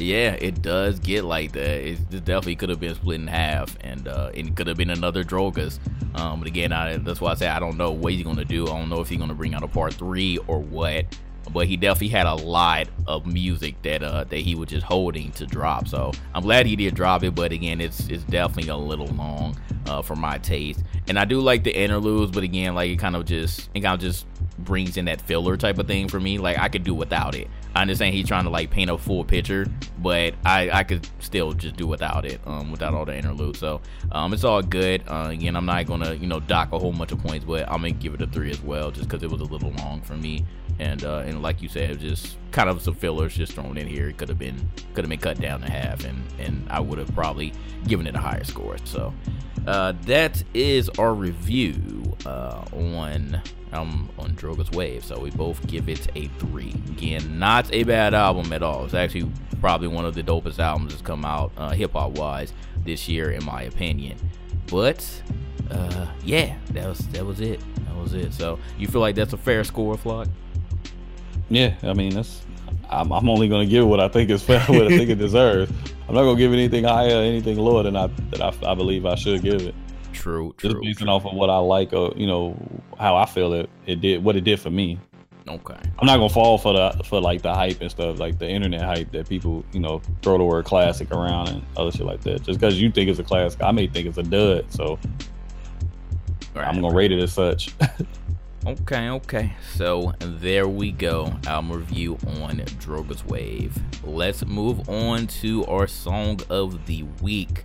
yeah, 0.00 0.32
it 0.32 0.62
does 0.62 0.98
get 0.98 1.24
like 1.24 1.52
that. 1.52 1.88
It 1.88 2.10
definitely 2.10 2.56
could 2.56 2.68
have 2.68 2.80
been 2.80 2.94
split 2.94 3.20
in 3.20 3.26
half, 3.26 3.76
and 3.80 4.08
uh, 4.08 4.30
it 4.34 4.54
could 4.56 4.66
have 4.66 4.76
been 4.76 4.90
another 4.90 5.24
Drogas. 5.24 5.78
Um, 6.14 6.40
but 6.40 6.48
again, 6.48 6.72
I, 6.72 6.96
that's 6.96 7.20
why 7.20 7.32
I 7.32 7.34
say 7.34 7.48
I 7.48 7.58
don't 7.58 7.76
know 7.76 7.90
what 7.92 8.12
he's 8.12 8.24
gonna 8.24 8.44
do. 8.44 8.64
I 8.64 8.78
don't 8.78 8.88
know 8.88 9.00
if 9.00 9.08
he's 9.08 9.18
gonna 9.18 9.34
bring 9.34 9.54
out 9.54 9.62
a 9.62 9.68
part 9.68 9.94
three 9.94 10.38
or 10.46 10.58
what. 10.58 11.06
But 11.52 11.66
he 11.66 11.76
definitely 11.76 12.08
had 12.08 12.26
a 12.26 12.34
lot 12.34 12.88
of 13.08 13.26
music 13.26 13.80
that 13.82 14.02
uh, 14.04 14.24
that 14.24 14.36
he 14.36 14.54
was 14.54 14.68
just 14.68 14.86
holding 14.86 15.32
to 15.32 15.46
drop. 15.46 15.88
So 15.88 16.12
I'm 16.32 16.42
glad 16.42 16.66
he 16.66 16.76
did 16.76 16.94
drop 16.94 17.24
it. 17.24 17.34
But 17.34 17.50
again, 17.50 17.80
it's 17.80 18.08
it's 18.08 18.22
definitely 18.24 18.70
a 18.70 18.76
little 18.76 19.08
long 19.08 19.56
uh, 19.86 20.02
for 20.02 20.14
my 20.14 20.38
taste. 20.38 20.84
And 21.08 21.18
I 21.18 21.24
do 21.24 21.40
like 21.40 21.64
the 21.64 21.76
interludes, 21.76 22.30
but 22.30 22.44
again, 22.44 22.74
like 22.74 22.90
it 22.90 22.98
kind 22.98 23.16
of 23.16 23.24
just 23.24 23.68
it 23.74 23.80
kind 23.80 23.94
of 23.94 24.00
just 24.00 24.26
brings 24.58 24.96
in 24.96 25.06
that 25.06 25.20
filler 25.22 25.56
type 25.56 25.78
of 25.78 25.86
thing 25.88 26.08
for 26.08 26.20
me. 26.20 26.38
Like 26.38 26.58
I 26.58 26.68
could 26.68 26.84
do 26.84 26.94
without 26.94 27.34
it. 27.34 27.48
I 27.74 27.82
understand 27.82 28.14
he's 28.14 28.26
trying 28.26 28.44
to 28.44 28.50
like 28.50 28.70
paint 28.70 28.90
a 28.90 28.98
full 28.98 29.24
picture, 29.24 29.66
but 29.98 30.34
I, 30.44 30.70
I 30.70 30.82
could 30.82 31.06
still 31.20 31.52
just 31.52 31.76
do 31.76 31.86
without 31.86 32.24
it, 32.24 32.40
um, 32.46 32.70
without 32.70 32.94
all 32.94 33.04
the 33.04 33.16
interludes. 33.16 33.58
So 33.58 33.80
um, 34.12 34.32
it's 34.32 34.44
all 34.44 34.62
good. 34.62 35.02
Uh, 35.06 35.28
again, 35.30 35.56
I'm 35.56 35.66
not 35.66 35.86
gonna 35.86 36.14
you 36.14 36.26
know 36.26 36.40
dock 36.40 36.72
a 36.72 36.78
whole 36.78 36.92
bunch 36.92 37.12
of 37.12 37.20
points, 37.20 37.44
but 37.44 37.68
I'm 37.68 37.82
gonna 37.82 37.92
give 37.92 38.14
it 38.14 38.22
a 38.22 38.26
three 38.26 38.50
as 38.50 38.60
well, 38.60 38.90
just 38.90 39.08
because 39.08 39.22
it 39.22 39.30
was 39.30 39.40
a 39.40 39.44
little 39.44 39.70
long 39.72 40.02
for 40.02 40.14
me. 40.14 40.44
And 40.78 41.04
uh, 41.04 41.18
and 41.26 41.42
like 41.42 41.62
you 41.62 41.68
said, 41.68 42.00
just 42.00 42.36
kind 42.50 42.68
of 42.68 42.82
some 42.82 42.94
fillers 42.94 43.36
just 43.36 43.52
thrown 43.52 43.76
in 43.76 43.86
here. 43.86 44.08
It 44.08 44.16
could 44.16 44.28
have 44.28 44.38
been 44.38 44.56
could 44.94 45.04
have 45.04 45.10
been 45.10 45.20
cut 45.20 45.40
down 45.40 45.60
to 45.60 45.70
half, 45.70 46.04
and 46.04 46.24
and 46.38 46.66
I 46.70 46.80
would 46.80 46.98
have 46.98 47.14
probably 47.14 47.52
given 47.86 48.06
it 48.06 48.14
a 48.14 48.20
higher 48.20 48.44
score. 48.44 48.76
So 48.84 49.12
uh, 49.66 49.92
that 50.02 50.42
is 50.54 50.88
our 50.90 51.14
review 51.14 52.16
uh, 52.26 52.64
on 52.72 53.40
um, 53.72 54.08
on 54.18 54.32
Drogas 54.32 54.74
Wave. 54.74 55.04
So 55.04 55.18
we 55.18 55.30
both 55.30 55.64
give 55.66 55.88
it 55.88 56.08
a 56.14 56.28
three. 56.38 56.74
Again, 56.88 57.38
not 57.38 57.72
a 57.72 57.84
bad 57.84 58.14
album 58.14 58.52
at 58.52 58.62
all. 58.62 58.84
It's 58.84 58.94
actually 58.94 59.30
probably 59.60 59.88
one 59.88 60.04
of 60.04 60.14
the 60.14 60.22
dopest 60.22 60.58
albums 60.58 60.92
that's 60.92 61.02
come 61.02 61.24
out 61.24 61.52
uh, 61.56 61.70
hip 61.70 61.92
hop 61.92 62.12
wise 62.12 62.52
this 62.84 63.08
year, 63.08 63.30
in 63.30 63.44
my 63.44 63.62
opinion. 63.62 64.18
But 64.70 65.04
uh, 65.70 66.06
yeah, 66.24 66.56
that 66.72 66.88
was 66.88 66.98
that 67.08 67.24
was 67.24 67.40
it. 67.40 67.60
That 67.86 67.96
was 67.96 68.14
it. 68.14 68.32
So 68.32 68.58
you 68.78 68.88
feel 68.88 69.00
like 69.00 69.14
that's 69.14 69.32
a 69.32 69.38
fair 69.38 69.64
score, 69.64 69.96
Flock? 69.96 70.28
Yeah, 71.48 71.74
I 71.82 71.92
mean 71.92 72.14
that's. 72.14 72.42
I'm, 72.88 73.12
I'm 73.12 73.28
only 73.28 73.48
gonna 73.48 73.66
give 73.66 73.86
what 73.86 74.00
I 74.00 74.08
think 74.08 74.30
is 74.30 74.42
fair, 74.42 74.60
what 74.62 74.86
I 74.86 74.88
think 74.88 75.10
it 75.10 75.14
deserves. 75.18 75.70
I'm 76.08 76.14
not 76.14 76.22
gonna 76.22 76.38
give 76.38 76.52
anything 76.52 76.84
higher, 76.84 77.22
anything 77.22 77.56
lower 77.56 77.84
than 77.84 77.96
I 77.96 78.08
that 78.30 78.40
I, 78.40 78.52
I 78.68 78.74
believe 78.74 79.06
I 79.06 79.14
should 79.14 79.42
give 79.42 79.62
it. 79.62 79.74
True, 80.12 80.54
true. 80.56 80.70
Just 80.70 80.82
based 80.82 81.02
off 81.02 81.24
of 81.26 81.34
what 81.34 81.50
I 81.50 81.58
like, 81.58 81.92
or 81.92 82.12
you 82.16 82.26
know 82.26 82.56
how 82.98 83.16
I 83.16 83.26
feel 83.26 83.52
it, 83.52 83.70
it 83.86 84.00
did 84.00 84.22
what 84.22 84.36
it 84.36 84.42
did 84.42 84.60
for 84.60 84.70
me. 84.70 84.98
Okay. 85.48 85.76
I'm 85.98 86.06
not 86.06 86.16
gonna 86.16 86.28
fall 86.28 86.58
for 86.58 86.72
the 86.72 87.02
for 87.04 87.20
like 87.20 87.42
the 87.42 87.54
hype 87.54 87.80
and 87.80 87.90
stuff, 87.90 88.18
like 88.18 88.38
the 88.38 88.48
internet 88.48 88.82
hype 88.82 89.10
that 89.12 89.28
people 89.28 89.64
you 89.72 89.80
know 89.80 90.00
throw 90.22 90.38
the 90.38 90.44
word 90.44 90.64
classic 90.64 91.10
around 91.10 91.48
and 91.48 91.62
other 91.76 91.90
shit 91.90 92.06
like 92.06 92.20
that. 92.22 92.42
Just 92.42 92.60
because 92.60 92.80
you 92.80 92.90
think 92.90 93.10
it's 93.10 93.18
a 93.18 93.24
classic, 93.24 93.62
I 93.62 93.72
may 93.72 93.86
think 93.86 94.06
it's 94.06 94.18
a 94.18 94.22
dud. 94.22 94.70
So 94.72 94.98
right. 96.54 96.66
I'm 96.66 96.80
gonna 96.80 96.94
rate 96.94 97.12
it 97.12 97.20
as 97.20 97.32
such. 97.32 97.74
Okay, 98.66 99.08
okay. 99.08 99.54
So 99.74 100.12
there 100.18 100.68
we 100.68 100.92
go. 100.92 101.32
Album 101.46 101.72
review 101.72 102.18
on 102.26 102.58
Drogas 102.58 103.24
Wave. 103.24 103.74
Let's 104.04 104.44
move 104.44 104.86
on 104.86 105.28
to 105.28 105.64
our 105.64 105.86
song 105.86 106.40
of 106.50 106.84
the 106.84 107.04
week. 107.22 107.62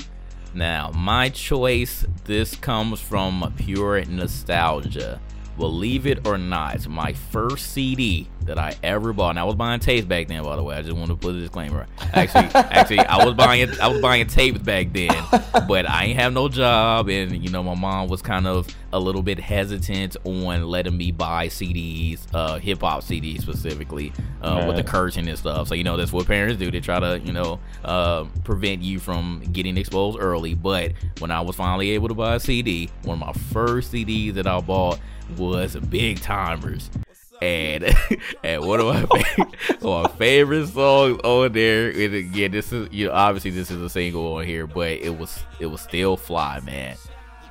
Now, 0.55 0.89
my 0.95 1.27
choice, 1.27 2.05
this 2.23 2.55
comes 2.55 3.01
from 3.01 3.53
pure 3.57 4.05
nostalgia. 4.05 5.19
Believe 5.57 6.05
it 6.05 6.27
or 6.27 6.37
not, 6.37 6.87
my 6.87 7.13
first 7.13 7.71
CD 7.71 8.27
that 8.45 8.59
I 8.59 8.75
ever 8.83 9.13
bought, 9.13 9.31
and 9.31 9.39
I 9.39 9.43
was 9.43 9.55
buying 9.55 9.79
tapes 9.79 10.05
back 10.05 10.27
then, 10.27 10.43
by 10.43 10.55
the 10.55 10.63
way. 10.63 10.75
I 10.75 10.81
just 10.81 10.95
want 10.95 11.09
to 11.09 11.15
put 11.15 11.35
a 11.35 11.39
disclaimer. 11.39 11.87
Actually, 12.13 12.45
actually, 12.53 12.99
I 12.99 13.23
was 13.25 13.33
buying 13.33 13.69
I 13.79 13.87
was 13.87 14.01
buying 14.01 14.27
tapes 14.27 14.59
back 14.59 14.93
then, 14.93 15.09
but 15.67 15.89
I 15.89 16.05
ain't 16.05 16.19
have 16.19 16.33
no 16.33 16.49
job, 16.49 17.09
and 17.09 17.43
you 17.43 17.49
know, 17.49 17.63
my 17.63 17.75
mom 17.75 18.07
was 18.07 18.21
kind 18.21 18.47
of 18.47 18.67
a 18.93 18.99
little 18.99 19.23
bit 19.23 19.39
hesitant 19.39 20.15
on 20.23 20.65
letting 20.67 20.95
me 20.95 21.11
buy 21.11 21.47
CDs, 21.47 22.27
uh, 22.33 22.59
hip 22.59 22.81
hop 22.81 23.01
CDs 23.01 23.41
specifically, 23.41 24.13
uh, 24.41 24.55
right. 24.59 24.67
with 24.67 24.77
the 24.77 24.83
cursing 24.83 25.27
and 25.27 25.37
stuff. 25.37 25.67
So 25.67 25.75
you 25.75 25.83
know, 25.83 25.97
that's 25.97 26.13
what 26.13 26.27
parents 26.27 26.57
do. 26.57 26.69
They 26.69 26.79
try 26.79 26.99
to 26.99 27.19
you 27.19 27.33
know 27.33 27.59
uh, 27.83 28.25
prevent 28.43 28.81
you 28.81 28.99
from 28.99 29.41
getting 29.51 29.77
exposed 29.77 30.19
early. 30.19 30.53
But 30.53 30.93
when 31.19 31.31
I 31.31 31.41
was 31.41 31.55
finally 31.55 31.91
able 31.91 32.07
to 32.09 32.13
buy 32.13 32.35
a 32.35 32.39
CD, 32.39 32.89
one 33.03 33.21
of 33.21 33.27
my 33.27 33.33
first 33.53 33.91
CDs 33.91 34.33
that 34.35 34.47
I 34.47 34.59
bought 34.61 34.99
was 35.37 35.75
Big 35.75 36.19
Tymers. 36.19 36.89
And 37.41 37.83
and 38.43 38.65
one 38.65 38.79
of 38.79 38.85
my 38.87 39.01
favorite, 39.05 39.81
my 39.83 40.07
favorite 40.17 40.67
songs 40.67 41.19
on 41.23 41.51
there, 41.51 41.89
and 41.89 42.15
again, 42.15 42.51
this 42.51 42.71
is 42.71 42.87
you 42.91 43.07
know 43.07 43.13
obviously 43.13 43.51
this 43.51 43.69
is 43.69 43.81
a 43.81 43.89
single 43.89 44.35
on 44.35 44.45
here, 44.45 44.67
but 44.67 44.91
it 44.91 45.17
was 45.17 45.43
it 45.59 45.65
was 45.65 45.81
still 45.81 46.15
fly, 46.15 46.61
man. 46.61 46.95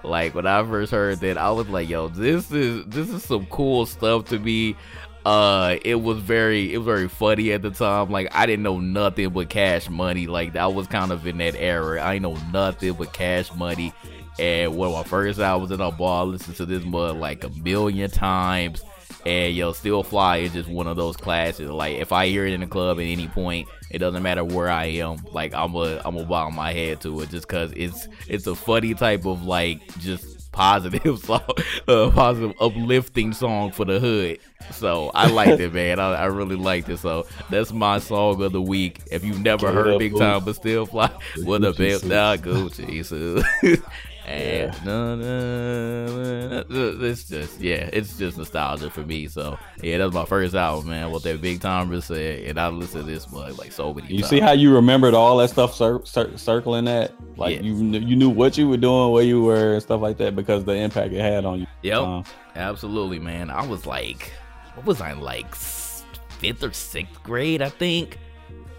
Like 0.02 0.34
when 0.34 0.46
I 0.46 0.62
first 0.64 0.92
heard 0.92 1.20
that, 1.20 1.38
I 1.38 1.50
was 1.50 1.68
like, 1.68 1.88
"Yo, 1.88 2.08
this 2.08 2.50
is 2.50 2.84
this 2.86 3.10
is 3.10 3.22
some 3.22 3.46
cool 3.46 3.86
stuff 3.86 4.26
to 4.26 4.38
me." 4.38 4.76
Uh, 5.24 5.76
it 5.82 5.94
was 5.94 6.18
very 6.18 6.72
it 6.72 6.78
was 6.78 6.84
very 6.84 7.08
funny 7.08 7.52
at 7.52 7.62
the 7.62 7.70
time. 7.70 8.10
Like 8.10 8.28
I 8.34 8.46
didn't 8.46 8.62
know 8.62 8.80
nothing 8.80 9.30
but 9.30 9.48
Cash 9.48 9.88
Money. 9.88 10.26
Like 10.26 10.52
that 10.52 10.74
was 10.74 10.86
kind 10.86 11.12
of 11.12 11.26
in 11.26 11.38
that 11.38 11.56
era. 11.56 12.02
I 12.02 12.18
know 12.18 12.36
nothing 12.52 12.92
but 12.94 13.12
Cash 13.12 13.54
Money 13.54 13.94
and 14.38 14.74
one 14.74 14.88
of 14.88 14.94
my 14.94 15.02
first 15.04 15.38
albums 15.38 15.70
in 15.70 15.80
I 15.80 15.90
bar, 15.90 16.22
I 16.22 16.24
listened 16.24 16.56
to 16.56 16.66
this 16.66 16.84
mud 16.84 17.16
like 17.16 17.44
a 17.44 17.50
million 17.50 18.10
times. 18.10 18.82
And 19.26 19.54
yo, 19.54 19.72
Still 19.72 20.02
Fly 20.02 20.38
is 20.38 20.52
just 20.52 20.68
one 20.68 20.86
of 20.86 20.96
those 20.96 21.16
classes. 21.16 21.70
Like 21.70 21.96
if 21.96 22.12
I 22.12 22.26
hear 22.26 22.46
it 22.46 22.52
in 22.52 22.60
the 22.60 22.66
club 22.66 22.98
at 22.98 23.04
any 23.04 23.26
point, 23.28 23.68
it 23.90 23.98
doesn't 23.98 24.22
matter 24.22 24.44
where 24.44 24.68
I 24.68 24.86
am. 24.86 25.18
Like 25.32 25.54
I'm 25.54 25.74
a 25.74 26.00
I'm 26.04 26.16
a 26.16 26.24
bow 26.24 26.50
my 26.50 26.72
head 26.72 27.00
to 27.02 27.20
it 27.20 27.30
just 27.30 27.48
cause 27.48 27.72
it's 27.74 28.06
it's 28.28 28.46
a 28.46 28.54
funny 28.54 28.92
type 28.92 29.24
of 29.24 29.44
like 29.44 29.80
just 29.98 30.34
positive 30.52 31.18
song, 31.24 31.42
uh, 31.88 32.10
positive 32.10 32.54
uplifting 32.60 33.32
song 33.32 33.70
for 33.72 33.84
the 33.84 33.98
hood. 33.98 34.38
So 34.72 35.10
I 35.14 35.28
liked 35.28 35.60
it, 35.60 35.72
man. 35.72 35.98
I, 35.98 36.14
I 36.14 36.24
really 36.26 36.56
liked 36.56 36.88
it. 36.88 36.98
So 36.98 37.26
that's 37.50 37.72
my 37.72 37.98
song 37.98 38.42
of 38.42 38.52
the 38.52 38.62
week. 38.62 39.00
If 39.10 39.24
you've 39.24 39.40
never 39.40 39.72
heard 39.72 39.98
Big 39.98 40.16
Time 40.16 40.44
but 40.44 40.56
Still 40.56 40.86
Fly, 40.86 41.10
what 41.44 41.60
the 41.60 41.70
up, 41.70 42.04
Now 42.04 42.36
Gucci? 42.36 43.82
And 44.26 44.72
yeah. 44.72 44.84
no, 44.84 45.16
no, 45.16 46.62
no, 46.62 47.04
it's 47.04 47.24
just 47.24 47.60
yeah, 47.60 47.90
it's 47.92 48.16
just 48.16 48.38
nostalgia 48.38 48.88
for 48.88 49.02
me. 49.02 49.28
So 49.28 49.58
yeah, 49.82 49.98
that 49.98 50.04
was 50.04 50.14
my 50.14 50.24
first 50.24 50.54
album, 50.54 50.88
man. 50.88 51.10
What 51.10 51.24
that 51.24 51.42
Big 51.42 51.60
Time 51.60 52.00
said, 52.00 52.44
and 52.44 52.58
I 52.58 52.68
listened 52.68 53.04
to 53.04 53.10
this 53.10 53.30
mug 53.30 53.58
like 53.58 53.72
so 53.72 53.92
many. 53.92 54.08
You 54.08 54.20
times. 54.20 54.30
see 54.30 54.40
how 54.40 54.52
you 54.52 54.74
remembered 54.74 55.12
all 55.12 55.36
that 55.38 55.50
stuff 55.50 55.74
cir- 55.74 56.04
cir- 56.04 56.36
circling 56.38 56.86
that, 56.86 57.12
like 57.36 57.62
you 57.62 57.74
you 57.74 58.16
knew 58.16 58.30
what 58.30 58.56
you 58.56 58.66
were 58.66 58.78
doing, 58.78 59.12
where 59.12 59.24
you 59.24 59.42
were, 59.42 59.74
and 59.74 59.82
stuff 59.82 60.00
like 60.00 60.16
that 60.18 60.34
because 60.34 60.64
the 60.64 60.72
impact 60.72 61.12
it 61.12 61.20
had 61.20 61.44
on 61.44 61.60
you. 61.60 61.66
Yep, 61.82 62.00
um, 62.00 62.24
absolutely, 62.56 63.18
man. 63.18 63.50
I 63.50 63.66
was 63.66 63.84
like, 63.84 64.32
what 64.74 64.86
was 64.86 65.02
I 65.02 65.12
like, 65.12 65.54
fifth 65.54 66.62
or 66.62 66.72
sixth 66.72 67.22
grade, 67.22 67.60
I 67.60 67.68
think. 67.68 68.18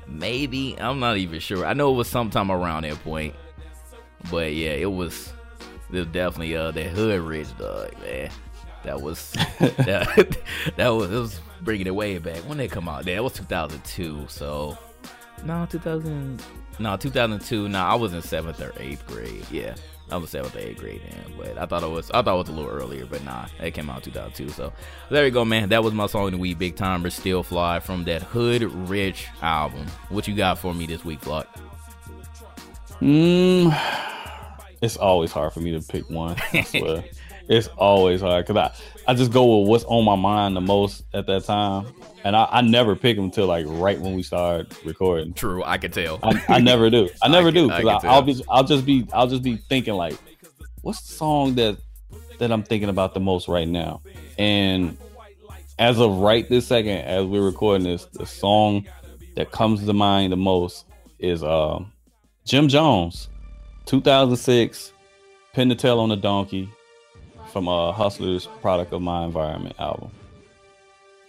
Maybe 0.08 0.80
I'm 0.80 1.00
not 1.00 1.18
even 1.18 1.40
sure. 1.40 1.66
I 1.66 1.74
know 1.74 1.92
it 1.92 1.98
was 1.98 2.08
sometime 2.08 2.52
around 2.52 2.84
that 2.84 3.04
point 3.04 3.36
but 4.30 4.54
yeah, 4.54 4.72
it 4.72 4.92
was. 4.92 5.34
It 5.96 6.00
was 6.00 6.08
definitely 6.08 6.56
uh 6.56 6.72
that 6.72 6.88
hood 6.88 7.22
rich 7.22 7.58
dog, 7.58 7.94
man. 8.02 8.30
That 8.84 9.02
was 9.02 9.32
that, 9.60 10.38
that 10.76 10.90
was 10.90 11.12
it 11.12 11.18
was 11.18 11.40
bringing 11.62 11.88
it 11.88 11.96
way 11.96 12.18
back 12.18 12.38
when 12.48 12.58
they 12.58 12.68
come 12.68 12.88
out. 12.88 13.06
That 13.06 13.24
was 13.24 13.34
2002. 13.34 14.26
So 14.28 14.78
no, 15.44 15.66
2000. 15.70 16.42
No, 16.80 16.98
2002. 16.98 17.70
No, 17.70 17.80
I 17.80 17.96
was 17.96 18.14
in 18.14 18.22
seventh 18.22 18.62
or 18.62 18.74
eighth 18.78 19.06
grade. 19.08 19.46
Yeah, 19.50 19.76
I 20.12 20.18
was 20.18 20.30
seventh 20.30 20.56
or 20.56 20.60
eighth 20.60 20.80
grade 20.80 21.02
then. 21.10 21.34
But 21.38 21.58
I 21.58 21.66
thought 21.66 21.84
it 21.84 21.90
was 21.90 22.12
I 22.12 22.22
thought 22.22 22.36
it 22.36 22.38
was 22.38 22.50
a 22.50 22.52
little 22.52 22.72
earlier, 22.72 23.06
but 23.06 23.24
nah, 23.24 23.46
it 23.62 23.72
came 23.72 23.90
out 23.90 24.04
2002. 24.04 24.50
So 24.50 24.74
there 25.10 25.26
you 25.26 25.32
go, 25.32 25.46
man. 25.46 25.70
That 25.70 25.84
was 25.84 25.94
my 25.94 26.08
song 26.08 26.26
of 26.26 26.32
the 26.34 26.38
week, 26.38 26.58
Big 26.58 26.76
Timer, 26.76 27.10
Still 27.10 27.44
Fly 27.44 27.80
from 27.80 28.04
that 28.06 28.22
Hood 28.22 28.64
Rich 28.64 29.28
album. 29.42 29.88
What 30.10 30.28
you 30.28 30.36
got 30.36 30.60
for 30.60 30.74
me 30.74 30.86
this 30.86 31.06
week, 31.06 31.22
Flock? 31.22 31.48
Mm, 33.02 33.72
it's 34.82 34.98
always 34.98 35.32
hard 35.32 35.54
for 35.54 35.60
me 35.60 35.72
to 35.72 35.82
pick 35.82 36.10
one. 36.10 36.36
I 36.54 36.62
swear. 36.64 37.04
it's 37.48 37.68
always 37.78 38.22
hard 38.22 38.46
because 38.46 38.72
I, 39.06 39.12
I 39.12 39.14
just 39.14 39.32
go 39.32 39.60
with 39.60 39.70
what's 39.70 39.84
on 39.86 40.06
my 40.06 40.16
mind 40.16 40.56
the 40.56 40.62
most 40.62 41.04
at 41.14 41.28
that 41.28 41.46
time. 41.46 41.88
And 42.24 42.36
I, 42.36 42.48
I 42.52 42.62
never 42.62 42.96
pick 42.96 43.16
them 43.16 43.26
until 43.26 43.46
like 43.48 43.66
right 43.68 44.00
when 44.00 44.16
we 44.16 44.24
start 44.24 44.74
recording. 44.84 45.34
True, 45.34 45.64
I 45.64 45.78
can 45.78 45.92
tell. 45.92 46.20
I, 46.24 46.44
I 46.48 46.60
never 46.60 46.90
do. 46.90 47.10
I 47.22 47.28
never 47.30 47.50
I 47.50 47.52
can, 47.52 47.68
do 47.68 47.76
because 47.76 48.04
I, 48.04 48.16
will 48.16 48.22
be 48.24 48.44
I'll 48.50 48.64
just 48.64 48.86
be 48.86 49.08
I'll 49.14 49.28
just 49.28 49.44
be 49.44 49.58
thinking 49.58 49.94
like, 49.94 50.18
what's 50.82 51.02
the 51.02 51.14
song 51.14 51.56
that 51.56 51.78
that 52.40 52.52
I'm 52.52 52.64
thinking 52.64 52.90
about 52.90 53.14
the 53.14 53.20
most 53.20 53.48
right 53.48 53.68
now? 53.68 54.02
And 54.38 54.98
as 55.78 56.00
of 56.00 56.18
right 56.18 56.48
this 56.50 56.68
second, 56.68 57.00
as 57.00 57.26
we're 57.26 57.46
recording 57.46 57.86
this, 57.86 58.06
the 58.06 58.26
song 58.26 58.88
that 59.36 59.52
comes 59.52 59.86
to 59.86 59.94
mind 59.94 60.32
the 60.32 60.38
most 60.38 60.86
is 61.20 61.44
uh, 61.44 61.80
Jim 62.46 62.68
Jones, 62.68 63.30
2006, 63.86 64.92
Pin 65.54 65.70
the 65.70 65.76
Tail 65.76 66.00
on 66.00 66.10
the 66.10 66.16
Donkey 66.16 66.70
from 67.52 67.68
uh 67.68 67.92
Hustler's 67.92 68.48
Product 68.62 68.92
of 68.92 69.02
My 69.02 69.24
Environment 69.24 69.76
album. 69.80 70.12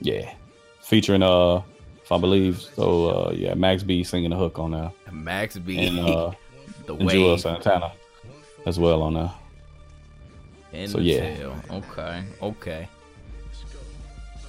Yeah. 0.00 0.32
Featuring 0.80 1.22
uh 1.22 1.62
if 2.02 2.12
I 2.12 2.18
believe 2.18 2.60
so 2.60 3.08
uh 3.08 3.32
yeah, 3.32 3.54
Max 3.54 3.82
B 3.82 4.02
singing 4.02 4.30
the 4.30 4.36
hook 4.36 4.58
on 4.58 4.72
there. 4.72 4.90
Max 5.12 5.58
B 5.58 5.86
and 5.86 5.98
uh 5.98 6.32
the 6.86 6.94
and 6.94 7.08
Juelz 7.08 7.40
Santana 7.40 7.92
as 8.64 8.78
well 8.78 9.02
on 9.02 9.14
there. 9.14 9.32
In 10.72 10.88
so 10.88 10.98
yeah. 10.98 11.36
Tail. 11.36 11.56
Okay, 11.70 12.24
okay. 12.42 12.88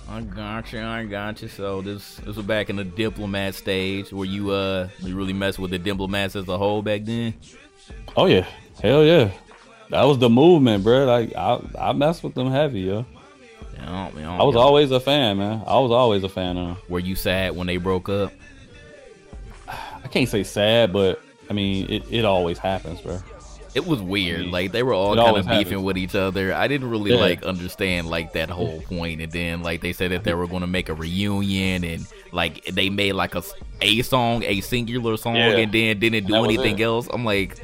I 0.09 0.21
got 0.21 0.71
you, 0.71 0.81
I 0.81 1.03
got 1.03 1.41
you. 1.41 1.49
So 1.49 1.81
this 1.81 2.15
this 2.17 2.37
was 2.37 2.45
back 2.45 2.69
in 2.69 2.77
the 2.77 2.85
diplomat 2.85 3.55
stage 3.55 4.13
where 4.13 4.25
you 4.25 4.51
uh 4.51 4.87
you 4.99 5.15
really 5.15 5.33
mess 5.33 5.59
with 5.59 5.71
the 5.71 5.79
diplomats 5.79 6.35
as 6.35 6.47
a 6.47 6.57
whole 6.57 6.81
back 6.81 7.03
then. 7.03 7.33
Oh 8.15 8.25
yeah, 8.25 8.45
hell 8.81 9.03
yeah 9.03 9.31
that 9.89 10.03
was 10.03 10.17
the 10.17 10.29
movement, 10.29 10.83
bro. 10.83 11.05
Like 11.05 11.35
I, 11.35 11.59
I 11.79 11.93
messed 11.93 12.23
with 12.23 12.33
them 12.33 12.51
heavy, 12.51 12.81
yo. 12.81 13.05
Yeah, 13.75 14.37
I 14.39 14.43
was 14.43 14.55
always 14.55 14.91
a 14.91 14.99
fan, 14.99 15.37
man. 15.37 15.63
I 15.65 15.79
was 15.79 15.91
always 15.91 16.23
a 16.23 16.29
fan 16.29 16.57
of. 16.57 16.67
Them. 16.67 16.77
Were 16.89 16.99
you 16.99 17.15
sad 17.15 17.55
when 17.55 17.67
they 17.67 17.77
broke 17.77 18.09
up? 18.09 18.33
I 19.67 20.07
can't 20.09 20.27
say 20.27 20.43
sad, 20.43 20.91
but 20.91 21.21
I 21.49 21.53
mean, 21.53 21.89
it, 21.89 22.03
it 22.09 22.25
always 22.25 22.57
happens, 22.57 23.01
bro. 23.01 23.19
It 23.75 23.85
was 23.85 24.01
weird. 24.01 24.39
I 24.39 24.43
mean, 24.43 24.51
like 24.51 24.71
they 24.71 24.81
were 24.81 24.93
all 24.93 25.15
kind 25.15 25.37
of 25.37 25.45
beefing 25.45 25.65
happens. 25.65 25.83
with 25.83 25.97
each 25.97 26.15
other. 26.15 26.53
I 26.53 26.67
didn't 26.67 26.89
really 26.89 27.11
yeah. 27.11 27.19
like 27.19 27.43
understand 27.43 28.09
like 28.09 28.33
that 28.33 28.49
whole 28.49 28.81
point. 28.81 29.21
And 29.21 29.31
then 29.31 29.61
like 29.61 29.81
they 29.81 29.93
said 29.93 30.11
that 30.11 30.23
they 30.23 30.33
were 30.33 30.47
going 30.47 30.61
to 30.61 30.67
make 30.67 30.89
a 30.89 30.95
reunion, 30.95 31.83
and 31.83 32.07
like 32.31 32.65
they 32.65 32.89
made 32.89 33.13
like 33.13 33.35
a 33.35 33.43
a 33.81 34.01
song, 34.01 34.43
a 34.43 34.61
singular 34.61 35.15
song, 35.15 35.35
yeah. 35.35 35.57
and 35.57 35.71
then 35.71 35.99
didn't 35.99 36.25
do 36.25 36.43
anything 36.43 36.81
else. 36.81 37.07
I'm 37.13 37.23
like, 37.23 37.59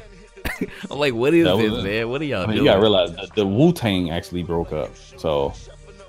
I'm 0.90 0.98
like, 0.98 1.14
what 1.14 1.34
is 1.34 1.46
this, 1.46 1.72
it. 1.72 1.84
man? 1.84 2.08
What 2.08 2.20
are 2.20 2.24
y'all 2.24 2.42
I 2.42 2.46
mean, 2.46 2.56
doing? 2.56 2.66
You 2.66 2.70
gotta 2.72 2.80
realize 2.80 3.14
that 3.16 3.34
the 3.34 3.46
Wu 3.46 3.72
Tang 3.72 4.10
actually 4.10 4.42
broke 4.42 4.72
up. 4.72 4.90
So 5.16 5.54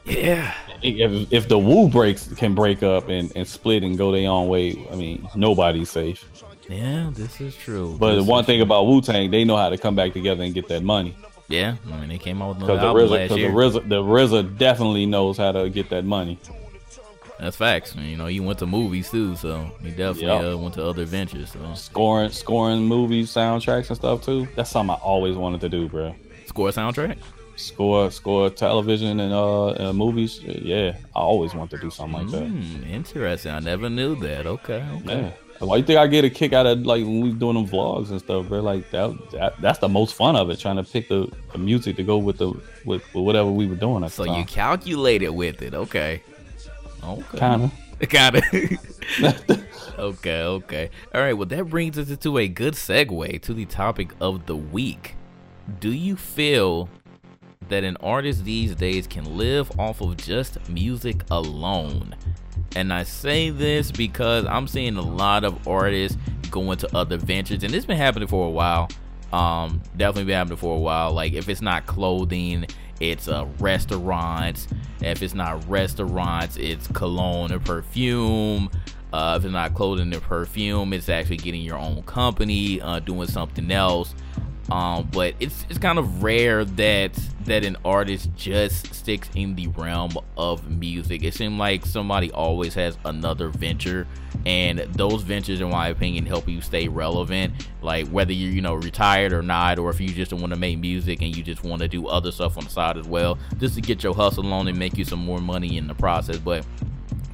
yeah, 0.05 0.53
if 0.81 1.31
if 1.33 1.47
the 1.47 1.57
Wu 1.57 1.89
breaks 1.89 2.27
can 2.35 2.53
break 2.53 2.83
up 2.83 3.09
and, 3.09 3.31
and 3.35 3.47
split 3.47 3.83
and 3.83 3.97
go 3.97 4.11
their 4.11 4.29
own 4.29 4.47
way, 4.47 4.87
I 4.91 4.95
mean, 4.95 5.27
nobody's 5.35 5.89
safe. 5.89 6.27
Yeah, 6.69 7.11
this 7.13 7.39
is 7.41 7.55
true. 7.55 7.95
But 7.99 8.15
this 8.15 8.25
the 8.25 8.31
one 8.31 8.43
thing 8.43 8.57
true. 8.57 8.63
about 8.63 8.87
Wu 8.87 9.01
Tang, 9.01 9.31
they 9.31 9.43
know 9.43 9.57
how 9.57 9.69
to 9.69 9.77
come 9.77 9.95
back 9.95 10.13
together 10.13 10.43
and 10.43 10.53
get 10.53 10.67
that 10.69 10.83
money. 10.83 11.15
Yeah, 11.47 11.75
I 11.91 11.99
mean, 11.99 12.09
they 12.09 12.17
came 12.17 12.41
out 12.41 12.55
with 12.55 12.69
another 12.69 12.87
album 12.87 13.07
RZA, 13.07 13.09
last 13.09 13.37
year. 13.37 13.49
The 13.49 13.55
RZA, 13.55 13.89
the 13.89 14.01
RZA 14.01 14.57
definitely 14.57 15.05
knows 15.05 15.37
how 15.37 15.51
to 15.51 15.69
get 15.69 15.89
that 15.91 16.03
money. 16.03 16.39
That's 17.39 17.57
facts. 17.57 17.95
You 17.95 18.17
know, 18.17 18.27
he 18.27 18.39
went 18.39 18.59
to 18.59 18.65
movies 18.65 19.09
too, 19.09 19.35
so 19.35 19.69
he 19.81 19.89
definitely 19.89 20.27
yep. 20.27 20.53
uh, 20.53 20.57
went 20.57 20.75
to 20.75 20.85
other 20.85 21.05
ventures. 21.05 21.51
So. 21.51 21.73
Scoring, 21.73 22.29
scoring 22.29 22.83
movies, 22.83 23.29
soundtracks 23.31 23.89
and 23.89 23.97
stuff 23.97 24.23
too. 24.23 24.47
That's 24.55 24.69
something 24.69 24.95
I 24.95 24.99
always 24.99 25.35
wanted 25.35 25.61
to 25.61 25.69
do, 25.69 25.89
bro. 25.89 26.15
Score 26.45 26.69
soundtrack. 26.69 27.17
Score, 27.57 28.11
score 28.11 28.49
television 28.49 29.19
and 29.19 29.33
uh, 29.33 29.89
uh 29.89 29.93
movies. 29.93 30.41
Yeah, 30.43 30.97
I 31.15 31.19
always 31.19 31.53
want 31.53 31.71
to 31.71 31.77
do 31.77 31.89
something 31.89 32.23
like 32.23 32.31
that. 32.31 32.43
Mm, 32.43 32.89
interesting. 32.89 33.51
I 33.51 33.59
never 33.59 33.89
knew 33.89 34.15
that. 34.15 34.45
Okay. 34.45 34.85
okay. 35.01 35.21
Yeah. 35.21 35.31
Why 35.59 35.77
you 35.77 35.83
think 35.83 35.97
I 35.97 36.07
get 36.07 36.25
a 36.25 36.29
kick 36.29 36.51
out 36.51 36.65
of 36.65 36.85
like 36.85 37.03
when 37.03 37.21
we 37.21 37.31
doing 37.31 37.55
them 37.55 37.65
vlogs 37.65 38.09
and 38.09 38.19
stuff, 38.19 38.47
bro? 38.47 38.59
Like 38.59 38.89
that, 38.91 39.31
that 39.31 39.61
that's 39.61 39.79
the 39.79 39.87
most 39.87 40.13
fun 40.13 40.35
of 40.35 40.49
it, 40.49 40.59
trying 40.59 40.75
to 40.75 40.83
pick 40.83 41.07
the, 41.07 41.31
the 41.53 41.57
music 41.57 41.95
to 41.95 42.03
go 42.03 42.17
with 42.17 42.39
the 42.39 42.49
with, 42.49 42.61
with 42.85 43.13
whatever 43.13 43.49
we 43.49 43.65
were 43.65 43.75
doing. 43.75 44.07
so 44.09 44.23
you 44.25 44.43
calculated 44.45 45.29
with 45.29 45.61
it, 45.61 45.73
okay? 45.73 46.21
Okay. 47.05 47.37
Kinda. 47.37 47.71
Kinda. 48.09 48.41
okay, 49.99 50.41
okay. 50.41 50.89
All 51.13 51.21
right, 51.21 51.33
well, 51.33 51.45
that 51.47 51.69
brings 51.69 51.97
us 51.97 52.09
into 52.09 52.37
a 52.37 52.47
good 52.47 52.73
segue 52.73 53.41
to 53.41 53.53
the 53.53 53.65
topic 53.65 54.11
of 54.19 54.45
the 54.45 54.55
week. 54.55 55.15
Do 55.79 55.91
you 55.91 56.15
feel 56.15 56.89
that 57.69 57.83
an 57.83 57.97
artist 57.97 58.43
these 58.43 58.75
days 58.75 59.07
can 59.07 59.37
live 59.37 59.71
off 59.79 60.01
of 60.01 60.17
just 60.17 60.69
music 60.69 61.23
alone? 61.31 62.15
And 62.75 62.91
I 62.91 63.03
say 63.03 63.49
this 63.49 63.91
because 63.91 64.45
I'm 64.45 64.67
seeing 64.67 64.97
a 64.97 65.01
lot 65.01 65.43
of 65.43 65.67
artists 65.67 66.17
going 66.51 66.77
to 66.79 66.95
other 66.95 67.17
ventures, 67.17 67.63
and 67.63 67.73
it's 67.73 67.85
been 67.85 67.97
happening 67.97 68.27
for 68.27 68.47
a 68.47 68.49
while. 68.49 68.89
Um, 69.31 69.81
definitely 69.97 70.25
been 70.25 70.35
happening 70.35 70.57
for 70.57 70.75
a 70.75 70.79
while. 70.79 71.11
Like 71.13 71.33
if 71.33 71.49
it's 71.49 71.61
not 71.61 71.85
clothing, 71.85 72.65
it's 72.99 73.27
uh, 73.27 73.45
restaurants. 73.59 74.67
If 75.01 75.21
it's 75.21 75.33
not 75.33 75.67
restaurants, 75.69 76.57
it's 76.57 76.87
cologne 76.87 77.51
or 77.51 77.59
perfume. 77.59 78.69
Uh, 79.13 79.37
if 79.39 79.45
it's 79.45 79.53
not 79.53 79.73
clothing 79.73 80.13
or 80.13 80.19
perfume, 80.19 80.93
it's 80.93 81.09
actually 81.09 81.37
getting 81.37 81.61
your 81.61 81.77
own 81.77 82.03
company, 82.03 82.81
uh, 82.81 82.99
doing 82.99 83.27
something 83.27 83.71
else. 83.71 84.13
Um, 84.69 85.07
but 85.11 85.35
it's 85.39 85.65
it's 85.69 85.77
kind 85.77 85.99
of 85.99 86.23
rare 86.23 86.65
that 86.65 87.13
that 87.45 87.63
an 87.63 87.77
artist 87.85 88.31
just 88.35 88.93
sticks 88.95 89.29
in 89.35 89.55
the 89.55 89.67
realm 89.67 90.17
of 90.37 90.69
music. 90.69 91.23
It 91.23 91.35
seems 91.35 91.59
like 91.59 91.85
somebody 91.85 92.31
always 92.31 92.73
has 92.73 92.97
another 93.05 93.49
venture, 93.49 94.07
and 94.45 94.79
those 94.79 95.23
ventures, 95.23 95.59
in 95.59 95.69
my 95.69 95.87
opinion, 95.87 96.25
help 96.25 96.47
you 96.47 96.61
stay 96.61 96.87
relevant. 96.87 97.53
Like 97.81 98.07
whether 98.09 98.31
you're 98.31 98.51
you 98.51 98.61
know 98.61 98.75
retired 98.75 99.33
or 99.33 99.41
not, 99.41 99.79
or 99.79 99.89
if 99.89 99.99
you 99.99 100.09
just 100.09 100.33
want 100.33 100.53
to 100.53 100.59
make 100.59 100.79
music 100.79 101.21
and 101.21 101.35
you 101.35 101.43
just 101.43 101.63
want 101.63 101.81
to 101.81 101.87
do 101.87 102.07
other 102.07 102.31
stuff 102.31 102.57
on 102.57 102.65
the 102.65 102.69
side 102.69 102.97
as 102.97 103.07
well, 103.07 103.37
just 103.57 103.75
to 103.75 103.81
get 103.81 104.03
your 104.03 104.13
hustle 104.13 104.51
on 104.53 104.67
and 104.67 104.77
make 104.77 104.97
you 104.97 105.05
some 105.05 105.19
more 105.19 105.39
money 105.39 105.77
in 105.77 105.87
the 105.87 105.95
process. 105.95 106.37
But 106.37 106.65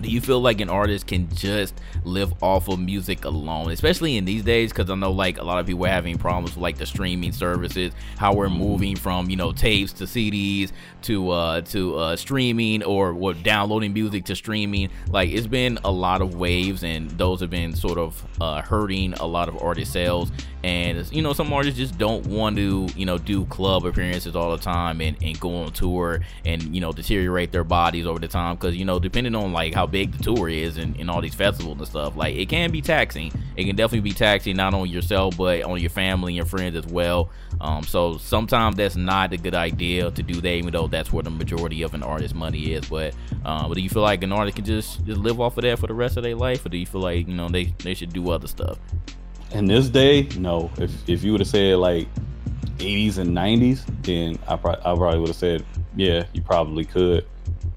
do 0.02 0.10
you 0.10 0.22
feel 0.22 0.42
like 0.42 0.62
an 0.62 0.70
artist 0.70 1.08
can 1.08 1.30
just 1.34 1.80
live 2.04 2.34
off 2.44 2.68
of 2.68 2.80
music 2.80 3.26
alone 3.26 3.72
especially 3.72 4.18
in 4.18 4.26
these 4.26 4.44
days? 4.44 4.72
Because 4.72 4.90
i 4.90 4.96
know 4.96 5.12
like 5.12 5.40
a 5.40 5.44
lot 5.44 5.60
of 5.60 5.66
people 5.66 5.86
are 5.86 5.90
having 5.90 6.18
problems 6.18 6.56
with 6.56 6.62
like 6.62 6.78
the 6.78 6.86
streaming 6.86 7.32
services 7.32 7.94
how 8.18 8.34
we're 8.34 8.50
moving 8.50 8.96
from 8.96 9.30
you 9.30 9.36
know 9.36 9.52
tapes 9.52 9.94
to 9.94 10.06
cds 10.06 10.72
to 11.02 11.30
uh 11.30 11.62
to 11.62 11.96
uh 11.98 12.16
streaming 12.16 12.84
or 12.84 13.14
what 13.14 13.44
downloading 13.44 13.94
music 13.94 14.26
to 14.26 14.36
streaming. 14.36 14.90
Like 15.10 15.30
it's 15.30 15.48
been 15.48 15.80
a 15.84 15.92
lot 15.92 16.22
of 16.22 16.36
waves 16.36 16.84
and 16.84 17.10
those 17.12 17.42
have 17.42 17.50
been 17.50 17.76
sort 17.76 17.98
of 17.98 18.24
uh 18.40 18.62
hurting 18.62 19.14
a 19.14 19.26
lot 19.26 19.50
of 19.50 19.62
artist 19.62 19.94
sales 19.94 20.32
and 20.63 21.12
you 21.12 21.21
know 21.21 21.34
some 21.34 21.52
artists 21.52 21.78
just 21.78 21.97
don't 21.97 22.26
want 22.28 22.56
to 22.56 22.88
you 22.95 23.06
know 23.06 23.17
do 23.17 23.45
club 23.45 23.86
appearances 23.86 24.36
all 24.36 24.56
the 24.56 24.62
time 24.62 25.01
and, 25.01 25.18
and 25.24 25.39
go 25.39 25.55
on 25.55 25.72
tour 25.72 26.20
and 26.45 26.76
you 26.76 26.80
know 26.80 26.91
deteriorate 26.91 27.51
their 27.51 27.64
bodies 27.64 28.05
over 28.05 28.20
the 28.20 28.28
time. 28.28 28.55
Because 28.55 28.76
you 28.76 28.86
know 28.86 28.99
depending 28.99 29.34
on 29.34 29.53
like 29.53 29.74
how 29.74 29.88
big 29.88 30.12
the 30.12 30.24
tour 30.24 30.49
is 30.49 30.78
and, 30.78 30.95
and 30.97 31.09
all 31.09 31.22
these 31.22 31.34
festivals 31.34 31.78
and 31.80 31.88
stuff 31.88 32.16
like 32.16 32.36
it 32.36 32.47
can 32.49 32.72
be 32.72 32.82
taxing. 32.82 33.32
It 33.55 33.66
can 33.66 33.76
definitely 33.76 34.09
be 34.09 34.16
taxing 34.16 34.55
not 34.55 34.74
on 34.74 34.88
yourself 34.88 35.38
but 35.38 35.64
on 35.64 35.80
your 35.80 35.89
family 35.89 36.32
and 36.32 36.38
your 36.38 36.45
friends 36.45 36.76
as 36.76 36.86
well. 36.86 37.30
Um, 37.59 37.84
so 37.84 38.18
sometimes 38.18 38.76
that's 38.76 38.95
not 38.95 39.34
a 39.34 39.38
good 39.38 39.55
idea 39.55 40.12
to 40.12 40.24
do 40.24 40.41
that 40.41 40.51
even 40.51 40.72
though 40.72 40.88
that's 40.88 41.12
where 41.12 41.24
the 41.24 41.30
majority 41.30 41.82
of 41.82 41.93
an 41.93 42.03
artist's 42.03 42.36
money 42.36 42.74
is. 42.74 42.86
But 42.88 43.16
uh, 43.45 43.68
but 43.68 43.76
do 43.76 43.82
you 43.82 43.89
feel 43.89 44.03
like 44.03 44.24
an 44.24 44.32
artist 44.32 44.57
can 44.57 44.66
just, 44.66 45.03
just 45.05 45.20
live 45.20 45.41
off 45.41 45.57
of 45.57 45.64
that 45.64 45.80
for 45.80 45.88
the 45.88 45.93
rest 45.93 46.18
of 46.18 46.24
their 46.24 46.36
life? 46.36 46.66
Or 46.66 46.70
do 46.70 46.78
you 46.78 46.86
feel 46.86 47.01
like 47.01 47.28
you 47.28 47.34
know 47.34 47.49
they, 47.49 47.74
they 47.84 47.95
should 47.95 48.14
do 48.14 48.30
other 48.30 48.47
stuff 48.47 48.78
in 49.54 49.66
this 49.66 49.89
day, 49.89 50.28
no. 50.38 50.72
If 50.78 50.91
if 51.10 51.24
you 51.24 51.32
would 51.32 51.41
have 51.41 51.47
said 51.47 51.78
like 51.78 52.08
80s 52.82 53.18
and 53.18 53.36
90s, 53.36 53.84
then 54.04 54.39
I, 54.47 54.56
pro- 54.56 54.74
I 54.74 54.95
probably 54.95 55.20
would 55.20 55.30
have 55.30 55.38
said, 55.38 55.66
yeah, 55.95 56.26
you 56.34 56.41
probably 56.41 56.84
could, 56.84 57.26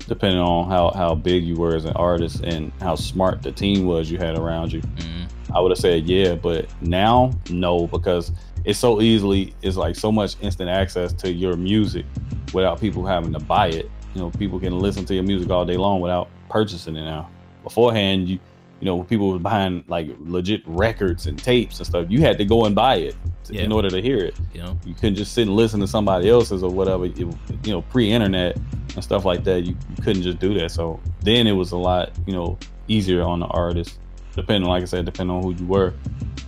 depending 0.07 0.41
on 0.41 0.69
how, 0.69 0.91
how 0.91 1.15
big 1.15 1.45
you 1.45 1.57
were 1.57 1.77
as 1.77 1.85
an 1.85 1.93
artist 1.95 2.41
and 2.43 2.73
how 2.81 2.95
smart 2.95 3.43
the 3.43 3.53
team 3.53 3.87
was 3.87 4.11
you 4.11 4.19
had 4.19 4.39
around 4.39 4.73
you. 4.73 4.81
Mm-hmm. 4.81 5.55
I 5.55 5.61
would 5.61 5.71
have 5.71 5.79
said, 5.79 6.07
yeah, 6.07 6.35
but 6.35 6.67
now, 6.81 7.33
no, 7.51 7.87
because 7.87 8.33
it's 8.65 8.79
so 8.79 9.01
easily 9.01 9.55
it's 9.63 9.77
like 9.77 9.95
so 9.95 10.11
much 10.11 10.37
instant 10.41 10.71
access 10.71 11.13
to 11.13 11.31
your 11.31 11.57
music 11.57 12.07
without 12.53 12.81
people 12.81 13.05
having 13.05 13.33
to 13.35 13.41
buy 13.41 13.69
it. 13.69 13.91
You 14.15 14.23
know, 14.23 14.31
people 14.31 14.59
can 14.59 14.79
listen 14.79 15.05
to 15.07 15.15
your 15.15 15.25
music 15.25 15.51
all 15.51 15.65
day 15.65 15.77
long 15.77 16.01
without 16.01 16.29
purchasing 16.49 16.97
it 16.97 17.05
now. 17.05 17.29
Beforehand, 17.63 18.29
you 18.29 18.39
you 18.81 18.87
know, 18.87 19.03
people 19.05 19.33
were 19.33 19.39
buying 19.39 19.85
like 19.89 20.09
legit 20.19 20.63
records 20.67 21.27
and 21.27 21.39
tapes 21.39 21.79
and 21.79 21.87
stuff. 21.87 22.07
You 22.09 22.21
had 22.21 22.39
to 22.39 22.45
go 22.45 22.65
and 22.65 22.75
buy 22.75 22.97
it 22.97 23.17
to, 23.45 23.55
yeah. 23.55 23.63
in 23.63 23.73
order 23.73 23.89
to 23.89 24.03
hear 24.03 24.19
it. 24.19 24.35
You 24.53 24.63
know, 24.63 24.79
you 24.85 24.95
couldn't 24.95 25.15
just 25.15 25.33
sit 25.33 25.47
and 25.47 25.57
listen 25.57 25.81
to 25.81 25.87
somebody 25.87 26.29
else's 26.29 26.63
or 26.63 26.71
whatever. 26.71 27.07
It, 27.07 27.19
you 27.19 27.33
know, 27.67 27.83
pre-internet 27.83 28.57
and 28.95 29.05
stuff 29.05 29.25
like 29.25 29.45
that. 29.45 29.63
You, 29.65 29.77
you 29.97 30.03
couldn't 30.03 30.23
just 30.23 30.39
do 30.39 30.55
that. 30.55 30.71
So 30.71 31.01
then 31.21 31.47
it 31.47 31.53
was 31.53 31.73
a 31.73 31.77
lot, 31.77 32.13
you 32.27 32.33
know, 32.33 32.59
easier 32.89 33.23
on 33.23 33.41
the 33.41 33.47
artist, 33.47 33.99
depending, 34.35 34.69
like 34.69 34.83
I 34.83 34.87
said, 34.87 35.05
depending 35.05 35.37
on 35.37 35.43
who 35.43 35.55
you 35.55 35.67
were. 35.67 35.95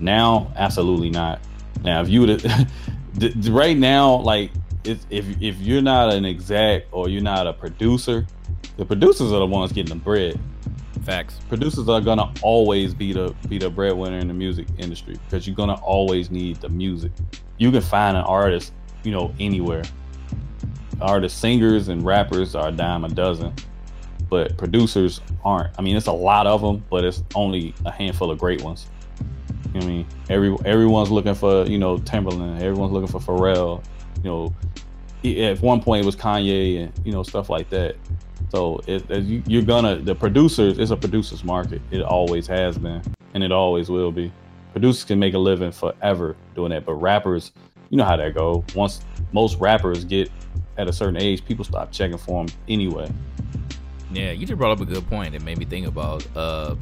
Now, 0.00 0.52
absolutely 0.56 1.10
not. 1.10 1.40
Now, 1.84 2.02
if 2.02 2.08
you 2.08 2.20
would, 2.20 2.44
right 3.48 3.76
now, 3.76 4.16
like 4.16 4.50
if 4.84 5.04
if 5.10 5.58
you're 5.58 5.82
not 5.82 6.12
an 6.12 6.24
exec 6.24 6.84
or 6.92 7.08
you're 7.08 7.22
not 7.22 7.46
a 7.46 7.52
producer, 7.52 8.26
the 8.76 8.84
producers 8.84 9.32
are 9.32 9.38
the 9.38 9.46
ones 9.46 9.72
getting 9.72 9.96
the 9.96 10.02
bread. 10.02 10.38
Facts. 11.06 11.38
Producers 11.48 11.88
are 11.88 12.00
gonna 12.00 12.32
always 12.42 12.92
be 12.92 13.12
the 13.12 13.32
be 13.48 13.58
the 13.58 13.70
breadwinner 13.70 14.18
in 14.18 14.26
the 14.26 14.34
music 14.34 14.66
industry 14.76 15.16
because 15.24 15.46
you're 15.46 15.54
gonna 15.54 15.80
always 15.80 16.32
need 16.32 16.56
the 16.56 16.68
music. 16.68 17.12
You 17.58 17.70
can 17.70 17.80
find 17.80 18.16
an 18.16 18.24
artist, 18.24 18.72
you 19.04 19.12
know, 19.12 19.32
anywhere. 19.38 19.84
Artists, 21.00 21.38
singers, 21.38 21.86
and 21.86 22.04
rappers 22.04 22.56
are 22.56 22.70
a 22.70 22.72
dime 22.72 23.04
a 23.04 23.08
dozen, 23.08 23.54
but 24.28 24.58
producers 24.58 25.20
aren't. 25.44 25.72
I 25.78 25.82
mean, 25.82 25.96
it's 25.96 26.08
a 26.08 26.12
lot 26.12 26.48
of 26.48 26.60
them, 26.60 26.84
but 26.90 27.04
it's 27.04 27.22
only 27.36 27.72
a 27.84 27.92
handful 27.92 28.32
of 28.32 28.38
great 28.38 28.62
ones. 28.62 28.88
You 29.72 29.80
know 29.80 29.86
I 29.86 29.88
mean, 29.88 30.06
every 30.28 30.56
everyone's 30.64 31.12
looking 31.12 31.36
for 31.36 31.66
you 31.66 31.78
know 31.78 31.98
Timbaland. 31.98 32.60
Everyone's 32.60 32.92
looking 32.92 33.06
for 33.06 33.20
Pharrell. 33.20 33.80
You 34.24 34.30
know, 35.24 35.50
at 35.50 35.62
one 35.62 35.80
point 35.80 36.02
it 36.02 36.06
was 36.06 36.16
Kanye 36.16 36.82
and 36.82 37.06
you 37.06 37.12
know 37.12 37.22
stuff 37.22 37.48
like 37.48 37.70
that. 37.70 37.94
So 38.50 38.80
it, 38.86 39.08
it, 39.10 39.48
you're 39.48 39.62
gonna 39.62 39.96
the 39.96 40.14
producers. 40.14 40.78
It's 40.78 40.90
a 40.90 40.96
producers 40.96 41.44
market. 41.44 41.82
It 41.90 42.02
always 42.02 42.46
has 42.46 42.78
been, 42.78 43.02
and 43.34 43.42
it 43.42 43.52
always 43.52 43.88
will 43.88 44.12
be. 44.12 44.32
Producers 44.72 45.04
can 45.04 45.18
make 45.18 45.34
a 45.34 45.38
living 45.38 45.72
forever 45.72 46.36
doing 46.54 46.70
that, 46.70 46.84
but 46.84 46.94
rappers, 46.94 47.52
you 47.90 47.96
know 47.96 48.04
how 48.04 48.16
that 48.16 48.34
go. 48.34 48.64
Once 48.74 49.00
most 49.32 49.58
rappers 49.58 50.04
get 50.04 50.30
at 50.76 50.88
a 50.88 50.92
certain 50.92 51.16
age, 51.16 51.44
people 51.44 51.64
stop 51.64 51.90
checking 51.90 52.18
for 52.18 52.44
them 52.44 52.54
anyway. 52.68 53.10
Yeah, 54.12 54.30
you 54.30 54.46
just 54.46 54.58
brought 54.58 54.72
up 54.72 54.80
a 54.80 54.84
good 54.84 55.08
point. 55.08 55.34
It 55.34 55.42
made 55.42 55.58
me 55.58 55.64
think 55.64 55.86
about 55.86 56.24
uh 56.36 56.76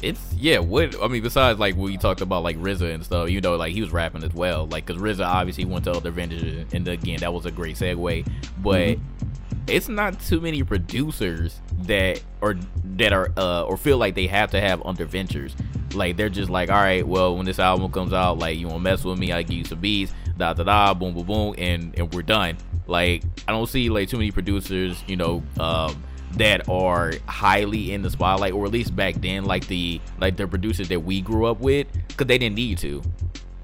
it's 0.00 0.32
yeah. 0.34 0.58
What 0.58 1.00
I 1.02 1.08
mean, 1.08 1.22
besides 1.22 1.58
like 1.58 1.76
what 1.76 1.92
you 1.92 1.98
talked 1.98 2.22
about, 2.22 2.42
like 2.42 2.56
RZA 2.56 2.94
and 2.94 3.04
stuff, 3.04 3.28
you 3.30 3.40
know, 3.40 3.56
like 3.56 3.72
he 3.72 3.80
was 3.80 3.92
rapping 3.92 4.24
as 4.24 4.32
well. 4.32 4.66
Like, 4.66 4.86
cause 4.86 4.96
RZA 4.96 5.24
obviously 5.24 5.64
went 5.64 5.84
to 5.84 5.92
other 5.92 6.10
vendors, 6.10 6.66
and 6.72 6.88
again, 6.88 7.20
that 7.20 7.32
was 7.32 7.46
a 7.46 7.50
great 7.50 7.76
segue. 7.76 8.26
But 8.62 8.96
mm-hmm 8.96 9.31
it's 9.66 9.88
not 9.88 10.20
too 10.20 10.40
many 10.40 10.62
producers 10.62 11.60
that 11.82 12.22
or 12.40 12.56
that 12.96 13.12
are 13.12 13.30
uh 13.36 13.62
or 13.64 13.76
feel 13.76 13.98
like 13.98 14.14
they 14.14 14.26
have 14.26 14.50
to 14.50 14.60
have 14.60 14.84
under 14.84 15.04
ventures. 15.04 15.54
Like 15.94 16.16
they're 16.16 16.28
just 16.28 16.50
like, 16.50 16.70
all 16.70 16.76
right, 16.76 17.06
well, 17.06 17.36
when 17.36 17.46
this 17.46 17.58
album 17.58 17.90
comes 17.92 18.12
out, 18.12 18.38
like 18.38 18.58
you 18.58 18.66
wanna 18.66 18.80
mess 18.80 19.04
with 19.04 19.18
me, 19.18 19.32
I 19.32 19.42
give 19.42 19.58
you 19.58 19.64
some 19.64 19.80
beats, 19.80 20.12
da 20.36 20.52
da 20.52 20.64
da, 20.64 20.94
boom 20.94 21.14
boom 21.14 21.26
boom, 21.26 21.54
and 21.58 21.94
and 21.98 22.12
we're 22.12 22.22
done. 22.22 22.56
Like 22.86 23.22
I 23.46 23.52
don't 23.52 23.68
see 23.68 23.88
like 23.88 24.08
too 24.08 24.18
many 24.18 24.30
producers, 24.30 25.02
you 25.06 25.16
know, 25.16 25.42
um, 25.60 26.02
that 26.32 26.68
are 26.68 27.12
highly 27.26 27.92
in 27.92 28.02
the 28.02 28.10
spotlight, 28.10 28.52
or 28.52 28.64
at 28.64 28.72
least 28.72 28.96
back 28.96 29.14
then, 29.16 29.44
like 29.44 29.66
the 29.66 30.00
like 30.20 30.36
the 30.36 30.46
producers 30.46 30.88
that 30.88 31.00
we 31.00 31.20
grew 31.20 31.46
up 31.46 31.60
with, 31.60 31.86
because 32.08 32.26
they 32.26 32.38
didn't 32.38 32.56
need 32.56 32.78
to. 32.78 33.02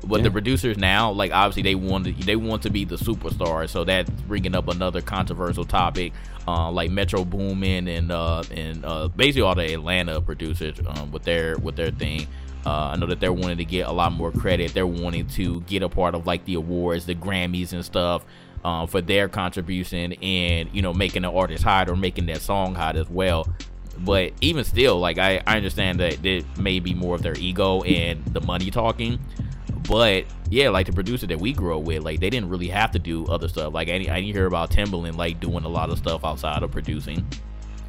But 0.08 0.20
yeah. 0.20 0.24
the 0.24 0.30
producers 0.30 0.78
now, 0.78 1.10
like 1.10 1.32
obviously 1.32 1.62
they 1.62 1.74
want 1.74 2.06
to, 2.06 2.12
they 2.12 2.34
want 2.34 2.62
to 2.62 2.70
be 2.70 2.86
the 2.86 2.96
superstar, 2.96 3.68
so 3.68 3.84
that's 3.84 4.08
bringing 4.22 4.54
up 4.54 4.68
another 4.68 5.02
controversial 5.02 5.66
topic, 5.66 6.14
uh, 6.46 6.70
like 6.70 6.90
Metro 6.90 7.26
Boomin 7.26 7.86
and 7.88 8.10
uh, 8.10 8.42
and 8.50 8.84
uh, 8.86 9.08
basically 9.08 9.42
all 9.42 9.54
the 9.54 9.74
Atlanta 9.74 10.22
producers 10.22 10.80
um, 10.86 11.12
with 11.12 11.24
their 11.24 11.58
with 11.58 11.76
their 11.76 11.90
thing. 11.90 12.26
Uh, 12.64 12.92
I 12.92 12.96
know 12.96 13.06
that 13.06 13.20
they're 13.20 13.34
wanting 13.34 13.58
to 13.58 13.66
get 13.66 13.86
a 13.86 13.92
lot 13.92 14.12
more 14.12 14.32
credit. 14.32 14.72
They're 14.72 14.86
wanting 14.86 15.26
to 15.28 15.60
get 15.62 15.82
a 15.82 15.90
part 15.90 16.14
of 16.14 16.26
like 16.26 16.46
the 16.46 16.54
awards, 16.54 17.04
the 17.04 17.14
Grammys 17.14 17.74
and 17.74 17.84
stuff. 17.84 18.24
Um, 18.64 18.88
for 18.88 19.00
their 19.00 19.28
contribution 19.28 20.14
and 20.14 20.68
you 20.72 20.82
know 20.82 20.92
making 20.92 21.22
the 21.22 21.30
artist 21.30 21.62
hot 21.62 21.88
or 21.88 21.94
making 21.94 22.26
that 22.26 22.40
song 22.40 22.74
hot 22.74 22.96
as 22.96 23.08
well 23.08 23.46
but 24.00 24.32
even 24.40 24.64
still 24.64 24.98
like 24.98 25.16
I, 25.16 25.40
I 25.46 25.56
understand 25.56 26.00
that 26.00 26.26
it 26.26 26.44
may 26.58 26.80
be 26.80 26.92
more 26.92 27.14
of 27.14 27.22
their 27.22 27.36
ego 27.38 27.82
and 27.82 28.24
the 28.26 28.40
money 28.40 28.72
talking 28.72 29.20
but 29.88 30.26
yeah, 30.50 30.68
like 30.68 30.86
the 30.86 30.92
producer 30.92 31.26
that 31.26 31.40
we 31.40 31.52
grew 31.52 31.78
up 31.78 31.84
with, 31.84 32.04
like 32.04 32.20
they 32.20 32.30
didn't 32.30 32.50
really 32.50 32.68
have 32.68 32.92
to 32.92 32.98
do 32.98 33.26
other 33.26 33.48
stuff. 33.48 33.72
Like 33.72 33.88
I, 33.88 33.94
I 33.94 33.96
didn't 33.96 34.24
hear 34.34 34.46
about 34.46 34.70
Timbaland 34.70 35.16
like 35.16 35.40
doing 35.40 35.64
a 35.64 35.68
lot 35.68 35.90
of 35.90 35.98
stuff 35.98 36.24
outside 36.24 36.62
of 36.62 36.70
producing. 36.70 37.26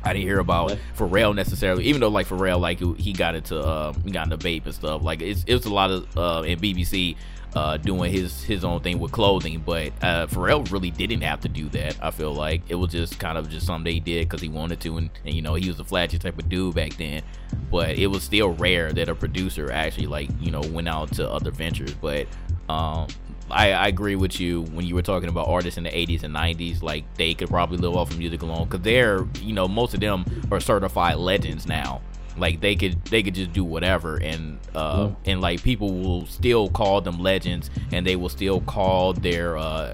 I 0.04 0.14
didn't 0.14 0.26
hear 0.26 0.39
about 0.39 0.78
Pharrell 0.97 1.36
necessarily, 1.36 1.84
even 1.84 2.00
though 2.00 2.08
like 2.08 2.28
Pharrell, 2.28 2.62
like 2.62 2.80
he 2.97 3.12
got 3.12 3.36
into 3.36 3.60
uh, 3.60 3.91
he 4.06 4.12
got 4.12 4.32
into 4.32 4.38
vape 4.38 4.66
and 4.66 4.74
stuff. 4.74 5.04
Like 5.04 5.22
it's 5.22 5.43
it's 5.45 5.66
a 5.66 5.74
lot 5.74 5.91
of 5.91 6.18
uh, 6.18 6.43
in 6.43 6.60
BBC 6.60 7.18
uh, 7.56 7.78
doing 7.78 8.12
his 8.12 8.43
his 8.43 8.64
own 8.64 8.82
thing 8.82 9.00
with 9.00 9.12
clothing. 9.12 9.62
But 9.66 9.91
uh, 10.02 10.28
Pharrell 10.28 10.72
really 10.72 10.91
didn't 10.91 11.22
have 11.22 11.41
to 11.41 11.50
do 11.50 11.70
that. 11.70 11.97
I 12.02 12.12
feel 12.12 12.34
like 12.34 12.62
it 12.70 12.76
was 12.76 12.91
just 12.91 13.20
kind 13.20 13.38
of 13.38 13.50
just 13.50 13.66
something 13.66 13.91
they 13.91 14.00
did 14.00 14.28
because 14.28 14.41
he 14.41 14.50
wanted 14.50 14.80
to, 14.82 14.97
and, 14.97 15.10
and, 15.26 15.34
you 15.34 15.41
know 15.41 15.56
he 15.56 15.68
was 15.68 15.80
a 15.80 15.84
flashy 15.84 16.18
type 16.20 16.38
of 16.38 16.50
dude 16.50 16.76
back 16.76 16.95
then. 16.97 17.24
But 17.72 17.97
it 17.97 18.08
was 18.08 18.24
still 18.24 18.50
rare 18.50 18.91
that 18.93 19.10
a 19.10 19.16
producer 19.16 19.72
actually 19.72 20.08
like 20.08 20.30
you 20.39 20.52
know 20.52 20.62
went 20.62 20.88
out 20.88 21.14
to 21.14 21.30
other 21.30 21.52
ventures. 21.52 21.93
But 21.93 22.28
um, 22.70 23.08
I, 23.50 23.72
I, 23.72 23.88
agree 23.88 24.16
with 24.16 24.39
you 24.39 24.62
when 24.62 24.86
you 24.86 24.93
were 24.93 25.02
talking 25.02 25.28
about 25.28 25.47
artists 25.47 25.80
in 25.80 25.84
the 25.84 25.89
80s 25.89 26.22
and 26.22 26.36
90s. 26.36 26.84
Like 26.84 27.12
they 27.16 27.34
could 27.34 27.50
probably 27.50 27.78
live 27.78 27.95
off 27.95 28.12
of 28.12 28.20
music 28.20 28.43
alone 28.43 28.66
because 28.66 28.82
they're 28.82 29.26
you 29.41 29.54
know 29.54 29.68
most 29.68 29.95
of 29.95 30.00
them 30.00 30.26
are 30.52 30.60
certified 30.60 31.18
legends 31.18 31.66
now 31.66 32.02
like 32.40 32.62
they 32.62 32.76
could 32.76 33.04
they 33.06 33.24
could 33.24 33.36
just 33.36 33.54
do 33.54 33.64
whatever 33.64 34.18
and 34.18 34.60
uh 34.76 35.10
yeah. 35.10 35.32
and 35.32 35.42
like 35.42 35.62
people 35.64 35.94
will 35.94 36.26
still 36.26 36.70
call 36.70 37.02
them 37.02 37.20
legends 37.20 37.70
and 37.92 38.06
they 38.06 38.16
will 38.16 38.30
still 38.30 38.62
call 38.62 39.14
their 39.14 39.58
uh 39.58 39.94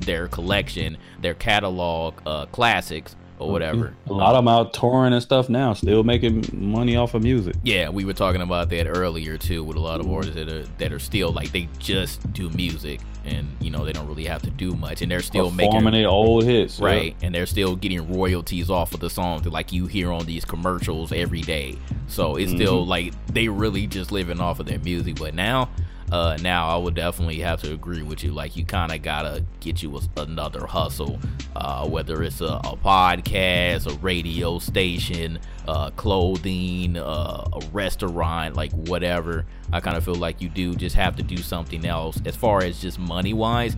their 0.00 0.28
collection 0.28 0.96
their 1.20 1.34
catalog 1.34 2.14
uh 2.26 2.46
classics 2.46 3.16
or 3.38 3.50
whatever. 3.50 3.94
A 4.06 4.12
lot 4.12 4.34
of 4.34 4.44
them 4.44 4.48
out 4.48 4.72
touring 4.72 5.12
and 5.12 5.22
stuff 5.22 5.48
now, 5.48 5.72
still 5.74 6.04
making 6.04 6.44
money 6.52 6.96
off 6.96 7.14
of 7.14 7.22
music. 7.22 7.56
Yeah, 7.62 7.88
we 7.88 8.04
were 8.04 8.12
talking 8.12 8.40
about 8.40 8.70
that 8.70 8.86
earlier 8.86 9.36
too, 9.36 9.64
with 9.64 9.76
a 9.76 9.80
lot 9.80 10.00
of 10.00 10.10
artists 10.10 10.36
that 10.36 10.48
are 10.48 10.64
that 10.78 10.92
are 10.92 10.98
still 10.98 11.32
like 11.32 11.52
they 11.52 11.68
just 11.78 12.32
do 12.32 12.50
music, 12.50 13.00
and 13.24 13.48
you 13.60 13.70
know 13.70 13.84
they 13.84 13.92
don't 13.92 14.06
really 14.06 14.24
have 14.24 14.42
to 14.42 14.50
do 14.50 14.74
much, 14.74 15.02
and 15.02 15.10
they're 15.10 15.20
still 15.20 15.50
Performing 15.50 15.84
making 15.84 16.00
their 16.00 16.08
old 16.08 16.44
hits, 16.44 16.78
right? 16.78 17.16
Yeah. 17.18 17.26
And 17.26 17.34
they're 17.34 17.46
still 17.46 17.76
getting 17.76 18.12
royalties 18.12 18.70
off 18.70 18.94
of 18.94 19.00
the 19.00 19.10
songs 19.10 19.42
that 19.42 19.50
like 19.50 19.72
you 19.72 19.86
hear 19.86 20.12
on 20.12 20.26
these 20.26 20.44
commercials 20.44 21.12
every 21.12 21.42
day. 21.42 21.76
So 22.06 22.36
it's 22.36 22.50
mm-hmm. 22.50 22.60
still 22.60 22.86
like 22.86 23.12
they 23.32 23.48
really 23.48 23.86
just 23.86 24.12
living 24.12 24.40
off 24.40 24.60
of 24.60 24.66
their 24.66 24.78
music, 24.78 25.16
but 25.16 25.34
now 25.34 25.70
uh, 26.12 26.36
now 26.42 26.68
I 26.68 26.76
would 26.76 26.94
definitely 26.94 27.38
have 27.40 27.62
to 27.62 27.72
agree 27.72 28.02
with 28.02 28.22
you. 28.22 28.32
Like 28.32 28.56
you 28.56 28.64
kind 28.64 28.92
of 28.92 29.02
gotta 29.02 29.44
get 29.60 29.82
you 29.82 29.96
a, 29.96 30.20
another 30.20 30.66
hustle, 30.66 31.18
uh, 31.56 31.88
whether 31.88 32.22
it's 32.22 32.40
a, 32.40 32.60
a, 32.64 32.76
podcast, 32.76 33.90
a 33.90 33.96
radio 33.98 34.58
station, 34.58 35.38
uh, 35.66 35.90
clothing, 35.90 36.96
uh, 36.96 37.48
a 37.52 37.60
restaurant, 37.72 38.54
like 38.54 38.72
whatever. 38.72 39.46
I 39.72 39.80
kind 39.80 39.96
of 39.96 40.04
feel 40.04 40.14
like 40.14 40.40
you 40.40 40.48
do 40.48 40.74
just 40.74 40.96
have 40.96 41.16
to 41.16 41.22
do 41.22 41.38
something 41.38 41.84
else 41.84 42.20
as 42.26 42.36
far 42.36 42.62
as 42.62 42.80
just 42.80 42.98
money 42.98 43.32
wise. 43.32 43.76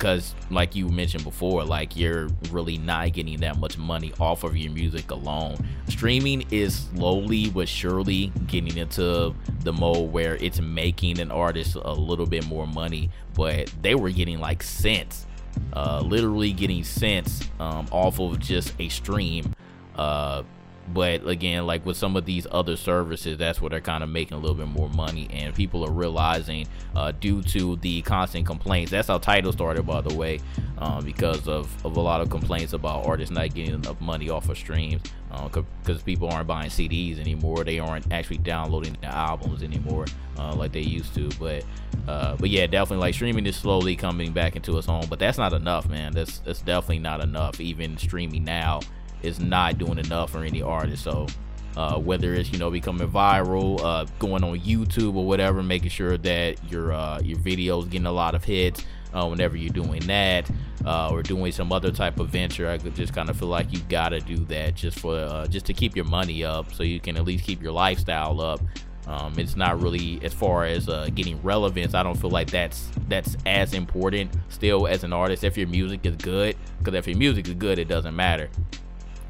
Because 0.00 0.34
like 0.50 0.74
you 0.74 0.88
mentioned 0.88 1.24
before 1.24 1.62
like 1.62 1.94
you're 1.94 2.28
really 2.50 2.78
not 2.78 3.12
getting 3.12 3.38
that 3.40 3.58
much 3.58 3.76
money 3.76 4.14
off 4.18 4.44
of 4.44 4.56
your 4.56 4.72
music 4.72 5.10
alone. 5.10 5.58
Streaming 5.88 6.46
is 6.50 6.86
slowly 6.94 7.50
but 7.50 7.68
surely 7.68 8.32
getting 8.46 8.78
into 8.78 9.34
the 9.62 9.72
mode 9.74 10.10
where 10.10 10.36
it's 10.36 10.58
making 10.58 11.20
an 11.20 11.30
artist 11.30 11.74
a 11.76 11.92
little 11.92 12.24
bit 12.24 12.46
more 12.46 12.66
money 12.66 13.10
but 13.34 13.70
they 13.82 13.94
were 13.94 14.10
getting 14.10 14.40
like 14.40 14.62
cents 14.62 15.26
uh, 15.72 16.00
literally 16.00 16.52
getting 16.52 16.82
cents 16.82 17.48
um, 17.58 17.86
off 17.90 18.18
of 18.20 18.38
just 18.38 18.74
a 18.78 18.88
stream. 18.88 19.54
Uh, 19.96 20.42
but 20.88 21.26
again 21.26 21.66
like 21.66 21.84
with 21.86 21.96
some 21.96 22.16
of 22.16 22.24
these 22.24 22.46
other 22.50 22.76
services 22.76 23.38
that's 23.38 23.60
where 23.60 23.70
they're 23.70 23.80
kind 23.80 24.02
of 24.02 24.08
making 24.08 24.36
a 24.36 24.40
little 24.40 24.56
bit 24.56 24.66
more 24.66 24.88
money 24.90 25.28
and 25.32 25.54
people 25.54 25.84
are 25.84 25.92
realizing 25.92 26.66
uh, 26.96 27.12
due 27.20 27.42
to 27.42 27.76
the 27.76 28.02
constant 28.02 28.46
complaints 28.46 28.90
that's 28.90 29.08
how 29.08 29.18
Tidal 29.18 29.52
started 29.52 29.86
by 29.86 30.00
the 30.00 30.14
way 30.14 30.40
um, 30.78 31.04
because 31.04 31.46
of, 31.46 31.72
of 31.84 31.96
a 31.96 32.00
lot 32.00 32.20
of 32.20 32.30
complaints 32.30 32.72
about 32.72 33.06
artists 33.06 33.32
not 33.32 33.54
getting 33.54 33.74
enough 33.74 34.00
money 34.00 34.30
off 34.30 34.48
of 34.48 34.56
streams 34.56 35.02
because 35.44 36.00
uh, 36.00 36.04
people 36.04 36.28
aren't 36.28 36.48
buying 36.48 36.70
CDs 36.70 37.20
anymore 37.20 37.62
they 37.62 37.78
aren't 37.78 38.10
actually 38.12 38.38
downloading 38.38 38.96
the 39.00 39.06
albums 39.06 39.62
anymore 39.62 40.06
uh, 40.38 40.54
like 40.54 40.72
they 40.72 40.80
used 40.80 41.14
to 41.14 41.28
but 41.38 41.64
uh, 42.08 42.34
but 42.36 42.50
yeah 42.50 42.66
definitely 42.66 43.00
like 43.00 43.14
streaming 43.14 43.46
is 43.46 43.54
slowly 43.54 43.94
coming 43.94 44.32
back 44.32 44.56
into 44.56 44.76
its 44.76 44.88
own 44.88 45.06
but 45.08 45.18
that's 45.18 45.38
not 45.38 45.52
enough 45.52 45.88
man 45.88 46.12
that's 46.12 46.38
that's 46.38 46.62
definitely 46.62 46.98
not 46.98 47.20
enough 47.20 47.60
even 47.60 47.96
streaming 47.96 48.42
now 48.42 48.80
is 49.22 49.40
not 49.40 49.78
doing 49.78 49.98
enough 49.98 50.30
for 50.30 50.44
any 50.44 50.62
artist. 50.62 51.04
So 51.04 51.26
uh, 51.76 51.98
whether 51.98 52.34
it's 52.34 52.52
you 52.52 52.58
know 52.58 52.70
becoming 52.70 53.08
viral, 53.08 53.80
uh, 53.80 54.06
going 54.18 54.42
on 54.42 54.58
YouTube 54.58 55.14
or 55.14 55.24
whatever, 55.24 55.62
making 55.62 55.90
sure 55.90 56.18
that 56.18 56.70
your 56.70 56.92
uh, 56.92 57.20
your 57.20 57.38
videos 57.38 57.88
getting 57.88 58.06
a 58.06 58.12
lot 58.12 58.34
of 58.34 58.44
hits. 58.44 58.84
Uh, 59.12 59.26
whenever 59.26 59.56
you're 59.56 59.72
doing 59.72 60.00
that 60.06 60.48
uh, 60.84 61.10
or 61.10 61.20
doing 61.20 61.50
some 61.50 61.72
other 61.72 61.90
type 61.90 62.20
of 62.20 62.28
venture, 62.28 62.68
I 62.70 62.78
just 62.78 63.12
kind 63.12 63.28
of 63.28 63.36
feel 63.36 63.48
like 63.48 63.72
you 63.72 63.80
gotta 63.88 64.20
do 64.20 64.36
that 64.44 64.76
just 64.76 65.00
for 65.00 65.16
uh, 65.16 65.48
just 65.48 65.66
to 65.66 65.72
keep 65.74 65.96
your 65.96 66.04
money 66.04 66.44
up, 66.44 66.72
so 66.72 66.84
you 66.84 67.00
can 67.00 67.16
at 67.16 67.24
least 67.24 67.44
keep 67.44 67.60
your 67.60 67.72
lifestyle 67.72 68.40
up. 68.40 68.60
Um, 69.08 69.36
it's 69.36 69.56
not 69.56 69.80
really 69.80 70.20
as 70.22 70.32
far 70.32 70.64
as 70.64 70.86
getting 70.86 71.42
relevance. 71.42 71.94
I 71.94 72.04
don't 72.04 72.16
feel 72.16 72.30
like 72.30 72.50
that's 72.50 72.88
that's 73.08 73.36
as 73.46 73.74
important 73.74 74.30
still 74.48 74.86
as 74.86 75.02
an 75.02 75.12
artist 75.12 75.42
if 75.42 75.58
your 75.58 75.66
music 75.66 76.06
is 76.06 76.14
good. 76.14 76.56
Because 76.78 76.94
if 76.94 77.08
your 77.08 77.16
music 77.16 77.48
is 77.48 77.54
good, 77.54 77.80
it 77.80 77.88
doesn't 77.88 78.14
matter. 78.14 78.48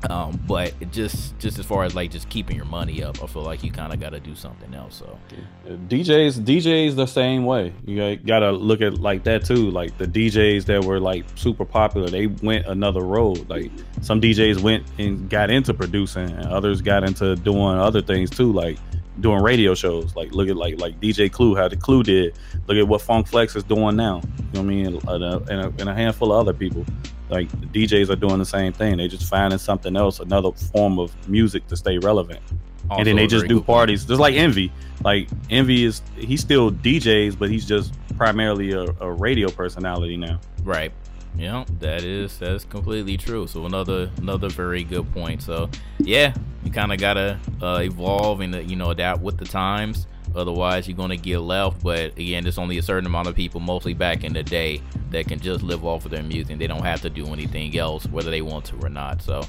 Um, 0.09 0.41
but 0.47 0.73
just 0.93 1.39
just 1.39 1.59
as 1.59 1.67
far 1.67 1.85
as 1.85 1.95
like 1.95 2.11
just 2.11 2.29
keeping 2.31 2.57
your 2.57 2.65
money 2.65 3.03
up, 3.03 3.23
I 3.23 3.27
feel 3.27 3.43
like 3.43 3.63
you 3.63 3.71
kind 3.71 3.93
of 3.93 4.01
got 4.01 4.11
to 4.11 4.21
do 4.21 4.35
something 4.35 4.73
else. 4.73 4.97
So 4.97 5.19
DJs 5.67 6.41
DJs 6.41 6.97
the 6.97 7.07
same 7.07 7.45
way. 7.45 7.75
You 7.85 8.17
got 8.17 8.39
to 8.39 8.53
look 8.53 8.81
at 8.81 8.99
like 8.99 9.25
that 9.25 9.45
too. 9.45 9.71
Like 9.71 9.99
the 9.99 10.07
DJs 10.07 10.65
that 10.67 10.85
were 10.85 11.01
like 11.01 11.27
super 11.35 11.67
popular, 11.67 12.09
they 12.09 12.29
went 12.29 12.67
another 12.67 13.03
road. 13.03 13.49
Like 13.51 13.71
some 14.01 14.21
DJs 14.21 14.63
went 14.63 14.87
and 14.99 15.29
got 15.29 15.51
into 15.51 15.75
producing, 15.75 16.31
and 16.31 16.47
others 16.47 16.81
got 16.81 17.05
into 17.05 17.37
doing 17.37 17.77
other 17.77 18.01
things 18.01 18.31
too, 18.31 18.53
like 18.53 18.79
doing 19.21 19.43
radio 19.43 19.75
shows. 19.75 20.17
Like 20.17 20.33
look 20.33 20.49
at 20.49 20.57
like 20.57 20.81
like 20.81 20.99
DJ 21.01 21.31
Clue, 21.31 21.55
how 21.55 21.69
the 21.69 21.77
Clue 21.77 22.03
did. 22.03 22.39
Look 22.69 22.79
at 22.79 22.89
what 22.89 23.03
Funk 23.03 23.27
Flex 23.29 23.55
is 23.55 23.65
doing 23.65 23.97
now. 23.97 24.23
You 24.23 24.45
know 24.45 24.49
what 24.53 24.59
I 24.61 24.63
mean? 24.63 24.87
And 24.87 25.05
a, 25.07 25.37
and 25.51 25.61
a, 25.61 25.67
and 25.79 25.89
a 25.91 25.95
handful 25.95 26.33
of 26.33 26.39
other 26.39 26.55
people 26.55 26.87
like 27.31 27.49
the 27.61 27.87
DJs 27.87 28.11
are 28.11 28.17
doing 28.17 28.39
the 28.39 28.45
same 28.45 28.73
thing. 28.73 28.97
They 28.97 29.09
just 29.09 29.29
finding 29.29 29.59
something 29.59 29.97
else, 29.97 30.21
another 30.21 30.53
form 30.53 30.99
of 30.99 31.13
music 31.29 31.67
to 31.69 31.77
stay 31.77 31.99
relevant. 31.99 32.41
Also 32.89 32.99
and 32.99 33.07
then 33.07 33.17
they 33.17 33.27
just 33.27 33.47
do 33.47 33.61
parties. 33.61 34.05
Just 34.05 34.21
like 34.21 34.35
Envy. 34.35 34.73
Like 35.05 35.29
Envy 35.49 35.85
is 35.85 36.03
he 36.17 36.37
still 36.37 36.71
DJs, 36.71 37.39
but 37.39 37.51
he's 37.51 37.65
just 37.65 37.95
primarily 38.17 38.73
a, 38.73 38.87
a 39.01 39.13
radio 39.13 39.49
personality 39.49 40.17
now. 40.17 40.41
Right. 40.65 40.93
Yeah, 41.37 41.65
that 41.79 42.03
is 42.03 42.37
that's 42.39 42.65
completely 42.65 43.17
true. 43.17 43.47
So 43.47 43.65
another 43.65 44.11
another 44.17 44.49
very 44.49 44.83
good 44.83 45.11
point. 45.13 45.43
So 45.43 45.71
yeah, 45.99 46.35
you 46.65 46.73
kind 46.73 46.93
of 46.93 46.99
gotta 46.99 47.39
uh, 47.63 47.81
evolve 47.85 48.41
and 48.41 48.69
you 48.69 48.77
know 48.77 48.91
adapt 48.91 49.23
with 49.23 49.39
the 49.39 49.45
times. 49.45 50.07
Otherwise, 50.35 50.89
you're 50.89 50.97
going 50.97 51.11
to 51.11 51.17
get 51.17 51.41
left. 51.41 51.83
But 51.83 52.13
again, 52.19 52.45
there's 52.45 52.59
only 52.59 52.79
a 52.79 52.83
certain 52.83 53.07
amount 53.07 53.29
of 53.29 53.35
people, 53.35 53.61
mostly 53.61 53.95
back 53.95 54.25
in 54.25 54.33
the 54.33 54.43
day, 54.43 54.81
that 55.11 55.27
can 55.27 55.41
just 55.41 55.63
live 55.63 55.85
off 55.85 56.05
of 56.05 56.11
their 56.11 56.23
music. 56.23 56.59
They 56.59 56.67
don't 56.67 56.85
have 56.85 57.03
to 57.03 57.11
do 57.11 57.27
anything 57.27 57.77
else, 57.77 58.07
whether 58.07 58.31
they 58.31 58.43
want 58.43 58.65
to 58.67 58.77
or 58.85 58.89
not. 58.89 59.23
So 59.23 59.43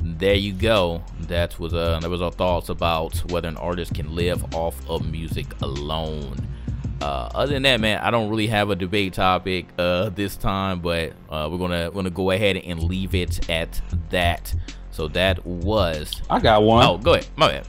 there 0.00 0.34
you 0.34 0.52
go. 0.52 1.02
That 1.22 1.58
was 1.58 1.74
uh, 1.74 1.98
that 2.00 2.10
was 2.10 2.22
our 2.22 2.30
thoughts 2.30 2.68
about 2.68 3.16
whether 3.30 3.48
an 3.48 3.56
artist 3.56 3.94
can 3.94 4.14
live 4.14 4.54
off 4.54 4.76
of 4.88 5.10
music 5.10 5.46
alone. 5.60 6.36
Uh, 7.00 7.30
other 7.34 7.52
than 7.52 7.62
that, 7.62 7.80
man, 7.80 7.98
I 8.00 8.10
don't 8.10 8.28
really 8.28 8.48
have 8.48 8.70
a 8.70 8.76
debate 8.76 9.12
topic 9.12 9.66
uh, 9.78 10.08
this 10.10 10.36
time, 10.36 10.80
but 10.80 11.12
uh, 11.30 11.48
we're 11.50 11.58
gonna 11.58 11.90
gonna 11.92 12.10
go 12.10 12.30
ahead 12.30 12.56
and 12.56 12.82
leave 12.82 13.14
it 13.14 13.48
at 13.48 13.80
that. 14.10 14.54
So 14.98 15.06
that 15.06 15.46
was. 15.46 16.20
I 16.28 16.40
got 16.40 16.64
one. 16.64 16.84
Oh, 16.84 16.98
go 16.98 17.12
ahead. 17.12 17.28
My 17.36 17.46
bad. 17.46 17.68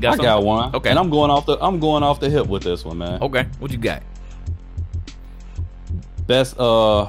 got 0.00 0.14
I 0.14 0.16
something? 0.16 0.24
got 0.24 0.42
one. 0.42 0.74
Okay. 0.74 0.90
And 0.90 0.98
I'm 0.98 1.10
going 1.10 1.30
off 1.30 1.46
the 1.46 1.56
I'm 1.60 1.78
going 1.78 2.02
off 2.02 2.18
the 2.18 2.28
hip 2.28 2.48
with 2.48 2.64
this 2.64 2.84
one, 2.84 2.98
man. 2.98 3.22
Okay. 3.22 3.46
What 3.60 3.70
you 3.70 3.78
got? 3.78 4.02
Best 6.26 6.58
uh, 6.58 7.06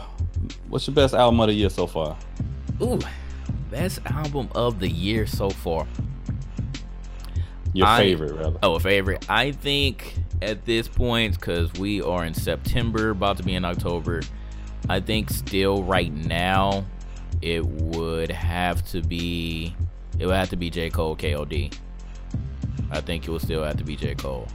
what's 0.70 0.86
your 0.86 0.94
best 0.94 1.16
album 1.16 1.40
of 1.40 1.48
the 1.48 1.56
year 1.56 1.72
so 1.72 1.88
far? 1.88 2.16
Ooh, 2.84 3.00
best 3.72 4.00
album 4.06 4.48
of 4.54 4.80
the 4.80 4.88
year 4.88 5.26
so 5.26 5.50
far. 5.50 5.88
Your 7.74 7.88
I, 7.88 7.98
favorite, 7.98 8.34
rather. 8.34 8.60
Oh, 8.62 8.76
a 8.76 8.80
favorite. 8.80 9.26
I 9.28 9.54
think 9.54 10.20
at 10.44 10.66
this 10.66 10.88
point, 10.88 11.34
because 11.34 11.74
we 11.74 12.00
are 12.04 12.26
in 12.26 12.36
September, 12.36 13.10
about 13.10 13.38
to 13.38 13.44
be 13.44 13.56
in 13.56 13.66
October. 13.66 14.22
I 14.88 15.00
think 15.00 15.32
still 15.32 15.82
right 15.82 16.14
now 16.14 16.86
it 17.42 17.66
would 17.66 18.32
have 18.32 18.86
to 18.92 19.02
be 19.02 19.76
it 20.20 20.26
would 20.26 20.36
have 20.36 20.50
to 20.50 20.56
be 20.56 20.70
J. 20.70 20.90
Cole 20.90 21.16
KOD. 21.16 21.74
I 22.90 23.02
think 23.02 23.28
it 23.28 23.32
would 23.32 23.42
still 23.42 23.64
have 23.64 23.78
to 23.78 23.84
be 23.84 23.96
J. 23.96 24.16
Cole. 24.16 24.48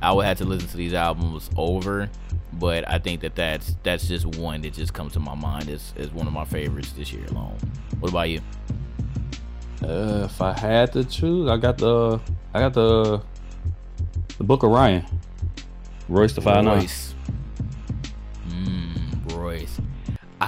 I 0.00 0.12
would 0.12 0.24
have 0.24 0.38
to 0.38 0.44
listen 0.44 0.68
to 0.68 0.76
these 0.76 0.94
albums 0.94 1.50
over, 1.56 2.08
but 2.54 2.88
I 2.88 2.98
think 2.98 3.20
that 3.22 3.34
that's 3.34 3.76
that's 3.82 4.06
just 4.06 4.26
one 4.26 4.62
that 4.62 4.74
just 4.74 4.94
comes 4.94 5.12
to 5.14 5.20
my 5.20 5.34
mind 5.34 5.68
as, 5.68 5.92
as 5.96 6.10
one 6.12 6.26
of 6.26 6.32
my 6.32 6.44
favorites 6.44 6.92
this 6.92 7.12
year 7.12 7.26
alone. 7.26 7.56
What 7.98 8.10
about 8.10 8.30
you? 8.30 8.40
Uh, 9.82 10.22
if 10.24 10.40
I 10.40 10.52
had 10.52 10.92
to 10.92 11.04
choose, 11.04 11.48
I 11.48 11.56
got 11.56 11.78
the 11.78 12.20
I 12.54 12.60
got 12.60 12.74
the 12.74 13.22
the 14.38 14.44
Book 14.44 14.62
of 14.62 14.70
Ryan. 14.70 15.04
Royce 16.08 16.32
the 16.32 16.40
Five 16.40 16.64
Royce. 16.64 17.14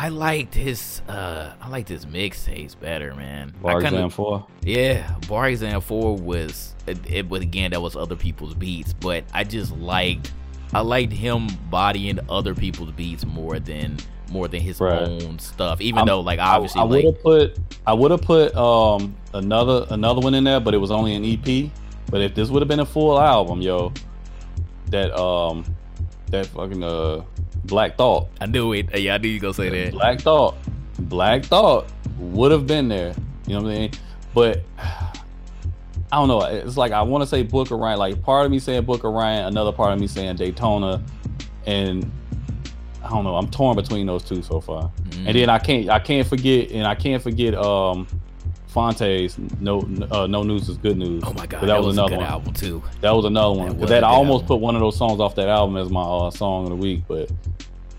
I 0.01 0.09
liked 0.09 0.55
his 0.55 1.03
uh 1.09 1.53
I 1.61 1.69
liked 1.69 1.91
his 1.91 2.07
mixtapes 2.07 2.79
better, 2.81 3.15
man. 3.15 3.53
Bar 3.61 3.83
Exam 3.83 4.09
Four. 4.09 4.47
Yeah, 4.63 5.15
Bar 5.29 5.51
Exam 5.51 5.83
Four 5.83 6.17
was 6.17 6.75
it, 6.87 6.99
it 7.07 7.29
was 7.29 7.43
again 7.43 7.73
that 7.73 7.83
was 7.83 7.97
other 7.97 8.17
people's 8.17 8.55
beats, 8.55 8.95
but 8.95 9.25
I 9.35 9.45
just 9.45 9.77
liked 9.77 10.33
I 10.73 10.81
liked 10.81 11.13
him 11.13 11.49
bodying 11.69 12.19
other 12.31 12.55
people's 12.55 12.93
beats 12.93 13.27
more 13.27 13.59
than 13.59 13.99
more 14.31 14.49
than 14.49 14.63
his 14.63 14.81
right. 14.81 15.03
own 15.03 15.39
stuff. 15.39 15.83
Even 15.83 15.99
I'm, 15.99 16.07
though 16.07 16.21
like 16.21 16.39
obviously 16.39 16.81
I, 16.81 16.85
I 16.85 16.87
would 16.87 17.05
have 17.05 17.23
put 17.23 17.59
I 17.87 17.93
would 17.93 18.11
have 18.11 18.23
put 18.23 18.57
um 18.57 19.15
another 19.35 19.85
another 19.91 20.23
one 20.23 20.33
in 20.33 20.45
there, 20.45 20.61
but 20.61 20.73
it 20.73 20.79
was 20.79 20.91
only 20.91 21.15
an 21.15 21.27
EP. 21.27 21.71
But 22.11 22.23
if 22.23 22.35
this 22.35 22.49
would 22.49 22.63
have 22.63 22.69
been 22.69 22.81
a 22.81 22.87
full 22.87 23.21
album, 23.21 23.61
yo, 23.61 23.93
that 24.87 25.15
um 25.15 25.63
that 26.31 26.47
fucking 26.47 26.83
uh 26.83 27.23
Black 27.65 27.97
Thought. 27.97 28.29
I 28.41 28.47
knew 28.47 28.73
it. 28.73 28.99
Yeah, 28.99 29.15
I 29.15 29.19
knew 29.19 29.29
you 29.29 29.41
gonna 29.41 29.55
say 29.55 29.69
that. 29.69 29.93
Black 29.93 30.21
Thought. 30.21 30.57
Black 30.99 31.45
Thought 31.45 31.89
would 32.19 32.53
have 32.53 32.67
been 32.67 32.89
there. 32.89 33.15
You 33.47 33.55
know 33.55 33.63
what 33.63 33.73
I 33.73 33.79
mean? 33.79 33.91
But 34.35 34.63
I 36.13 36.17
don't 36.17 36.29
know. 36.29 36.43
It's 36.43 36.77
like 36.77 36.93
I 36.93 37.03
want 37.03 37.23
to 37.23 37.27
say 37.27 37.43
Book 37.43 37.71
of 37.71 37.79
Ryan. 37.79 37.99
Like 37.99 38.23
part 38.23 38.45
of 38.45 38.51
me 38.51 38.59
saying 38.59 38.85
Book 38.85 39.05
of 39.05 39.13
Ryan, 39.13 39.47
another 39.47 39.73
part 39.73 39.93
of 39.93 40.01
me 40.01 40.07
saying 40.07 40.37
Daytona, 40.37 41.03
and 41.67 42.11
I 43.03 43.09
don't 43.09 43.25
know. 43.25 43.37
I'm 43.37 43.51
torn 43.51 43.77
between 43.77 44.07
those 44.07 44.25
two 44.25 44.43
so 44.43 44.61
far. 44.61 44.91
Mm-hmm. 45.03 45.27
And 45.27 45.37
then 45.37 45.51
I 45.51 45.59
can't 45.59 45.89
I 45.89 45.99
can't 45.99 46.27
forget 46.27 46.71
and 46.71 46.87
I 46.87 46.95
can't 46.95 47.23
forget 47.23 47.55
um 47.55 48.07
Phonte's 48.69 49.37
no 49.61 49.81
uh, 50.11 50.27
no 50.27 50.43
news 50.43 50.69
is 50.69 50.79
good 50.79 50.97
news. 50.97 51.23
Oh 51.27 51.33
my 51.33 51.47
god, 51.47 51.63
that, 51.63 51.67
that 51.67 51.79
was, 51.79 51.87
was, 51.87 51.99
another 51.99 52.17
one. 52.17 52.27
album 52.27 52.55
too. 52.55 52.83
That 53.01 53.11
was 53.11 53.25
another 53.25 53.59
one. 53.59 53.79
That, 53.79 53.89
that 53.89 54.05
I 54.05 54.09
almost 54.09 54.43
album. 54.43 54.49
put 54.49 54.61
one 54.61 54.75
of 54.77 54.81
those 54.81 54.97
songs 54.97 55.21
off 55.21 55.35
that 55.37 55.49
album 55.49 55.77
as 55.77 55.91
my 55.91 56.03
uh, 56.03 56.31
song 56.31 56.65
of 56.65 56.71
the 56.71 56.77
week, 56.77 57.03
but 57.09 57.31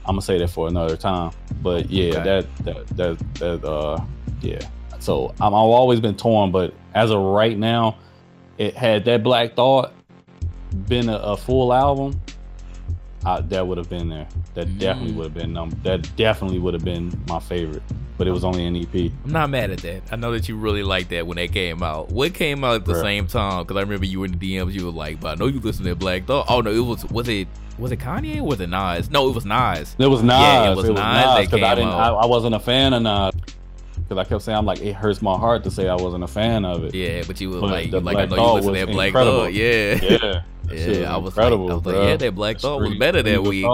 I'm 0.05 0.13
gonna 0.13 0.21
say 0.21 0.37
that 0.39 0.49
for 0.49 0.67
another 0.67 0.97
time. 0.97 1.31
But 1.61 1.89
yeah, 1.89 2.11
okay. 2.11 2.23
that 2.23 2.57
that 2.65 2.87
that 2.97 3.33
that 3.35 3.67
uh 3.67 4.03
yeah. 4.41 4.59
So 4.99 5.29
I'm, 5.39 5.53
I've 5.53 5.53
always 5.53 5.99
been 5.99 6.15
torn, 6.15 6.51
but 6.51 6.73
as 6.93 7.11
of 7.11 7.19
right 7.19 7.57
now, 7.57 7.97
it 8.57 8.75
had 8.75 9.05
that 9.05 9.23
Black 9.23 9.55
Thought 9.55 9.93
been 10.87 11.09
a, 11.09 11.17
a 11.17 11.37
full 11.37 11.73
album, 11.73 12.19
I, 13.25 13.41
that 13.41 13.67
would 13.67 13.77
have 13.77 13.89
been 13.89 14.09
there. 14.09 14.27
That 14.55 14.67
mm. 14.67 14.79
definitely 14.79 15.13
would 15.13 15.25
have 15.25 15.33
been 15.33 15.55
um, 15.57 15.69
that 15.83 16.15
definitely 16.15 16.59
would 16.59 16.73
have 16.73 16.83
been 16.83 17.11
my 17.27 17.39
favorite. 17.39 17.83
But 18.17 18.27
it 18.27 18.31
was 18.31 18.43
only 18.43 18.65
an 18.65 18.75
EP. 18.75 19.11
I'm 19.25 19.31
not 19.31 19.49
mad 19.49 19.71
at 19.71 19.79
that. 19.79 20.03
I 20.11 20.15
know 20.15 20.31
that 20.31 20.47
you 20.47 20.55
really 20.55 20.83
liked 20.83 21.09
that 21.09 21.25
when 21.25 21.37
that 21.37 21.51
came 21.51 21.81
out. 21.81 22.11
What 22.11 22.33
came 22.33 22.63
out 22.63 22.75
at 22.75 22.85
the 22.85 23.01
same 23.01 23.25
time? 23.25 23.63
Because 23.63 23.77
I 23.77 23.81
remember 23.81 24.05
you 24.05 24.19
were 24.19 24.25
in 24.25 24.37
the 24.37 24.55
DMs. 24.55 24.73
You 24.73 24.85
were 24.85 24.91
like, 24.91 25.19
"But 25.19 25.29
I 25.29 25.35
know 25.35 25.47
you 25.47 25.59
listen 25.59 25.85
to 25.85 25.95
Black 25.95 26.25
Thought." 26.25 26.45
Oh 26.49 26.61
no, 26.61 26.71
it 26.71 26.79
was 26.79 27.05
was 27.05 27.27
it 27.27 27.47
was 27.77 27.91
it 27.91 27.99
Kanye 27.99 28.37
or 28.37 28.43
was 28.43 28.59
it 28.59 28.69
Nas? 28.69 29.09
No, 29.09 29.29
it 29.29 29.35
was 29.35 29.45
Nas. 29.45 29.95
It 29.97 30.07
was 30.07 30.21
Nas. 30.21 30.39
Yeah, 30.39 30.71
it 30.71 30.75
was, 30.75 30.85
it 30.85 30.91
was 30.91 30.99
Nas. 30.99 31.49
Because 31.49 31.63
I 31.63 31.75
didn't. 31.75 31.89
I, 31.89 32.09
I, 32.09 32.25
wasn't 32.25 32.53
a 32.53 32.59
fan 32.59 32.93
of 32.93 33.01
Nas. 33.01 33.33
Because 33.95 34.17
I 34.17 34.23
kept 34.23 34.43
saying, 34.43 34.57
I'm 34.57 34.65
like, 34.65 34.81
it 34.81 34.93
hurts 34.93 35.21
my 35.21 35.37
heart 35.37 35.63
to 35.63 35.71
say 35.71 35.87
I 35.87 35.95
wasn't 35.95 36.23
a 36.23 36.27
fan 36.27 36.65
of 36.65 36.83
it. 36.83 36.93
Yeah, 36.93 37.23
but 37.25 37.41
you 37.41 37.49
were 37.49 37.61
but 37.61 37.71
like, 37.71 37.91
like 37.91 38.17
I 38.17 38.25
know 38.25 38.35
you 38.35 38.53
listen 38.53 38.73
to 38.73 38.85
that 38.85 38.91
Black 38.91 39.13
Thought. 39.13 39.53
Yeah. 39.53 39.99
Yeah. 40.01 40.43
Yeah, 40.73 41.13
I 41.13 41.17
was 41.17 41.33
incredible. 41.33 41.65
Like, 41.65 41.71
I 41.71 41.75
was 41.75 41.85
like, 41.85 41.95
yeah, 41.95 42.17
that 42.17 42.35
Black 42.35 42.59
Thought 42.59 42.81
was 42.81 42.97
better 42.97 43.21
that 43.21 43.43
week. 43.43 43.65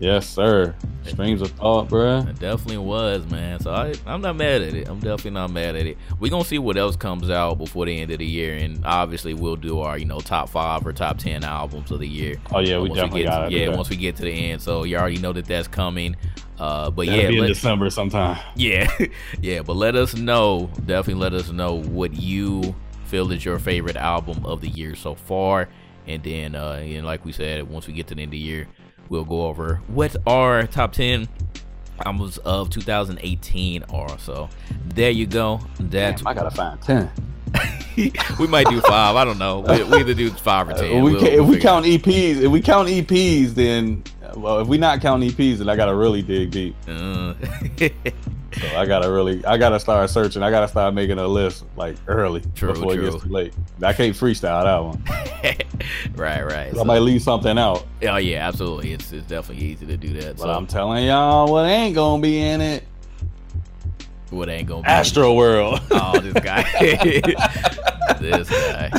Yes, 0.00 0.26
sir. 0.26 0.74
Streams 1.04 1.42
of 1.42 1.50
thought, 1.52 1.88
bro. 1.88 2.20
It 2.20 2.38
definitely 2.38 2.78
was, 2.78 3.26
man. 3.30 3.60
So 3.60 3.70
I, 3.70 3.92
I'm 4.06 4.22
not 4.22 4.34
mad 4.36 4.62
at 4.62 4.74
it. 4.74 4.88
I'm 4.88 4.98
definitely 4.98 5.32
not 5.32 5.50
mad 5.50 5.76
at 5.76 5.86
it. 5.86 5.98
We're 6.18 6.30
gonna 6.30 6.44
see 6.44 6.58
what 6.58 6.78
else 6.78 6.96
comes 6.96 7.28
out 7.28 7.58
before 7.58 7.84
the 7.84 8.00
end 8.00 8.10
of 8.10 8.18
the 8.18 8.26
year, 8.26 8.54
and 8.54 8.84
obviously 8.84 9.34
we'll 9.34 9.56
do 9.56 9.80
our, 9.80 9.98
you 9.98 10.06
know, 10.06 10.20
top 10.20 10.48
five 10.48 10.86
or 10.86 10.94
top 10.94 11.18
ten 11.18 11.44
albums 11.44 11.90
of 11.90 12.00
the 12.00 12.08
year. 12.08 12.36
Oh 12.52 12.60
yeah, 12.60 12.78
we 12.78 12.88
definitely 12.88 13.24
got 13.24 13.48
to, 13.48 13.54
Yeah, 13.54 13.76
once 13.76 13.90
we 13.90 13.96
get 13.96 14.16
to 14.16 14.22
the 14.22 14.32
end, 14.32 14.62
so 14.62 14.84
you 14.84 14.96
already 14.96 15.18
know 15.18 15.34
that 15.34 15.44
that's 15.44 15.68
coming. 15.68 16.16
Uh, 16.58 16.90
but 16.90 17.06
That'll 17.06 17.22
yeah, 17.22 17.28
be 17.28 17.38
in 17.38 17.46
December 17.46 17.90
sometime. 17.90 18.38
Yeah, 18.56 18.90
yeah. 19.42 19.60
But 19.60 19.76
let 19.76 19.96
us 19.96 20.14
know. 20.14 20.70
Definitely 20.86 21.20
let 21.20 21.34
us 21.34 21.50
know 21.50 21.82
what 21.82 22.14
you 22.14 22.74
feel 23.04 23.30
is 23.32 23.44
your 23.44 23.58
favorite 23.58 23.96
album 23.96 24.46
of 24.46 24.62
the 24.62 24.68
year 24.68 24.94
so 24.94 25.14
far. 25.14 25.68
And 26.10 26.22
then, 26.24 26.54
uh, 26.56 26.80
and 26.82 27.06
like 27.06 27.24
we 27.24 27.30
said, 27.30 27.68
once 27.68 27.86
we 27.86 27.92
get 27.92 28.08
to 28.08 28.14
the 28.16 28.22
end 28.22 28.30
of 28.30 28.32
the 28.32 28.38
year, 28.38 28.66
we'll 29.08 29.24
go 29.24 29.46
over 29.46 29.76
what 29.86 30.16
our 30.26 30.66
top 30.66 30.92
10 30.92 31.28
albums 32.04 32.38
of 32.38 32.68
2018 32.70 33.84
are. 33.84 34.18
So 34.18 34.48
there 34.86 35.10
you 35.10 35.26
go. 35.26 35.60
That 35.78 36.20
I 36.26 36.34
gotta 36.34 36.50
find 36.50 36.80
10. 36.82 37.10
we 38.38 38.46
might 38.46 38.66
do 38.68 38.80
five. 38.80 39.16
I 39.16 39.24
don't 39.24 39.38
know. 39.38 39.60
We, 39.60 39.82
we 39.84 39.98
either 39.98 40.14
do 40.14 40.30
five 40.30 40.68
or 40.68 40.72
ten. 40.74 40.98
Uh, 40.98 41.04
we 41.04 41.12
We'll- 41.12 41.24
if 41.24 41.34
we'll 41.40 41.44
we 41.46 41.58
count 41.58 41.84
EPs, 41.86 42.42
if 42.42 42.50
we 42.50 42.60
count 42.60 42.88
EPs, 42.88 43.50
then 43.54 44.02
well, 44.36 44.60
if 44.60 44.68
we 44.68 44.78
not 44.78 45.00
count 45.00 45.22
EPs, 45.22 45.58
then 45.58 45.68
I 45.68 45.76
gotta 45.76 45.94
really 45.94 46.22
dig 46.22 46.50
deep. 46.50 46.76
Uh, 46.88 47.34
So 48.52 48.66
I 48.76 48.84
gotta 48.84 49.08
really, 49.10 49.44
I 49.44 49.56
gotta 49.56 49.78
start 49.78 50.10
searching. 50.10 50.42
I 50.42 50.50
gotta 50.50 50.66
start 50.66 50.92
making 50.92 51.18
a 51.20 51.26
list 51.28 51.64
like 51.76 51.94
early 52.08 52.42
True, 52.56 52.72
before 52.72 52.94
it 52.94 53.00
gets 53.00 53.22
too 53.22 53.28
late. 53.28 53.54
I 53.80 53.92
can't 53.92 54.14
freestyle 54.14 54.64
that 54.64 55.54
one. 55.54 55.56
right, 56.16 56.44
right. 56.44 56.76
I 56.76 56.82
might 56.82 56.98
leave 56.98 57.22
something 57.22 57.56
out. 57.58 57.86
oh 58.02 58.16
yeah, 58.16 58.46
absolutely. 58.48 58.92
It's 58.92 59.12
it's 59.12 59.26
definitely 59.28 59.64
easy 59.64 59.86
to 59.86 59.96
do 59.96 60.08
that. 60.20 60.36
But 60.36 60.42
So 60.42 60.50
I'm 60.50 60.66
telling 60.66 61.04
y'all, 61.06 61.50
what 61.50 61.66
ain't 61.66 61.94
gonna 61.94 62.20
be 62.20 62.40
in 62.40 62.60
it? 62.60 62.82
What 64.30 64.48
ain't 64.48 64.68
gonna 64.68 64.82
be 64.82 64.88
Astroworld. 64.88 65.80
Oh, 65.90 66.18
this 66.20 66.32
guy. 66.34 66.62
this 68.20 68.48
guy. 68.48 68.90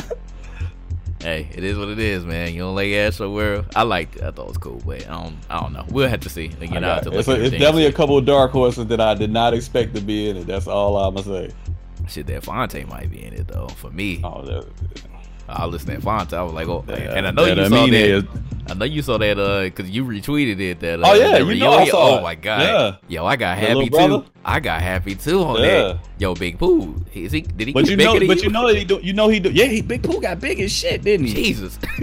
Hey, 1.20 1.48
it 1.54 1.62
is 1.62 1.78
what 1.78 1.88
it 1.88 1.98
is, 2.00 2.24
man. 2.24 2.52
You 2.52 2.60
don't 2.60 2.74
like 2.74 2.88
Astroworld? 2.88 3.72
I 3.76 3.82
liked 3.82 4.16
it. 4.16 4.22
I 4.24 4.30
thought 4.32 4.42
it 4.42 4.48
was 4.48 4.58
cool, 4.58 4.82
but 4.84 5.06
I 5.08 5.12
don't. 5.22 5.36
I 5.48 5.60
don't 5.60 5.72
know. 5.72 5.84
We'll 5.90 6.08
have 6.08 6.20
to 6.20 6.28
see. 6.28 6.48
Like, 6.60 6.70
you 6.72 6.80
know, 6.80 6.98
to 7.00 7.16
it's, 7.18 7.28
a- 7.28 7.40
it's 7.40 7.50
definitely 7.52 7.86
a 7.86 7.92
couple 7.92 8.18
of 8.18 8.24
dark 8.26 8.50
horses 8.50 8.86
that 8.88 9.00
I 9.00 9.14
did 9.14 9.30
not 9.30 9.54
expect 9.54 9.94
to 9.94 10.00
be 10.00 10.28
in 10.28 10.36
it. 10.36 10.46
That's 10.46 10.66
all 10.66 10.96
I'ma 10.96 11.22
say. 11.22 11.50
Shit, 12.08 12.26
that 12.26 12.42
Phonte 12.42 12.84
might 12.88 13.10
be 13.10 13.22
in 13.24 13.32
it 13.34 13.46
though. 13.46 13.68
For 13.68 13.90
me, 13.90 14.20
Oh, 14.24 14.42
that, 14.44 14.66
I 15.52 15.66
listened 15.66 15.90
to 15.90 15.96
that 15.96 16.02
Phonte. 16.02 16.32
I 16.32 16.42
was 16.42 16.52
like, 16.52 16.68
oh, 16.68 16.82
that- 16.86 17.16
and 17.16 17.26
I 17.26 17.30
know 17.30 17.44
that 17.44 17.56
you 17.56 17.68
saw 17.68 17.86
that. 17.86 17.94
is- 17.94 18.24
I 18.70 18.74
know 18.74 18.84
you 18.84 19.02
saw 19.02 19.18
that 19.18 19.38
uh 19.40 19.64
because 19.64 19.90
you 19.90 20.04
retweeted 20.04 20.60
it. 20.60 20.78
That 20.80 21.00
uh, 21.02 21.08
Oh, 21.10 21.14
yeah, 21.14 21.38
that 21.38 21.46
you 21.46 21.56
know 21.56 21.72
I 21.72 21.84
saw 21.88 22.14
Oh 22.14 22.18
it. 22.18 22.22
my 22.22 22.34
god, 22.36 22.60
Yeah. 22.62 22.96
yo, 23.08 23.26
I 23.26 23.34
got 23.36 23.58
The 23.58 23.66
happy 23.66 23.84
too. 23.86 23.90
brother? 23.90 24.24
I 24.44 24.60
got 24.60 24.80
happy 24.80 25.14
too 25.16 25.42
on 25.42 25.60
Yeah. 25.60 25.66
that. 25.66 25.98
Yo, 26.18 26.34
Big 26.36 26.58
Pooh, 26.58 26.94
is 27.12 27.32
he? 27.32 27.40
Did 27.42 27.66
he? 27.68 27.72
But 27.74 27.90
you 27.90 27.96
know, 27.96 28.18
but 28.24 28.40
you 28.42 28.50
know 28.50 28.68
that 28.68 28.76
he 28.78 28.84
do. 28.84 29.00
You 29.02 29.12
know 29.14 29.28
he 29.28 29.40
do. 29.40 29.50
Yeah, 29.50 29.64
he 29.64 29.82
Big 29.82 30.02
Pooh 30.04 30.20
got 30.20 30.38
big 30.40 30.60
as 30.60 30.70
shit, 30.72 31.02
didn't 31.02 31.26
he? 31.26 31.34
Jesus, 31.34 31.76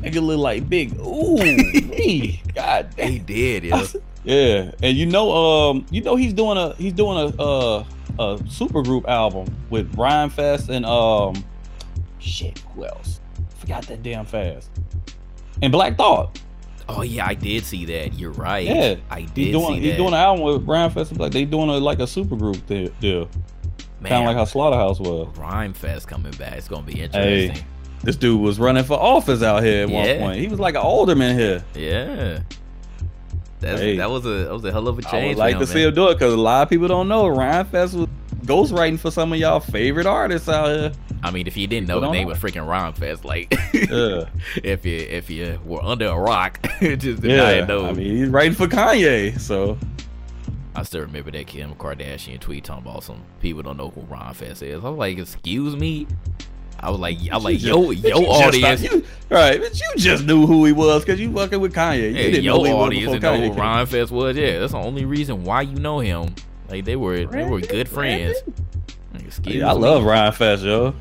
Nigga 0.00 0.22
look 0.22 0.38
like 0.38 0.68
big. 0.68 0.96
Ooh, 1.00 1.36
me. 1.42 2.40
God 2.54 2.88
he 2.96 3.18
did. 3.18 3.64
Yo. 3.64 3.82
Yeah, 4.22 4.70
and 4.82 4.96
you 4.96 5.06
know, 5.06 5.32
um, 5.32 5.84
you 5.90 6.00
know 6.00 6.14
he's 6.14 6.32
doing 6.32 6.56
a 6.56 6.74
he's 6.76 6.92
doing 6.92 7.18
a 7.18 7.42
uh 7.42 7.84
a 8.20 8.36
supergroup 8.44 9.06
album 9.08 9.52
with 9.68 9.92
Rhymefest 9.96 10.68
and 10.68 10.86
um, 10.86 11.44
shit, 12.24 12.58
who 12.74 12.84
else? 12.86 13.20
Forgot 13.58 13.86
that 13.88 14.02
damn 14.02 14.24
fast. 14.26 14.70
And 15.62 15.70
Black 15.72 15.96
Thought. 15.96 16.40
Oh 16.88 17.02
yeah, 17.02 17.26
I 17.26 17.34
did 17.34 17.64
see 17.64 17.84
that. 17.86 18.14
You're 18.14 18.32
right. 18.32 18.66
Yeah, 18.66 18.96
I 19.10 19.22
did 19.22 19.36
He's 19.38 19.52
doing 19.52 19.80
he's 19.80 19.96
doing 19.96 20.08
an 20.08 20.14
album 20.14 20.44
with 20.44 20.66
Rhymefest. 20.66 21.08
and 21.10 21.18
Black. 21.18 21.32
They 21.32 21.44
doing 21.46 21.70
a, 21.70 21.78
like 21.78 21.98
a 21.98 22.02
supergroup 22.02 22.66
deal, 22.66 22.90
deal. 23.00 23.28
Man, 24.00 24.10
kind 24.10 24.22
of 24.24 24.26
like 24.26 24.36
how 24.36 24.44
Slaughterhouse 24.44 25.00
was. 25.00 25.28
Rhymefest 25.38 26.06
coming 26.06 26.32
back. 26.32 26.54
It's 26.58 26.68
gonna 26.68 26.82
be 26.82 26.92
Hey, 26.96 27.04
interesting. 27.46 27.66
this 28.02 28.16
dude 28.16 28.38
was 28.38 28.58
running 28.58 28.84
for 28.84 28.98
office 29.00 29.42
out 29.42 29.62
here 29.62 29.84
at 29.84 29.88
Yeah. 29.88 30.18
one 30.18 30.18
point. 30.18 30.40
He 30.40 30.48
was 30.48 30.60
like 30.60 30.74
an 30.74 30.82
alderman 30.82 31.38
here. 31.38 31.64
Yeah. 31.74 32.40
Hey. 33.60 33.96
that 33.96 34.10
was 34.10 34.26
a 34.26 34.28
that 34.44 34.52
was 34.52 34.64
a 34.66 34.72
hell 34.72 34.88
of 34.88 34.98
a 34.98 35.02
change. 35.02 35.36
would 35.36 35.38
like 35.38 35.54
for 35.54 35.60
to 35.60 35.64
him, 35.64 35.72
see 35.72 35.82
him 35.84 35.94
do 35.94 36.08
it 36.10 36.14
because 36.16 36.34
a 36.34 36.36
lot 36.36 36.64
of 36.64 36.68
people 36.68 36.86
don't 36.86 37.08
know 37.08 37.24
Rhymefest 37.24 37.94
was 37.94 38.08
ghostwriting 38.44 38.98
for 38.98 39.10
some 39.10 39.32
of 39.32 39.38
y'all 39.38 39.60
favorite 39.60 40.06
artists 40.06 40.48
out 40.48 40.66
here. 40.68 40.92
I 41.22 41.30
mean, 41.30 41.46
if 41.46 41.56
you 41.56 41.66
didn't 41.66 41.88
know 41.88 42.00
the 42.00 42.10
name 42.10 42.28
was 42.28 42.38
freaking 42.38 42.66
Rhymefest, 42.66 43.24
like 43.24 43.52
Yeah. 43.72 44.28
if 44.62 44.84
you 44.84 44.96
if 44.96 45.30
you 45.30 45.58
were 45.64 45.82
under 45.82 46.06
a 46.06 46.18
rock, 46.18 46.60
just 46.80 47.22
Yeah, 47.22 47.64
know. 47.64 47.86
I 47.86 47.92
mean, 47.92 48.16
he's 48.16 48.28
writing 48.28 48.54
for 48.54 48.66
Kanye, 48.66 49.38
so 49.40 49.78
I 50.76 50.82
still 50.82 51.02
remember 51.02 51.30
that 51.30 51.46
Kim 51.46 51.74
Kardashian 51.76 52.40
tweet 52.40 52.64
talking 52.64 52.86
about 52.86 53.04
some 53.04 53.22
people 53.40 53.62
don't 53.62 53.76
know 53.76 53.90
who 53.90 54.02
Rhymefest 54.02 54.62
is. 54.62 54.84
I 54.84 54.88
was 54.88 54.98
like, 54.98 55.18
excuse 55.18 55.76
me. 55.76 56.06
I 56.80 56.90
was 56.90 56.98
like, 57.00 57.16
I 57.30 57.36
was 57.36 57.44
like, 57.44 57.62
yo, 57.62 57.92
just- 57.94 58.04
yo 58.04 58.20
you 58.20 58.26
just 58.26 58.44
audience, 58.44 58.82
you- 58.82 59.04
right? 59.30 59.58
But 59.60 59.80
you 59.80 59.86
just 59.96 60.24
knew 60.24 60.46
who 60.46 60.64
he 60.66 60.72
was 60.72 61.04
because 61.04 61.18
you 61.20 61.32
fucking 61.32 61.60
with 61.60 61.72
Kanye. 61.72 61.98
You 62.00 62.06
yeah, 62.08 62.22
didn't 62.24 62.42
yo 62.44 62.56
know 62.58 62.64
who 62.64 62.76
audience 62.82 63.12
before 63.14 63.20
know 63.38 63.48
who. 63.52 63.58
Rhymefest 63.58 64.10
was. 64.10 64.36
Yeah, 64.36 64.58
that's 64.58 64.72
the 64.72 64.78
only 64.78 65.04
reason 65.06 65.44
why 65.44 65.62
you 65.62 65.76
know 65.76 66.00
him. 66.00 66.34
Like 66.74 66.84
they 66.84 66.96
were, 66.96 67.24
they 67.24 67.44
were 67.44 67.60
good 67.60 67.88
friends. 67.88 68.36
Excuse 69.14 69.56
Yeah, 69.56 69.70
I 69.70 69.74
me. 69.74 69.80
love 69.80 70.02
Rhymefest, 70.02 70.64
yo. 70.64 70.92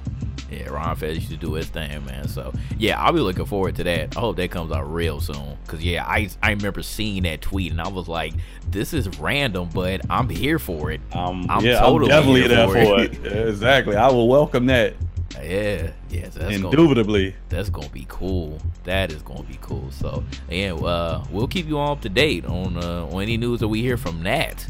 Yeah, 0.52 0.68
Rhymefest 0.68 1.16
used 1.16 1.30
to 1.32 1.38
do 1.38 1.54
his 1.54 1.66
thing, 1.68 2.06
man. 2.06 2.28
So 2.28 2.54
yeah, 2.78 3.02
I'll 3.02 3.12
be 3.12 3.20
looking 3.22 3.46
forward 3.48 3.76
to 3.78 3.84
that. 3.86 4.16
I 4.16 4.20
hope 4.20 4.36
that 4.38 4.52
comes 4.52 4.72
out 4.72 4.92
real 4.94 5.20
soon. 5.20 5.58
Cause 5.66 5.82
yeah, 5.82 6.06
I 6.06 6.30
I 6.44 6.52
remember 6.52 6.84
seeing 6.84 7.24
that 7.24 7.42
tweet 7.42 7.72
and 7.72 7.82
I 7.82 7.88
was 7.88 8.08
like, 8.08 8.34
this 8.70 8.94
is 8.94 9.18
random, 9.20 9.70
but 9.74 10.02
I'm 10.12 10.30
here 10.30 10.60
for 10.60 10.92
it. 10.92 11.02
Um, 11.12 11.48
I'm 11.50 11.66
yeah, 11.66 11.80
totally 11.80 12.12
I'm 12.12 12.20
definitely 12.20 12.40
here 12.42 12.50
there 12.50 12.68
for 12.68 12.74
for 12.74 13.02
it. 13.02 13.26
it. 13.26 13.48
Exactly. 13.50 13.96
I 13.96 14.10
will 14.12 14.28
welcome 14.28 14.68
that 14.68 14.94
Yeah, 15.42 15.90
yeah, 16.12 16.30
so 16.30 16.40
that's 16.40 16.58
gonna, 16.60 16.70
indubitably. 16.70 17.34
that's 17.50 17.72
gonna 17.72 17.90
be 17.90 18.06
cool. 18.08 18.60
That 18.84 19.12
is 19.12 19.24
gonna 19.24 19.42
be 19.42 19.58
cool. 19.60 19.90
So 19.90 20.24
yeah, 20.52 20.74
uh, 20.76 21.24
we'll 21.32 21.48
keep 21.48 21.68
you 21.68 21.80
all 21.80 21.94
up 21.94 22.02
to 22.02 22.10
date 22.10 22.46
on 22.46 22.78
uh, 22.78 23.08
on 23.08 23.24
any 23.24 23.38
news 23.38 23.60
that 23.62 23.70
we 23.70 23.82
hear 23.82 23.98
from 23.98 24.22
Nat. 24.22 24.68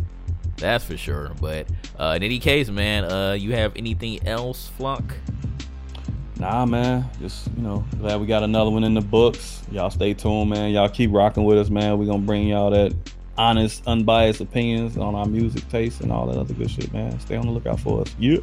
That's 0.58 0.86
for 0.86 0.98
sure. 0.98 1.32
But 1.42 1.68
uh, 2.00 2.14
in 2.16 2.24
any 2.24 2.40
case, 2.40 2.70
man, 2.70 3.06
uh, 3.06 3.34
you 3.34 3.54
have 3.54 3.76
anything 3.76 4.26
else, 4.28 4.70
Flock? 4.78 5.04
Nah, 6.38 6.66
man. 6.66 7.10
Just 7.20 7.48
you 7.56 7.64
know, 7.64 7.86
glad 8.00 8.20
we 8.20 8.28
got 8.28 8.44
another 8.44 8.70
one 8.70 8.84
in 8.84 8.94
the 8.94 9.02
books. 9.02 9.64
Y'all 9.72 9.90
stay 9.90 10.14
tuned, 10.14 10.50
man. 10.50 10.72
Y'all 10.72 10.90
keep 10.90 11.12
rocking 11.12 11.44
with 11.44 11.58
us, 11.58 11.70
man. 11.70 11.98
We 11.98 12.06
gonna 12.06 12.20
bring 12.20 12.48
y'all 12.48 12.72
that 12.72 12.94
honest, 13.38 13.84
unbiased 13.88 14.42
opinions 14.42 14.98
on 14.98 15.16
our 15.16 15.26
music 15.26 15.68
taste 15.70 16.02
and 16.02 16.12
all 16.12 16.28
that 16.28 16.38
other 16.38 16.54
good 16.54 16.70
shit, 16.70 16.92
man. 16.94 17.20
Stay 17.20 17.36
on 17.36 17.46
the 17.46 17.52
lookout 17.52 17.80
for 17.80 18.02
us. 18.02 18.16
Yeah. 18.20 18.38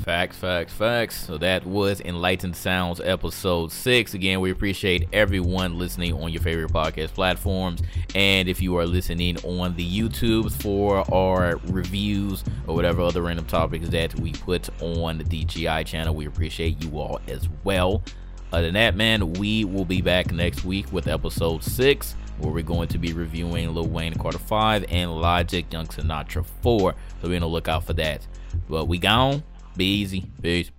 Facts, 0.00 0.36
facts, 0.36 0.72
facts. 0.72 1.24
So 1.24 1.38
that 1.38 1.64
was 1.64 2.00
Enlightened 2.00 2.56
Sounds 2.56 3.00
episode 3.00 3.72
six. 3.72 4.12
Again, 4.12 4.40
we 4.40 4.50
appreciate 4.50 5.08
everyone 5.12 5.78
listening 5.78 6.12
on 6.14 6.30
your 6.30 6.42
favorite 6.42 6.72
podcast 6.72 7.14
platforms. 7.14 7.80
And 8.14 8.48
if 8.48 8.60
you 8.60 8.76
are 8.76 8.86
listening 8.86 9.38
on 9.44 9.76
the 9.76 9.88
YouTube 9.88 10.52
for 10.60 11.10
our 11.14 11.58
reviews 11.68 12.44
or 12.66 12.74
whatever 12.74 13.02
other 13.02 13.22
random 13.22 13.46
topics 13.46 13.88
that 13.90 14.18
we 14.18 14.32
put 14.32 14.68
on 14.82 15.18
the 15.18 15.24
DGI 15.24 15.86
channel, 15.86 16.14
we 16.14 16.26
appreciate 16.26 16.82
you 16.82 16.98
all 16.98 17.20
as 17.28 17.48
well. 17.62 18.02
Other 18.52 18.66
than 18.66 18.74
that, 18.74 18.94
man, 18.94 19.32
we 19.32 19.64
will 19.64 19.84
be 19.84 20.00
back 20.00 20.32
next 20.32 20.64
week 20.64 20.92
with 20.92 21.08
episode 21.08 21.64
six, 21.64 22.14
where 22.38 22.52
we're 22.52 22.62
going 22.62 22.88
to 22.88 22.98
be 22.98 23.12
reviewing 23.12 23.74
Lil 23.74 23.88
Wayne 23.88 24.14
Carter 24.14 24.38
5 24.38 24.86
and 24.88 25.12
Logic 25.12 25.70
Young 25.72 25.86
Sinatra 25.86 26.44
4. 26.62 26.94
So 27.22 27.28
be 27.28 27.36
on 27.36 27.40
the 27.42 27.48
lookout 27.48 27.84
for 27.84 27.92
that. 27.94 28.26
But 28.68 28.86
we 28.86 28.98
gone. 28.98 29.42
Be 29.76 30.00
easy. 30.00 30.30
Peace. 30.42 30.70